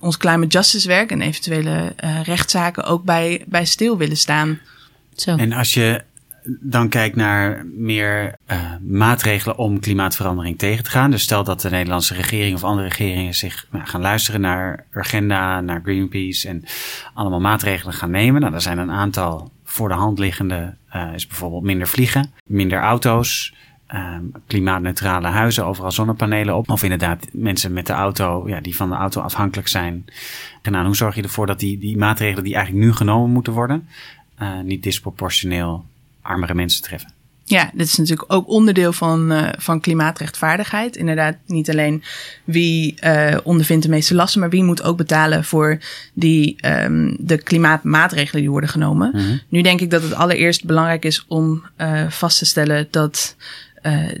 ons 0.00 0.16
climate 0.16 0.46
justice 0.46 0.88
werk 0.88 1.10
en 1.10 1.20
eventuele 1.20 1.94
uh, 2.04 2.22
rechtszaken 2.22 2.84
ook 2.84 3.04
bij, 3.04 3.44
bij 3.46 3.64
stil 3.64 3.96
willen 3.96 4.16
staan. 4.16 4.58
En 5.24 5.52
als 5.52 5.74
je 5.74 6.02
dan 6.60 6.88
kijkt 6.88 7.16
naar 7.16 7.66
meer 7.66 8.34
uh, 8.50 8.58
maatregelen 8.80 9.58
om 9.58 9.80
klimaatverandering 9.80 10.58
tegen 10.58 10.84
te 10.84 10.90
gaan. 10.90 11.10
Dus 11.10 11.22
stel 11.22 11.44
dat 11.44 11.60
de 11.60 11.70
Nederlandse 11.70 12.14
regering 12.14 12.54
of 12.54 12.64
andere 12.64 12.88
regeringen 12.88 13.34
zich 13.34 13.66
nou, 13.70 13.86
gaan 13.86 14.00
luisteren 14.00 14.40
naar 14.40 14.84
Urgenda, 14.90 15.60
naar 15.60 15.80
Greenpeace 15.82 16.48
en 16.48 16.64
allemaal 17.14 17.40
maatregelen 17.40 17.94
gaan 17.94 18.10
nemen. 18.10 18.40
Nou, 18.40 18.54
er 18.54 18.60
zijn 18.60 18.78
een 18.78 18.90
aantal 18.90 19.50
voor 19.64 19.88
de 19.88 19.94
hand 19.94 20.18
liggende, 20.18 20.74
uh, 20.94 21.14
is 21.14 21.26
bijvoorbeeld 21.26 21.62
minder 21.62 21.88
vliegen, 21.88 22.32
minder 22.44 22.78
auto's, 22.78 23.54
ehm, 23.86 24.22
klimaatneutrale 24.46 25.28
huizen, 25.28 25.66
overal 25.66 25.92
zonnepanelen 25.92 26.56
op. 26.56 26.70
Of 26.70 26.82
inderdaad 26.82 27.26
mensen 27.32 27.72
met 27.72 27.86
de 27.86 27.92
auto, 27.92 28.48
ja, 28.48 28.60
die 28.60 28.76
van 28.76 28.88
de 28.88 28.94
auto 28.94 29.20
afhankelijk 29.20 29.68
zijn. 29.68 30.04
En 30.62 30.72
nou, 30.72 30.86
hoe 30.86 30.96
zorg 30.96 31.14
je 31.14 31.22
ervoor 31.22 31.46
dat 31.46 31.58
die, 31.58 31.78
die 31.78 31.96
maatregelen 31.96 32.44
die 32.44 32.54
eigenlijk 32.54 32.86
nu 32.86 32.92
genomen 32.92 33.30
moeten 33.30 33.52
worden, 33.52 33.88
uh, 34.42 34.60
niet 34.60 34.82
disproportioneel 34.82 35.84
armere 36.22 36.54
mensen 36.54 36.82
treffen? 36.82 37.14
Ja, 37.48 37.70
dit 37.74 37.86
is 37.86 37.96
natuurlijk 37.96 38.32
ook 38.32 38.48
onderdeel 38.48 38.92
van, 38.92 39.32
uh, 39.32 39.48
van 39.58 39.80
klimaatrechtvaardigheid. 39.80 40.96
Inderdaad, 40.96 41.36
niet 41.46 41.70
alleen 41.70 42.02
wie 42.44 42.94
uh, 43.04 43.36
ondervindt 43.42 43.84
de 43.84 43.90
meeste 43.90 44.14
lasten, 44.14 44.40
maar 44.40 44.50
wie 44.50 44.64
moet 44.64 44.82
ook 44.82 44.96
betalen 44.96 45.44
voor 45.44 45.78
die, 46.12 46.56
um, 46.66 47.16
de 47.18 47.36
klimaatmaatregelen 47.36 48.40
die 48.40 48.50
worden 48.50 48.70
genomen. 48.70 49.10
Mm 49.14 49.20
-hmm. 49.20 49.40
Nu 49.48 49.62
denk 49.62 49.80
ik 49.80 49.90
dat 49.90 50.02
het 50.02 50.14
allereerst 50.14 50.64
belangrijk 50.64 51.04
is 51.04 51.24
om 51.28 51.62
uh, 51.78 52.10
vast 52.10 52.38
te 52.38 52.44
stellen 52.44 52.88
dat 52.90 53.36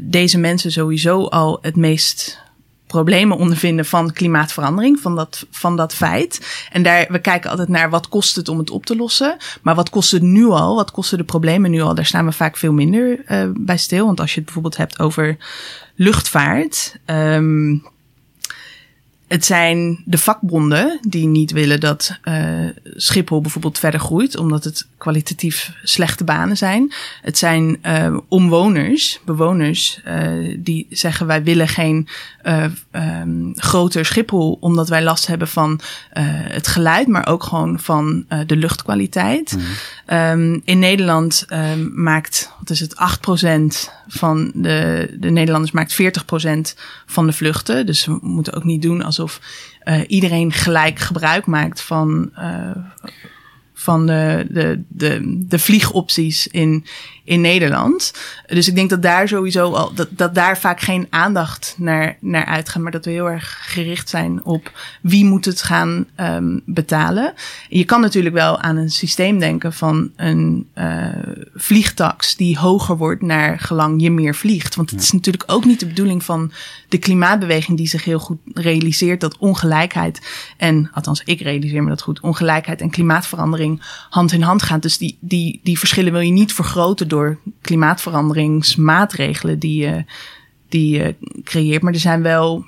deze 0.00 0.38
mensen 0.38 0.72
sowieso 0.72 1.24
al 1.24 1.58
het 1.62 1.76
meest 1.76 2.40
problemen 2.86 3.36
ondervinden 3.36 3.84
van 3.84 4.12
klimaatverandering, 4.12 5.00
van 5.00 5.16
dat, 5.16 5.46
van 5.50 5.76
dat 5.76 5.94
feit. 5.94 6.66
En 6.72 6.82
daar, 6.82 7.06
we 7.08 7.18
kijken 7.18 7.50
altijd 7.50 7.68
naar 7.68 7.90
wat 7.90 8.08
kost 8.08 8.36
het 8.36 8.48
om 8.48 8.58
het 8.58 8.70
op 8.70 8.86
te 8.86 8.96
lossen. 8.96 9.36
Maar 9.62 9.74
wat 9.74 9.90
kost 9.90 10.10
het 10.10 10.22
nu 10.22 10.46
al? 10.46 10.74
Wat 10.74 10.90
kosten 10.90 11.18
de 11.18 11.24
problemen 11.24 11.70
nu 11.70 11.80
al? 11.80 11.94
Daar 11.94 12.06
staan 12.06 12.24
we 12.24 12.32
vaak 12.32 12.56
veel 12.56 12.72
minder 12.72 13.24
uh, 13.28 13.50
bij 13.54 13.76
stil. 13.76 14.06
Want 14.06 14.20
als 14.20 14.30
je 14.30 14.36
het 14.36 14.44
bijvoorbeeld 14.44 14.76
hebt 14.76 14.98
over 14.98 15.36
luchtvaart. 15.94 16.96
Um, 17.06 17.84
het 19.28 19.44
zijn 19.44 20.02
de 20.04 20.18
vakbonden 20.18 20.98
die 21.08 21.26
niet 21.26 21.50
willen 21.50 21.80
dat 21.80 22.18
uh, 22.24 22.68
Schiphol 22.84 23.40
bijvoorbeeld 23.40 23.78
verder 23.78 24.00
groeit, 24.00 24.36
omdat 24.36 24.64
het 24.64 24.86
kwalitatief 24.98 25.72
slechte 25.82 26.24
banen 26.24 26.56
zijn. 26.56 26.92
Het 27.22 27.38
zijn 27.38 27.78
uh, 27.82 28.16
omwoners, 28.28 29.20
bewoners, 29.24 30.00
uh, 30.06 30.56
die 30.58 30.86
zeggen 30.90 31.26
wij 31.26 31.42
willen 31.42 31.68
geen 31.68 32.08
um, 32.92 33.52
groter 33.56 34.04
Schiphol, 34.04 34.56
omdat 34.60 34.88
wij 34.88 35.02
last 35.02 35.26
hebben 35.26 35.48
van 35.48 35.80
het 36.48 36.66
geluid, 36.66 37.06
maar 37.06 37.26
ook 37.26 37.42
gewoon 37.42 37.80
van 37.80 38.24
de 38.46 38.56
luchtkwaliteit. 38.56 39.56
Mm. 39.56 39.62
Um, 40.16 40.62
in 40.64 40.78
Nederland 40.78 41.44
um, 41.52 41.92
maakt, 41.94 42.52
wat 42.58 42.70
is 42.70 42.80
het, 42.80 42.94
8% 43.88 43.90
van 44.06 44.50
de, 44.54 45.08
de 45.18 45.30
Nederlanders 45.30 45.72
maakt 45.72 46.02
40% 46.02 46.80
van 47.06 47.26
de 47.26 47.32
vluchten. 47.32 47.86
Dus 47.86 48.04
we 48.04 48.18
moeten 48.20 48.52
ook 48.52 48.64
niet 48.64 48.82
doen 48.82 49.02
alsof 49.02 49.40
uh, 49.84 50.00
iedereen 50.06 50.52
gelijk 50.52 50.98
gebruik 50.98 51.46
maakt 51.46 51.80
van, 51.80 52.30
uh, 52.38 52.76
van 53.74 54.06
de, 54.06 54.46
de, 54.50 54.82
de, 54.88 55.44
de 55.48 55.58
vliegopties 55.58 56.46
in, 56.46 56.84
in 57.26 57.40
Nederland. 57.40 58.12
Dus 58.46 58.68
ik 58.68 58.74
denk 58.74 58.90
dat 58.90 59.02
daar 59.02 59.28
sowieso 59.28 59.72
al, 59.72 59.94
dat, 59.94 60.08
dat 60.10 60.34
daar 60.34 60.58
vaak 60.58 60.80
geen 60.80 61.06
aandacht 61.10 61.74
naar, 61.78 62.16
naar 62.20 62.44
uitgaat, 62.44 62.82
maar 62.82 62.92
dat 62.92 63.04
we 63.04 63.10
heel 63.10 63.30
erg 63.30 63.58
gericht 63.60 64.08
zijn 64.08 64.44
op 64.44 64.72
wie 65.00 65.24
moet 65.24 65.44
het 65.44 65.62
gaan 65.62 66.06
um, 66.20 66.62
betalen. 66.64 67.34
Je 67.68 67.84
kan 67.84 68.00
natuurlijk 68.00 68.34
wel 68.34 68.60
aan 68.60 68.76
een 68.76 68.90
systeem 68.90 69.38
denken 69.38 69.72
van 69.72 70.10
een 70.16 70.68
uh, 70.74 71.08
vliegtax 71.54 72.36
die 72.36 72.58
hoger 72.58 72.96
wordt 72.96 73.22
naar 73.22 73.58
gelang 73.58 74.02
je 74.02 74.10
meer 74.10 74.34
vliegt. 74.34 74.74
Want 74.74 74.90
het 74.90 75.00
is 75.00 75.12
natuurlijk 75.12 75.44
ook 75.46 75.64
niet 75.64 75.80
de 75.80 75.86
bedoeling 75.86 76.24
van 76.24 76.52
de 76.88 76.98
klimaatbeweging 76.98 77.76
die 77.76 77.88
zich 77.88 78.04
heel 78.04 78.18
goed 78.18 78.38
realiseert 78.54 79.20
dat 79.20 79.38
ongelijkheid 79.38 80.20
en, 80.56 80.90
althans 80.92 81.22
ik 81.24 81.40
realiseer 81.40 81.82
me 81.82 81.88
dat 81.88 82.02
goed, 82.02 82.20
ongelijkheid 82.20 82.80
en 82.80 82.90
klimaatverandering 82.90 83.82
hand 84.10 84.32
in 84.32 84.42
hand 84.42 84.62
gaan. 84.62 84.80
Dus 84.80 84.98
die, 84.98 85.18
die, 85.20 85.60
die 85.62 85.78
verschillen 85.78 86.12
wil 86.12 86.20
je 86.20 86.30
niet 86.30 86.54
vergroten 86.54 87.08
door 87.08 87.15
klimaatveranderingsmaatregelen 87.60 89.58
die 89.58 89.82
je, 89.82 90.04
die 90.68 90.98
je 90.98 91.14
creëert. 91.44 91.82
Maar 91.82 91.92
er 91.92 91.98
zijn 91.98 92.22
wel 92.22 92.64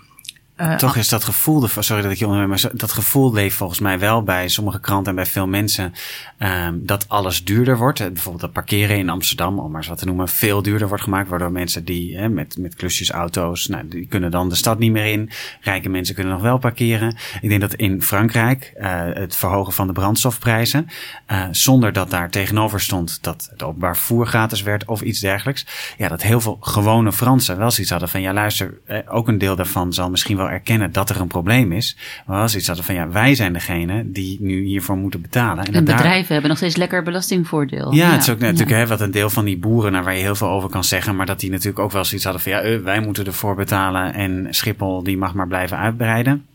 uh, 0.61 0.75
Toch 0.75 0.97
is 0.97 1.09
dat 1.09 1.25
gevoel, 1.25 1.69
sorry 1.79 2.03
dat 2.03 2.13
ik 2.13 2.19
je 2.19 2.25
onderneem, 2.25 2.49
maar 2.49 2.71
dat 2.73 2.93
gevoel 2.93 3.33
leeft 3.33 3.57
volgens 3.57 3.81
mij 3.81 3.99
wel 3.99 4.23
bij 4.23 4.49
sommige 4.49 4.81
kranten 4.81 5.09
en 5.09 5.15
bij 5.15 5.27
veel 5.27 5.47
mensen 5.47 5.93
um, 6.39 6.87
dat 6.87 7.09
alles 7.09 7.45
duurder 7.45 7.77
wordt. 7.77 7.99
Bijvoorbeeld 7.99 8.41
dat 8.41 8.53
parkeren 8.53 8.97
in 8.97 9.09
Amsterdam, 9.09 9.59
om 9.59 9.71
maar 9.71 9.81
eens 9.81 9.89
wat 9.89 9.99
te 9.99 10.05
noemen, 10.05 10.29
veel 10.29 10.63
duurder 10.63 10.89
wordt 10.89 11.03
gemaakt, 11.03 11.29
waardoor 11.29 11.53
mensen 11.53 11.85
die 11.85 12.17
hè, 12.17 12.29
met, 12.29 12.59
met 12.59 12.75
klusjesauto's, 12.75 13.67
nou, 13.67 13.89
die 13.89 14.07
kunnen 14.07 14.31
dan 14.31 14.49
de 14.49 14.55
stad 14.55 14.79
niet 14.79 14.93
meer 14.93 15.13
in. 15.13 15.31
Rijke 15.61 15.89
mensen 15.89 16.15
kunnen 16.15 16.33
nog 16.33 16.43
wel 16.43 16.59
parkeren. 16.59 17.17
Ik 17.41 17.49
denk 17.49 17.61
dat 17.61 17.75
in 17.75 18.03
Frankrijk 18.03 18.73
uh, 18.77 19.05
het 19.13 19.37
verhogen 19.37 19.73
van 19.73 19.87
de 19.87 19.93
brandstofprijzen, 19.93 20.87
uh, 21.31 21.45
zonder 21.51 21.93
dat 21.93 22.11
daar 22.11 22.31
tegenover 22.31 22.81
stond 22.81 23.19
dat 23.23 23.49
het 23.51 23.63
openbaar 23.63 23.97
vervoer 23.97 24.27
gratis 24.27 24.63
werd 24.63 24.85
of 24.85 25.01
iets 25.01 25.21
dergelijks, 25.21 25.67
ja, 25.97 26.09
dat 26.09 26.23
heel 26.23 26.41
veel 26.41 26.59
gewone 26.61 27.13
Fransen 27.13 27.59
wel 27.59 27.71
zoiets 27.71 27.91
hadden 27.91 28.09
van, 28.09 28.21
ja 28.21 28.33
luister, 28.33 28.79
ook 29.09 29.29
een 29.29 29.39
deel 29.39 29.57
daarvan 29.57 29.93
zal 29.93 30.11
misschien 30.11 30.37
wel 30.37 30.48
erkennen 30.51 30.93
dat 30.93 31.11
er 31.11 31.21
een 31.21 31.27
probleem 31.27 31.73
is. 31.73 31.97
Maar 32.27 32.41
als 32.41 32.57
iets 32.57 32.67
hadden 32.67 32.85
van 32.85 32.95
ja, 32.95 33.09
wij 33.09 33.35
zijn 33.35 33.53
degene 33.53 34.03
die 34.11 34.37
nu 34.41 34.65
hiervoor 34.65 34.97
moeten 34.97 35.21
betalen. 35.21 35.65
En, 35.65 35.75
en 35.75 35.85
bedrijven 35.85 36.21
daar... 36.21 36.27
hebben 36.29 36.49
nog 36.49 36.59
steeds 36.59 36.77
lekker 36.77 37.03
belastingvoordeel. 37.03 37.95
Ja, 37.95 38.07
ja. 38.07 38.13
het 38.13 38.23
is 38.23 38.31
ook 38.31 38.39
natuurlijk 38.39 38.71
ja. 38.71 38.77
hè, 38.77 38.87
wat 38.87 39.01
een 39.01 39.11
deel 39.11 39.31
van 39.31 39.45
die 39.45 39.59
boeren, 39.59 39.93
naar 39.93 40.05
waar 40.05 40.15
je 40.15 40.23
heel 40.23 40.35
veel 40.35 40.49
over 40.49 40.69
kan 40.69 40.85
zeggen. 40.85 41.17
Maar 41.17 41.27
dat 41.27 41.41
die 41.41 41.51
natuurlijk 41.51 41.79
ook 41.79 41.93
wel 41.93 42.05
zoiets 42.05 42.25
hadden 42.25 42.43
van 42.43 42.53
ja, 42.53 42.65
uh, 42.65 42.81
wij 42.81 43.01
moeten 43.01 43.27
ervoor 43.27 43.55
betalen. 43.55 44.15
En 44.15 44.47
Schiphol 44.51 45.03
die 45.03 45.17
mag 45.17 45.35
maar 45.35 45.49
blijven 45.49 45.79
uitbreiden. 45.79 46.47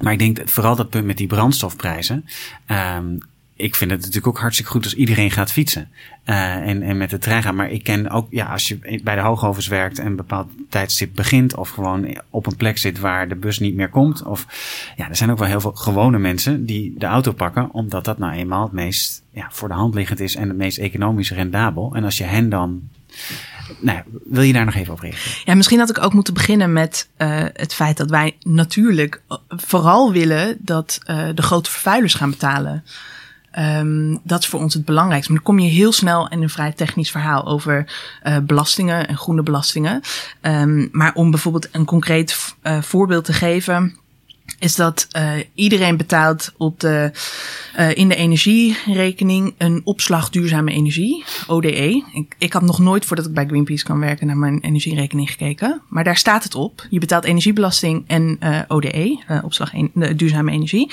Maar 0.00 0.12
ik 0.12 0.18
denk 0.18 0.36
dat 0.36 0.50
vooral 0.50 0.76
dat 0.76 0.90
punt 0.90 1.04
met 1.04 1.16
die 1.16 1.26
brandstofprijzen. 1.26 2.24
Um, 2.96 3.18
ik 3.60 3.74
vind 3.74 3.90
het 3.90 4.00
natuurlijk 4.00 4.26
ook 4.26 4.38
hartstikke 4.38 4.70
goed 4.70 4.84
als 4.84 4.94
iedereen 4.94 5.30
gaat 5.30 5.52
fietsen. 5.52 5.88
Uh, 6.26 6.54
en, 6.54 6.82
en 6.82 6.96
met 6.96 7.10
de 7.10 7.18
trein 7.18 7.42
gaat. 7.42 7.54
Maar 7.54 7.70
ik 7.70 7.82
ken 7.82 8.10
ook, 8.10 8.26
ja, 8.30 8.46
als 8.46 8.68
je 8.68 9.00
bij 9.02 9.14
de 9.14 9.20
hoogovens 9.20 9.66
werkt 9.66 9.98
en 9.98 10.06
een 10.06 10.16
bepaald 10.16 10.48
tijdstip 10.68 11.14
begint. 11.14 11.56
Of 11.56 11.68
gewoon 11.68 12.20
op 12.30 12.46
een 12.46 12.56
plek 12.56 12.78
zit 12.78 12.98
waar 12.98 13.28
de 13.28 13.34
bus 13.34 13.58
niet 13.58 13.74
meer 13.74 13.88
komt. 13.88 14.22
Of 14.22 14.46
ja, 14.96 15.08
er 15.08 15.16
zijn 15.16 15.30
ook 15.30 15.38
wel 15.38 15.48
heel 15.48 15.60
veel 15.60 15.72
gewone 15.74 16.18
mensen 16.18 16.66
die 16.66 16.94
de 16.98 17.06
auto 17.06 17.32
pakken. 17.32 17.72
Omdat 17.72 18.04
dat 18.04 18.18
nou 18.18 18.32
eenmaal 18.32 18.62
het 18.62 18.72
meest 18.72 19.22
ja, 19.30 19.48
voor 19.50 19.68
de 19.68 19.74
hand 19.74 19.94
liggend 19.94 20.20
is 20.20 20.34
en 20.34 20.48
het 20.48 20.56
meest 20.56 20.78
economisch 20.78 21.30
rendabel. 21.30 21.94
En 21.94 22.04
als 22.04 22.18
je 22.18 22.24
hen 22.24 22.48
dan 22.48 22.88
nou, 23.80 24.00
wil 24.24 24.42
je 24.42 24.52
daar 24.52 24.64
nog 24.64 24.74
even 24.74 24.92
op 24.92 25.00
reageren? 25.00 25.42
Ja, 25.44 25.54
misschien 25.54 25.78
had 25.78 25.90
ik 25.90 26.02
ook 26.02 26.12
moeten 26.12 26.34
beginnen 26.34 26.72
met 26.72 27.08
uh, 27.18 27.44
het 27.52 27.74
feit 27.74 27.96
dat 27.96 28.10
wij 28.10 28.36
natuurlijk 28.42 29.22
vooral 29.48 30.12
willen 30.12 30.56
dat 30.58 30.98
uh, 31.06 31.28
de 31.34 31.42
grote 31.42 31.70
vervuilers 31.70 32.14
gaan 32.14 32.30
betalen. 32.30 32.84
Um, 33.58 34.20
dat 34.22 34.40
is 34.40 34.46
voor 34.46 34.60
ons 34.60 34.74
het 34.74 34.84
belangrijkste. 34.84 35.32
Maar 35.32 35.42
dan 35.42 35.54
kom 35.54 35.64
je 35.64 35.70
heel 35.70 35.92
snel 35.92 36.28
in 36.28 36.42
een 36.42 36.50
vrij 36.50 36.72
technisch 36.72 37.10
verhaal 37.10 37.46
over 37.46 37.92
uh, 38.24 38.36
belastingen 38.38 39.08
en 39.08 39.16
groene 39.16 39.42
belastingen. 39.42 40.00
Um, 40.42 40.88
maar 40.92 41.14
om 41.14 41.30
bijvoorbeeld 41.30 41.68
een 41.72 41.84
concreet 41.84 42.54
uh, 42.62 42.82
voorbeeld 42.82 43.24
te 43.24 43.32
geven 43.32 43.96
is 44.60 44.76
dat 44.76 45.06
uh, 45.16 45.32
iedereen 45.54 45.96
betaalt 45.96 46.52
op 46.56 46.80
de, 46.80 47.10
uh, 47.78 47.96
in 47.96 48.08
de 48.08 48.14
energierekening 48.14 49.54
een 49.58 49.80
opslag 49.84 50.30
duurzame 50.30 50.70
energie, 50.70 51.24
ODE. 51.46 52.04
Ik, 52.12 52.34
ik 52.38 52.52
had 52.52 52.62
nog 52.62 52.78
nooit, 52.78 53.04
voordat 53.04 53.26
ik 53.26 53.34
bij 53.34 53.46
Greenpeace 53.46 53.84
kan 53.84 54.00
werken, 54.00 54.26
naar 54.26 54.36
mijn 54.36 54.60
energierekening 54.60 55.30
gekeken. 55.30 55.82
Maar 55.88 56.04
daar 56.04 56.16
staat 56.16 56.44
het 56.44 56.54
op. 56.54 56.86
Je 56.90 56.98
betaalt 56.98 57.24
energiebelasting 57.24 58.04
en 58.06 58.36
uh, 58.42 58.60
ODE, 58.68 59.18
opslag 59.42 59.74
een, 59.74 59.92
duurzame 60.16 60.50
energie. 60.50 60.90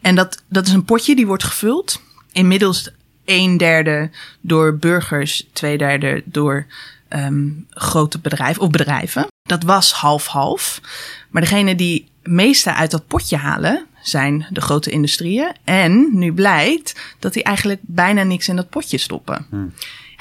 En 0.00 0.14
dat, 0.14 0.42
dat 0.48 0.66
is 0.66 0.72
een 0.72 0.84
potje 0.84 1.16
die 1.16 1.26
wordt 1.26 1.44
gevuld. 1.44 2.02
Inmiddels 2.32 2.90
een 3.24 3.56
derde 3.56 4.10
door 4.40 4.76
burgers, 4.76 5.46
twee 5.52 5.78
derde 5.78 6.22
door 6.24 6.66
um, 7.08 7.66
grote 7.70 8.18
bedrijven 8.18 8.62
of 8.62 8.70
bedrijven. 8.70 9.26
Dat 9.46 9.62
was 9.62 9.92
half-half. 9.92 10.80
Maar 11.30 11.42
degene 11.42 11.74
die 11.74 12.08
meeste 12.22 12.74
uit 12.74 12.90
dat 12.90 13.06
potje 13.06 13.36
halen 13.36 13.86
zijn 14.02 14.46
de 14.50 14.60
grote 14.60 14.90
industrieën. 14.90 15.52
En 15.64 16.08
nu 16.12 16.32
blijkt 16.32 17.14
dat 17.18 17.32
die 17.32 17.42
eigenlijk 17.42 17.80
bijna 17.82 18.22
niks 18.22 18.48
in 18.48 18.56
dat 18.56 18.68
potje 18.68 18.98
stoppen. 18.98 19.46
Hmm. 19.50 19.72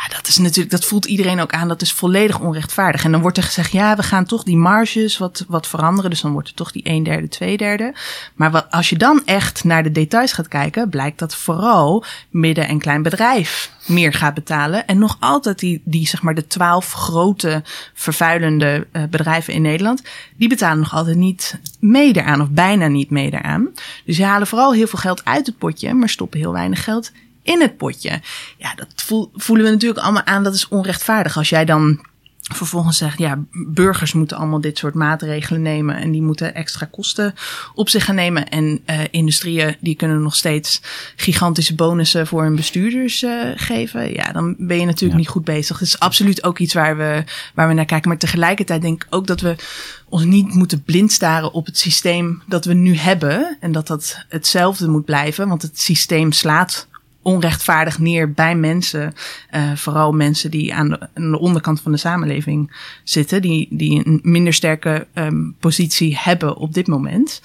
Dat 0.10 0.28
is 0.28 0.38
natuurlijk, 0.38 0.72
dat 0.72 0.86
voelt 0.86 1.06
iedereen 1.06 1.40
ook 1.40 1.52
aan. 1.52 1.68
Dat 1.68 1.82
is 1.82 1.94
volledig 1.94 2.40
onrechtvaardig. 2.40 3.04
En 3.04 3.12
dan 3.12 3.22
wordt 3.22 3.38
er 3.38 3.44
gezegd, 3.44 3.72
ja, 3.72 3.96
we 3.96 4.04
gaan 4.04 4.26
toch 4.26 4.44
die 4.44 4.58
marges 4.58 5.18
wat, 5.18 5.46
wat 5.48 5.68
veranderen. 5.68 6.10
Dus 6.10 6.22
dan 6.22 6.32
wordt 6.32 6.48
het 6.48 6.58
toch 6.58 6.72
die 6.72 6.90
een 6.90 7.04
derde, 7.04 7.28
twee 7.28 7.58
derde. 7.58 7.94
Maar 8.36 8.52
wat, 8.52 8.66
als 8.70 8.90
je 8.90 8.98
dan 8.98 9.22
echt 9.26 9.64
naar 9.64 9.84
de 9.84 9.92
details 9.92 10.34
gaat 10.34 10.48
kijken, 10.48 10.90
blijkt 10.90 11.20
dat 11.20 11.36
vooral 11.36 12.04
midden- 12.30 12.68
en 12.68 12.80
klein 12.80 13.02
bedrijf 13.02 13.72
meer 13.86 14.14
gaat 14.14 14.34
betalen. 14.34 14.88
En 14.88 14.98
nog 14.98 15.18
altijd 15.20 15.60
die, 15.60 15.82
die 15.86 16.08
zeg 16.08 16.22
maar 16.22 16.36
de 16.36 16.48
twaalf 16.48 16.92
grote 16.92 17.64
vervuilende 17.94 18.88
uh, 18.92 19.04
bedrijven 19.10 19.54
in 19.54 19.62
Nederland, 19.62 20.02
die 20.38 20.50
betalen 20.50 20.80
nog 20.80 20.94
altijd 20.94 21.18
niet 21.18 21.60
mee 21.80 22.14
eraan 22.14 22.42
of 22.42 22.50
bijna 22.50 22.88
niet 22.88 23.10
mee 23.10 23.34
eraan. 23.34 23.70
Dus 24.06 24.16
ze 24.16 24.24
halen 24.24 24.48
vooral 24.48 24.74
heel 24.74 24.88
veel 24.88 25.00
geld 25.00 25.26
uit 25.26 25.46
het 25.46 25.58
potje, 25.58 25.94
maar 25.94 26.10
stoppen 26.10 26.40
heel 26.40 26.52
weinig 26.52 26.84
geld 26.84 27.12
in 27.46 27.62
het 27.62 27.78
potje. 27.78 28.22
Ja, 28.58 28.76
dat 28.76 28.88
voelen 29.34 29.66
we 29.66 29.72
natuurlijk 29.72 30.02
allemaal 30.02 30.26
aan. 30.26 30.44
Dat 30.44 30.54
is 30.54 30.68
onrechtvaardig. 30.68 31.38
Als 31.38 31.50
jij 31.50 31.66
dan 31.66 32.00
vervolgens 32.54 32.98
zegt, 32.98 33.18
ja, 33.18 33.44
burgers 33.52 34.14
moeten 34.14 34.38
allemaal 34.38 34.62
dit 34.62 34.78
soort 34.78 34.94
maatregelen 34.94 35.62
nemen 35.62 35.96
en 35.96 36.12
die 36.12 36.22
moeten 36.22 36.56
extra 36.56 36.88
kosten 36.92 37.36
op 37.74 37.90
zich 37.90 38.06
gaan 38.06 38.16
nemen. 38.16 38.50
En 38.50 38.82
uh, 38.86 39.00
industrieën 39.12 39.76
die 39.80 39.96
kunnen 39.96 40.22
nog 40.22 40.36
steeds 40.36 40.82
gigantische 41.16 41.76
bonussen 41.76 42.28
voor 42.28 42.44
hun 42.44 42.56
bestuurders 42.56 43.24
uh, 43.24 43.52
geven. 43.56 44.14
Ja, 44.14 44.32
dan 44.32 44.56
ben 44.58 44.80
je 44.80 44.86
natuurlijk 44.86 45.12
ja. 45.14 45.18
niet 45.18 45.28
goed 45.28 45.44
bezig. 45.44 45.80
Het 45.80 45.88
is 45.88 46.00
absoluut 46.00 46.44
ook 46.44 46.60
iets 46.60 46.74
waar 46.74 46.98
we, 46.98 47.24
waar 47.54 47.68
we 47.68 47.74
naar 47.74 47.86
kijken. 47.86 48.10
Maar 48.10 48.18
tegelijkertijd 48.18 48.82
denk 48.82 49.04
ik 49.04 49.16
ook 49.16 49.28
dat 49.28 49.42
we 49.42 49.56
ons 50.10 50.24
niet 50.24 50.54
moeten 50.54 50.84
blind 50.84 51.12
staren 51.12 51.54
op 51.54 51.66
het 51.66 51.78
systeem 51.78 52.42
dat 52.48 52.66
we 52.66 52.74
nu 52.74 52.96
hebben. 52.96 53.58
En 53.60 53.72
dat 53.72 53.88
dat 53.88 54.26
hetzelfde 54.30 54.88
moet 54.88 55.06
blijven, 55.06 55.48
want 55.48 55.62
het 55.62 55.82
systeem 55.82 56.32
slaat 56.32 56.88
onrechtvaardig 57.26 58.00
neer 58.00 58.32
bij 58.32 58.56
mensen. 58.56 59.14
Uh, 59.56 59.76
vooral 59.76 60.12
mensen 60.12 60.52
die 60.52 60.74
aan 60.74 60.90
de, 60.90 61.00
aan 61.14 61.32
de, 61.32 61.40
onderkant 61.40 61.82
van 61.82 61.92
de 61.92 61.98
samenleving 61.98 62.72
zitten. 63.04 63.42
Die, 63.42 63.68
die 63.70 64.08
een 64.08 64.20
minder 64.24 64.54
sterke 64.54 65.08
um, 65.14 65.56
positie 65.60 66.18
hebben 66.18 66.56
op 66.56 66.74
dit 66.74 66.88
moment. 66.88 67.42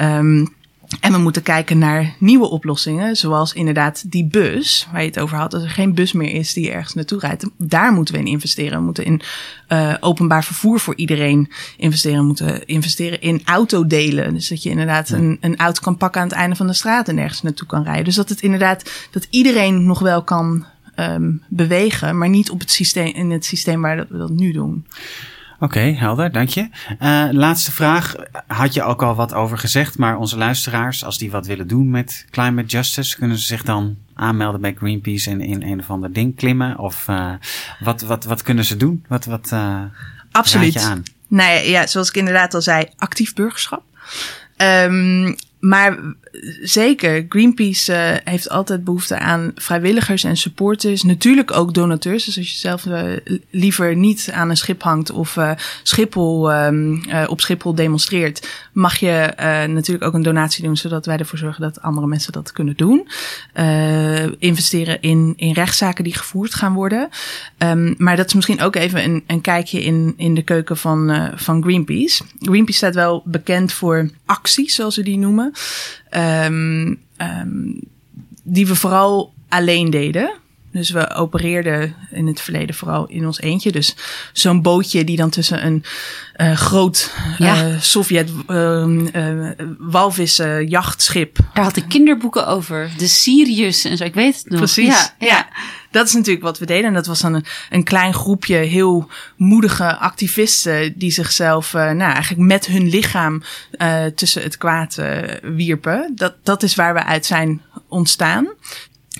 Um, 0.00 0.54
en 1.00 1.12
we 1.12 1.18
moeten 1.18 1.42
kijken 1.42 1.78
naar 1.78 2.14
nieuwe 2.18 2.48
oplossingen, 2.48 3.16
zoals 3.16 3.52
inderdaad 3.52 4.10
die 4.10 4.24
bus, 4.24 4.88
waar 4.92 5.00
je 5.00 5.08
het 5.08 5.18
over 5.18 5.36
had. 5.36 5.54
Als 5.54 5.62
er 5.62 5.70
geen 5.70 5.94
bus 5.94 6.12
meer 6.12 6.34
is 6.34 6.52
die 6.52 6.70
ergens 6.70 6.94
naartoe 6.94 7.18
rijdt, 7.18 7.46
daar 7.56 7.92
moeten 7.92 8.14
we 8.14 8.20
in 8.20 8.26
investeren. 8.26 8.78
We 8.78 8.84
moeten 8.84 9.04
in 9.04 9.20
uh, 9.68 9.94
openbaar 10.00 10.44
vervoer 10.44 10.80
voor 10.80 10.96
iedereen 10.96 11.50
investeren. 11.76 12.18
We 12.18 12.24
moeten 12.24 12.66
investeren 12.66 13.20
in 13.20 13.42
autodelen. 13.44 14.34
Dus 14.34 14.48
dat 14.48 14.62
je 14.62 14.70
inderdaad 14.70 15.10
een, 15.10 15.38
een 15.40 15.56
auto 15.56 15.80
kan 15.80 15.96
pakken 15.96 16.20
aan 16.20 16.28
het 16.28 16.36
einde 16.36 16.56
van 16.56 16.66
de 16.66 16.72
straat 16.72 17.08
en 17.08 17.18
ergens 17.18 17.42
naartoe 17.42 17.66
kan 17.66 17.82
rijden. 17.82 18.04
Dus 18.04 18.14
dat 18.14 18.28
het 18.28 18.40
inderdaad, 18.40 19.08
dat 19.10 19.26
iedereen 19.30 19.86
nog 19.86 19.98
wel 19.98 20.22
kan 20.22 20.64
um, 20.96 21.42
bewegen, 21.48 22.18
maar 22.18 22.28
niet 22.28 22.50
op 22.50 22.60
het 22.60 22.70
systeem, 22.70 23.14
in 23.14 23.30
het 23.30 23.44
systeem 23.44 23.80
waar 23.80 23.96
dat 23.96 24.08
we 24.08 24.18
dat 24.18 24.30
nu 24.30 24.52
doen. 24.52 24.86
Oké, 25.64 25.78
okay, 25.78 25.94
helder, 25.94 26.32
dank 26.32 26.48
je. 26.48 26.68
Uh, 27.00 27.28
laatste 27.30 27.72
vraag. 27.72 28.14
Had 28.46 28.74
je 28.74 28.82
ook 28.82 29.02
al 29.02 29.14
wat 29.14 29.34
over 29.34 29.58
gezegd, 29.58 29.98
maar 29.98 30.16
onze 30.16 30.36
luisteraars, 30.36 31.04
als 31.04 31.18
die 31.18 31.30
wat 31.30 31.46
willen 31.46 31.66
doen 31.66 31.90
met 31.90 32.26
climate 32.30 32.68
justice, 32.68 33.16
kunnen 33.16 33.38
ze 33.38 33.46
zich 33.46 33.62
dan 33.62 33.96
aanmelden 34.14 34.60
bij 34.60 34.74
Greenpeace 34.78 35.30
en 35.30 35.40
in 35.40 35.62
een 35.62 35.80
of 35.80 35.90
ander 35.90 36.12
ding 36.12 36.36
klimmen? 36.36 36.78
Of 36.78 37.06
uh, 37.08 37.32
wat, 37.80 38.00
wat, 38.02 38.24
wat 38.24 38.42
kunnen 38.42 38.64
ze 38.64 38.76
doen? 38.76 39.04
Wat, 39.08 39.24
wat 39.24 39.50
uh, 39.52 39.82
Absoluut. 40.30 40.72
je 40.72 40.80
aan? 40.80 41.02
Nou 41.28 41.50
ja, 41.50 41.58
ja, 41.58 41.86
zoals 41.86 42.08
ik 42.08 42.16
inderdaad 42.16 42.54
al 42.54 42.62
zei, 42.62 42.86
actief 42.96 43.34
burgerschap. 43.34 43.82
Um, 44.56 45.34
maar 45.60 45.98
zeker, 46.62 47.26
Greenpeace 47.28 47.92
uh, 47.92 48.32
heeft 48.32 48.48
altijd 48.48 48.84
behoefte 48.84 49.18
aan 49.18 49.52
vrijwilligers 49.54 50.24
en 50.24 50.36
supporters. 50.36 51.02
Natuurlijk 51.02 51.52
ook 51.52 51.74
donateurs. 51.74 52.24
Dus 52.24 52.36
als 52.36 52.50
je 52.50 52.56
zelf 52.56 52.84
uh, 52.84 53.02
liever 53.50 53.96
niet 53.96 54.30
aan 54.32 54.50
een 54.50 54.56
schip 54.56 54.82
hangt 54.82 55.10
of 55.10 55.36
uh, 55.36 55.50
Schiphol, 55.82 56.52
um, 56.52 57.02
op 57.26 57.40
Schiphol 57.40 57.74
demonstreert, 57.74 58.48
mag 58.72 58.96
je 58.96 59.32
natuurlijk 59.68 60.04
ook 60.04 60.14
een 60.14 60.22
donatie 60.22 60.64
doen, 60.64 60.76
zodat 60.76 61.06
wij 61.06 61.16
ervoor 61.16 61.38
zorgen 61.38 61.62
dat 61.62 61.82
andere 61.82 62.06
mensen 62.06 62.32
dat 62.32 62.52
kunnen 62.52 62.76
doen. 62.76 63.08
investeren 64.38 65.00
in, 65.00 65.32
in 65.36 65.52
rechtszaken 65.52 66.04
die 66.04 66.14
gevoerd 66.14 66.54
gaan 66.54 66.74
worden. 66.74 67.08
Um, 67.58 67.94
maar 67.98 68.16
dat 68.16 68.26
is 68.26 68.34
misschien 68.34 68.60
ook 68.60 68.76
even 68.76 69.04
een, 69.04 69.24
een 69.26 69.40
kijkje 69.40 69.82
in, 69.82 70.14
in 70.16 70.34
de 70.34 70.42
keuken 70.42 70.76
van, 70.76 71.30
van 71.34 71.62
Greenpeace. 71.62 72.24
Greenpeace 72.40 72.78
staat 72.78 72.94
wel 72.94 73.22
bekend 73.24 73.72
voor 73.72 74.10
acties, 74.26 74.74
zoals 74.74 74.96
we 74.96 75.02
die 75.02 75.18
noemen. 75.18 75.52
Um, 76.24 76.98
um, 77.18 77.80
die 78.42 78.66
we 78.66 78.74
vooral 78.74 79.32
alleen 79.48 79.90
deden. 79.90 80.30
Dus 80.74 80.90
we 80.90 81.10
opereerden 81.10 81.94
in 82.10 82.26
het 82.26 82.40
verleden 82.40 82.74
vooral 82.74 83.06
in 83.06 83.26
ons 83.26 83.40
eentje. 83.40 83.72
Dus 83.72 83.96
zo'n 84.32 84.62
bootje 84.62 85.04
die 85.04 85.16
dan 85.16 85.30
tussen 85.30 85.66
een 85.66 85.84
uh, 86.36 86.56
groot 86.56 87.12
ja. 87.38 87.68
uh, 87.68 87.80
Sovjet 87.80 88.30
uh, 88.48 89.50
walvissen 89.78 90.68
jachtschip. 90.68 91.38
Daar 91.52 91.64
had 91.64 91.76
ik 91.76 91.88
kinderboeken 91.88 92.46
over. 92.46 92.90
De 92.96 93.06
Sirius 93.06 93.84
en 93.84 93.96
zo. 93.96 94.04
Ik 94.04 94.14
weet 94.14 94.36
het 94.36 94.48
nog. 94.48 94.58
Precies. 94.58 94.86
Ja, 94.86 95.14
ja. 95.18 95.26
ja. 95.26 95.48
Dat 95.90 96.06
is 96.06 96.12
natuurlijk 96.12 96.44
wat 96.44 96.58
we 96.58 96.66
deden. 96.66 96.84
En 96.84 96.94
dat 96.94 97.06
was 97.06 97.20
dan 97.20 97.34
een, 97.34 97.44
een 97.70 97.84
klein 97.84 98.14
groepje 98.14 98.56
heel 98.56 99.08
moedige 99.36 99.96
activisten 99.96 100.98
die 100.98 101.10
zichzelf 101.10 101.72
nou, 101.72 102.00
eigenlijk 102.00 102.42
met 102.42 102.66
hun 102.66 102.88
lichaam 102.88 103.42
tussen 104.14 104.42
het 104.42 104.56
kwaad 104.56 104.98
wierpen. 105.42 106.12
Dat, 106.14 106.34
dat 106.42 106.62
is 106.62 106.74
waar 106.74 106.94
we 106.94 107.04
uit 107.04 107.26
zijn 107.26 107.62
ontstaan. 107.88 108.48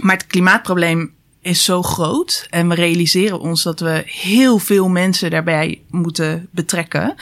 Maar 0.01 0.17
het 0.17 0.27
klimaatprobleem 0.27 1.13
is 1.45 1.65
zo 1.65 1.83
groot. 1.83 2.47
En 2.51 2.69
we 2.69 2.75
realiseren 2.75 3.41
ons 3.41 3.63
dat 3.63 3.81
we 3.81 4.03
heel 4.07 4.59
veel 4.59 4.89
mensen 4.89 5.31
daarbij 5.31 5.81
moeten 5.91 6.49
betrekken. 6.51 7.15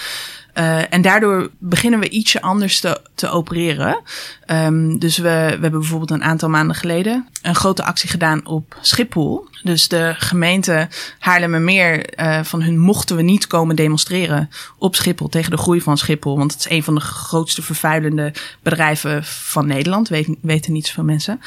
Uh, 0.54 0.92
en 0.92 1.02
daardoor 1.02 1.50
beginnen 1.58 2.00
we 2.00 2.08
ietsje 2.08 2.42
anders 2.42 2.80
te, 2.80 3.00
te 3.14 3.28
opereren. 3.28 4.00
Um, 4.46 4.98
dus 4.98 5.16
we, 5.16 5.22
we 5.22 5.60
hebben 5.60 5.80
bijvoorbeeld 5.80 6.10
een 6.10 6.24
aantal 6.24 6.48
maanden 6.48 6.76
geleden 6.76 7.28
een 7.42 7.54
grote 7.54 7.84
actie 7.84 8.08
gedaan 8.08 8.46
op 8.46 8.76
Schiphol. 8.80 9.48
Dus 9.62 9.88
de 9.88 10.14
gemeente 10.18 10.88
Haarlemmermeer, 11.18 12.20
uh, 12.20 12.42
van 12.42 12.62
hun 12.62 12.78
mochten 12.78 13.16
we 13.16 13.22
niet 13.22 13.46
komen 13.46 13.76
demonstreren 13.76 14.50
op 14.78 14.96
Schiphol 14.96 15.28
tegen 15.28 15.50
de 15.50 15.56
groei 15.56 15.80
van 15.80 15.98
Schiphol. 15.98 16.38
Want 16.38 16.52
het 16.52 16.60
is 16.60 16.70
een 16.70 16.82
van 16.82 16.94
de 16.94 17.00
grootste 17.00 17.62
vervuilende 17.62 18.32
bedrijven 18.62 19.24
van 19.24 19.66
Nederland, 19.66 20.08
weet, 20.08 20.28
weten 20.40 20.72
niet 20.72 20.86
zoveel 20.86 21.04
mensen. 21.04 21.40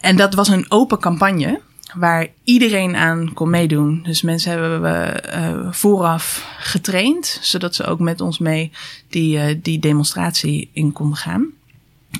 En 0.00 0.16
dat 0.16 0.34
was 0.34 0.48
een 0.48 0.66
open 0.68 0.98
campagne 0.98 1.60
waar 1.94 2.26
iedereen 2.44 2.96
aan 2.96 3.32
kon 3.32 3.50
meedoen. 3.50 4.02
Dus 4.02 4.22
mensen 4.22 4.50
hebben 4.50 4.82
we 4.82 5.24
uh, 5.34 5.72
vooraf 5.72 6.54
getraind, 6.58 7.38
zodat 7.42 7.74
ze 7.74 7.84
ook 7.84 8.00
met 8.00 8.20
ons 8.20 8.38
mee 8.38 8.72
die, 9.08 9.36
uh, 9.36 9.58
die 9.62 9.78
demonstratie 9.78 10.70
in 10.72 10.92
konden 10.92 11.16
gaan. 11.16 11.46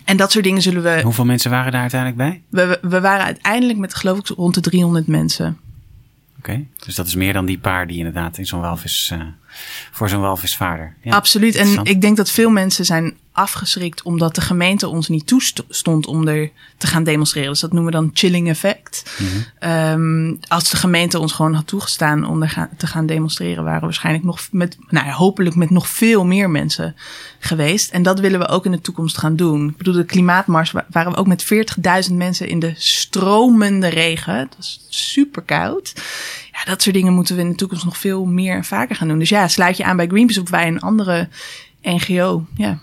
En 0.05 0.17
dat 0.17 0.33
soort 0.33 0.45
dingen 0.45 0.63
zullen 0.63 0.83
we. 0.83 1.01
Hoeveel 1.03 1.25
mensen 1.25 1.51
waren 1.51 1.73
daar 1.73 1.81
uiteindelijk 1.81 2.21
bij? 2.21 2.43
We, 2.49 2.79
we 2.89 3.01
waren 3.01 3.25
uiteindelijk 3.25 3.79
met, 3.79 3.95
geloof 3.95 4.19
ik, 4.19 4.27
rond 4.27 4.55
de 4.55 4.61
300 4.61 5.07
mensen. 5.07 5.59
Oké, 6.39 6.51
okay. 6.51 6.67
dus 6.85 6.95
dat 6.95 7.07
is 7.07 7.15
meer 7.15 7.33
dan 7.33 7.47
die 7.47 7.59
paar 7.59 7.87
die 7.87 7.97
inderdaad 7.99 8.39
in 8.39 8.47
zo'n 8.47 8.61
walvis. 8.61 9.11
Uh, 9.13 9.23
voor 9.91 10.09
zo'n 10.09 10.21
walvisvaarder. 10.21 10.97
Ja, 11.03 11.15
Absoluut. 11.15 11.55
En 11.55 11.85
ik 11.85 12.01
denk 12.01 12.17
dat 12.17 12.31
veel 12.31 12.51
mensen 12.51 12.85
zijn 12.85 13.17
afgeschrikt 13.33 14.03
omdat 14.03 14.35
de 14.35 14.41
gemeente 14.41 14.89
ons 14.89 15.09
niet 15.09 15.27
toestond 15.27 16.07
om 16.07 16.29
er 16.29 16.51
te 16.79 16.87
gaan 16.87 17.05
demonstreren. 17.05 17.51
Dus 17.51 17.61
dat 17.61 17.73
noemen 17.73 17.93
we 17.93 17.99
dan 17.99 18.11
chilling 18.13 18.49
effect. 18.49 19.17
Mm 19.19 19.27
-hmm. 19.29 19.71
um, 19.71 20.39
als 20.49 20.71
de 20.71 20.77
gemeente 20.77 21.19
ons 21.19 21.33
gewoon 21.33 21.55
had 21.55 21.67
toegestaan 21.67 22.27
om 22.27 22.43
er 22.43 22.69
te 22.77 22.87
gaan 22.87 23.07
demonstreren, 23.07 23.65
waren 23.65 23.81
we 23.81 23.85
waarschijnlijk 23.85 24.25
nog 24.25 24.49
met, 24.51 24.77
nou 24.89 25.07
ja, 25.07 25.13
hopelijk 25.13 25.57
met 25.57 25.71
nog 25.71 25.89
veel 25.89 26.25
meer 26.25 26.51
mensen 26.51 26.97
geweest. 27.39 27.91
En 27.91 28.03
dat 28.03 28.21
willen 28.21 28.41
we 28.41 28.49
ook 28.49 28.65
in 28.65 28.71
de 28.71 28.81
toekomst 28.81 29.19
gaan 29.19 29.37
doen. 29.37 29.69
Ik 29.69 29.77
bedoel, 29.77 29.95
de 29.95 30.05
klimaatmars 30.05 30.73
waren 30.91 31.13
we 31.13 31.19
ook 31.19 31.27
met 31.27 31.45
40.000 32.09 32.15
mensen 32.15 32.49
in 32.49 32.59
de 32.59 32.73
stromende 32.77 33.89
regen. 33.89 34.47
Dat 34.51 34.59
is 34.59 34.87
super 34.89 35.43
koud. 35.43 35.93
Ja, 36.65 36.71
dat 36.71 36.83
soort 36.83 36.95
dingen 36.95 37.13
moeten 37.13 37.37
we 37.37 37.43
in 37.43 37.49
de 37.49 37.55
toekomst 37.55 37.85
nog 37.85 37.97
veel 37.97 38.25
meer 38.25 38.57
en 38.57 38.65
vaker 38.65 38.97
gaan 38.97 39.09
doen. 39.09 39.19
Dus 39.19 39.29
ja, 39.29 39.49
sluit 39.49 39.77
je 39.77 39.85
aan 39.85 39.97
bij 39.97 40.07
Greenpeace 40.07 40.41
of 40.41 40.51
bij 40.51 40.67
een 40.67 40.81
andere 40.81 41.29
NGO. 41.83 42.47
Ja. 42.55 42.79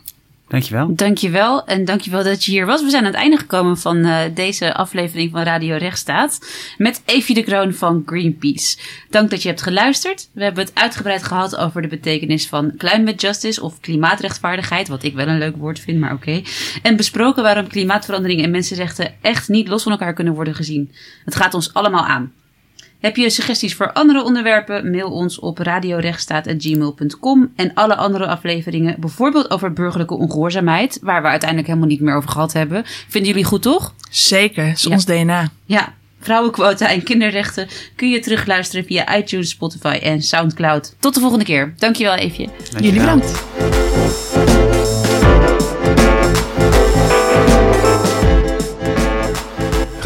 Dankjewel. 0.47 0.95
Dankjewel 0.95 1.65
en 1.65 1.85
dankjewel 1.85 2.23
dat 2.23 2.43
je 2.45 2.51
hier 2.51 2.65
was. 2.65 2.83
We 2.83 2.89
zijn 2.89 3.05
aan 3.05 3.11
het 3.11 3.19
einde 3.19 3.37
gekomen 3.37 3.77
van 3.77 3.97
uh, 3.97 4.19
deze 4.33 4.73
aflevering 4.73 5.31
van 5.31 5.41
Radio 5.41 5.75
Rechtsstaat 5.75 6.39
met 6.77 7.01
Evie 7.05 7.35
de 7.35 7.43
Kroon 7.43 7.73
van 7.73 8.03
Greenpeace. 8.05 8.77
Dank 9.09 9.29
dat 9.29 9.41
je 9.41 9.47
hebt 9.47 9.61
geluisterd. 9.61 10.29
We 10.31 10.43
hebben 10.43 10.65
het 10.65 10.75
uitgebreid 10.75 11.23
gehad 11.23 11.57
over 11.57 11.81
de 11.81 11.87
betekenis 11.87 12.47
van 12.47 12.73
climate 12.77 13.15
justice 13.17 13.61
of 13.61 13.79
klimaatrechtvaardigheid, 13.79 14.87
wat 14.87 15.03
ik 15.03 15.13
wel 15.13 15.27
een 15.27 15.37
leuk 15.37 15.55
woord 15.55 15.79
vind, 15.79 15.99
maar 15.99 16.13
oké. 16.13 16.29
Okay. 16.29 16.45
En 16.81 16.95
besproken 16.95 17.43
waarom 17.43 17.67
klimaatverandering 17.67 18.43
en 18.43 18.51
mensenrechten 18.51 19.13
echt 19.21 19.49
niet 19.49 19.67
los 19.67 19.83
van 19.83 19.91
elkaar 19.91 20.13
kunnen 20.13 20.33
worden 20.33 20.55
gezien. 20.55 20.91
Het 21.25 21.35
gaat 21.35 21.53
ons 21.53 21.73
allemaal 21.73 22.05
aan. 22.05 22.31
Heb 22.99 23.15
je 23.15 23.29
suggesties 23.29 23.75
voor 23.75 23.91
andere 23.93 24.23
onderwerpen? 24.23 24.91
Mail 24.91 25.11
ons 25.11 25.39
op 25.39 25.57
radiorechtsstaat.gmail.com 25.57 27.51
en 27.55 27.73
alle 27.73 27.95
andere 27.95 28.27
afleveringen, 28.27 28.95
bijvoorbeeld 28.99 29.51
over 29.51 29.73
burgerlijke 29.73 30.13
ongehoorzaamheid, 30.13 30.99
waar 31.01 31.21
we 31.21 31.27
uiteindelijk 31.27 31.69
helemaal 31.69 31.89
niet 31.89 32.01
meer 32.01 32.15
over 32.15 32.29
gehad 32.29 32.53
hebben. 32.53 32.83
Vinden 32.85 33.29
jullie 33.29 33.45
goed, 33.45 33.61
toch? 33.61 33.93
Zeker, 34.09 34.67
is 34.67 34.81
ja. 34.81 34.91
ons 34.91 35.05
DNA. 35.05 35.49
Ja, 35.65 35.93
vrouwenquota 36.19 36.89
en 36.89 37.03
kinderrechten 37.03 37.67
kun 37.95 38.09
je 38.09 38.19
terugluisteren 38.19 38.85
via 38.85 39.17
iTunes, 39.17 39.49
Spotify 39.49 39.99
en 40.01 40.21
Soundcloud. 40.21 40.95
Tot 40.99 41.13
de 41.13 41.19
volgende 41.19 41.45
keer. 41.45 41.73
Dankjewel, 41.77 42.15
Eefje. 42.15 42.45
Dankjewel. 42.45 42.81
Jullie 42.81 42.99
bedankt. 42.99 44.26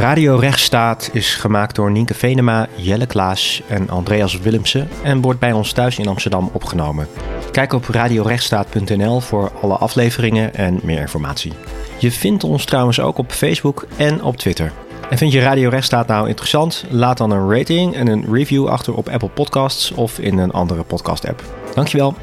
Radio 0.02 0.36
Rechtsstaat 0.36 1.10
is 1.14 1.36
gemaakt 1.36 1.76
door 1.76 1.92
Nienke 1.92 2.14
Venema, 2.14 2.68
Jelle 2.76 3.06
Klaas 3.06 3.62
en 3.68 3.90
Andreas 3.90 4.40
Willemsen 4.40 4.90
en 5.04 5.22
wordt 5.22 5.40
bij 5.40 5.52
ons 5.52 5.72
thuis 5.72 6.00
in 6.00 6.08
Amsterdam 6.08 6.50
opgenomen. 6.54 7.08
Kijk 7.52 7.74
op 7.74 7.86
radiorechtsstaat.nl 7.86 9.20
voor 9.20 9.52
alle 9.62 9.76
afleveringen 9.76 10.56
en 10.56 10.80
meer 10.84 11.00
informatie. 11.00 11.54
Je 12.00 12.12
vindt 12.12 12.44
ons 12.44 12.66
trouwens 12.66 13.00
ook 13.00 13.18
op 13.18 13.32
Facebook 13.32 13.88
en 13.98 14.24
op 14.24 14.38
Twitter. 14.38 14.72
En 15.10 15.18
vind 15.18 15.32
je 15.32 15.40
Radio 15.40 15.70
Rechtsstaat 15.70 16.08
nou 16.08 16.28
interessant? 16.28 16.86
Laat 16.90 17.18
dan 17.18 17.32
een 17.32 17.52
rating 17.52 17.96
en 17.96 18.08
een 18.08 18.26
review 18.34 18.68
achter 18.68 18.94
op 18.94 19.10
Apple 19.10 19.30
Podcasts 19.30 19.92
of 19.92 20.20
in 20.20 20.38
een 20.38 20.52
andere 20.52 20.84
podcast 20.84 21.28
app. 21.28 21.44
Dankjewel. 21.74 22.16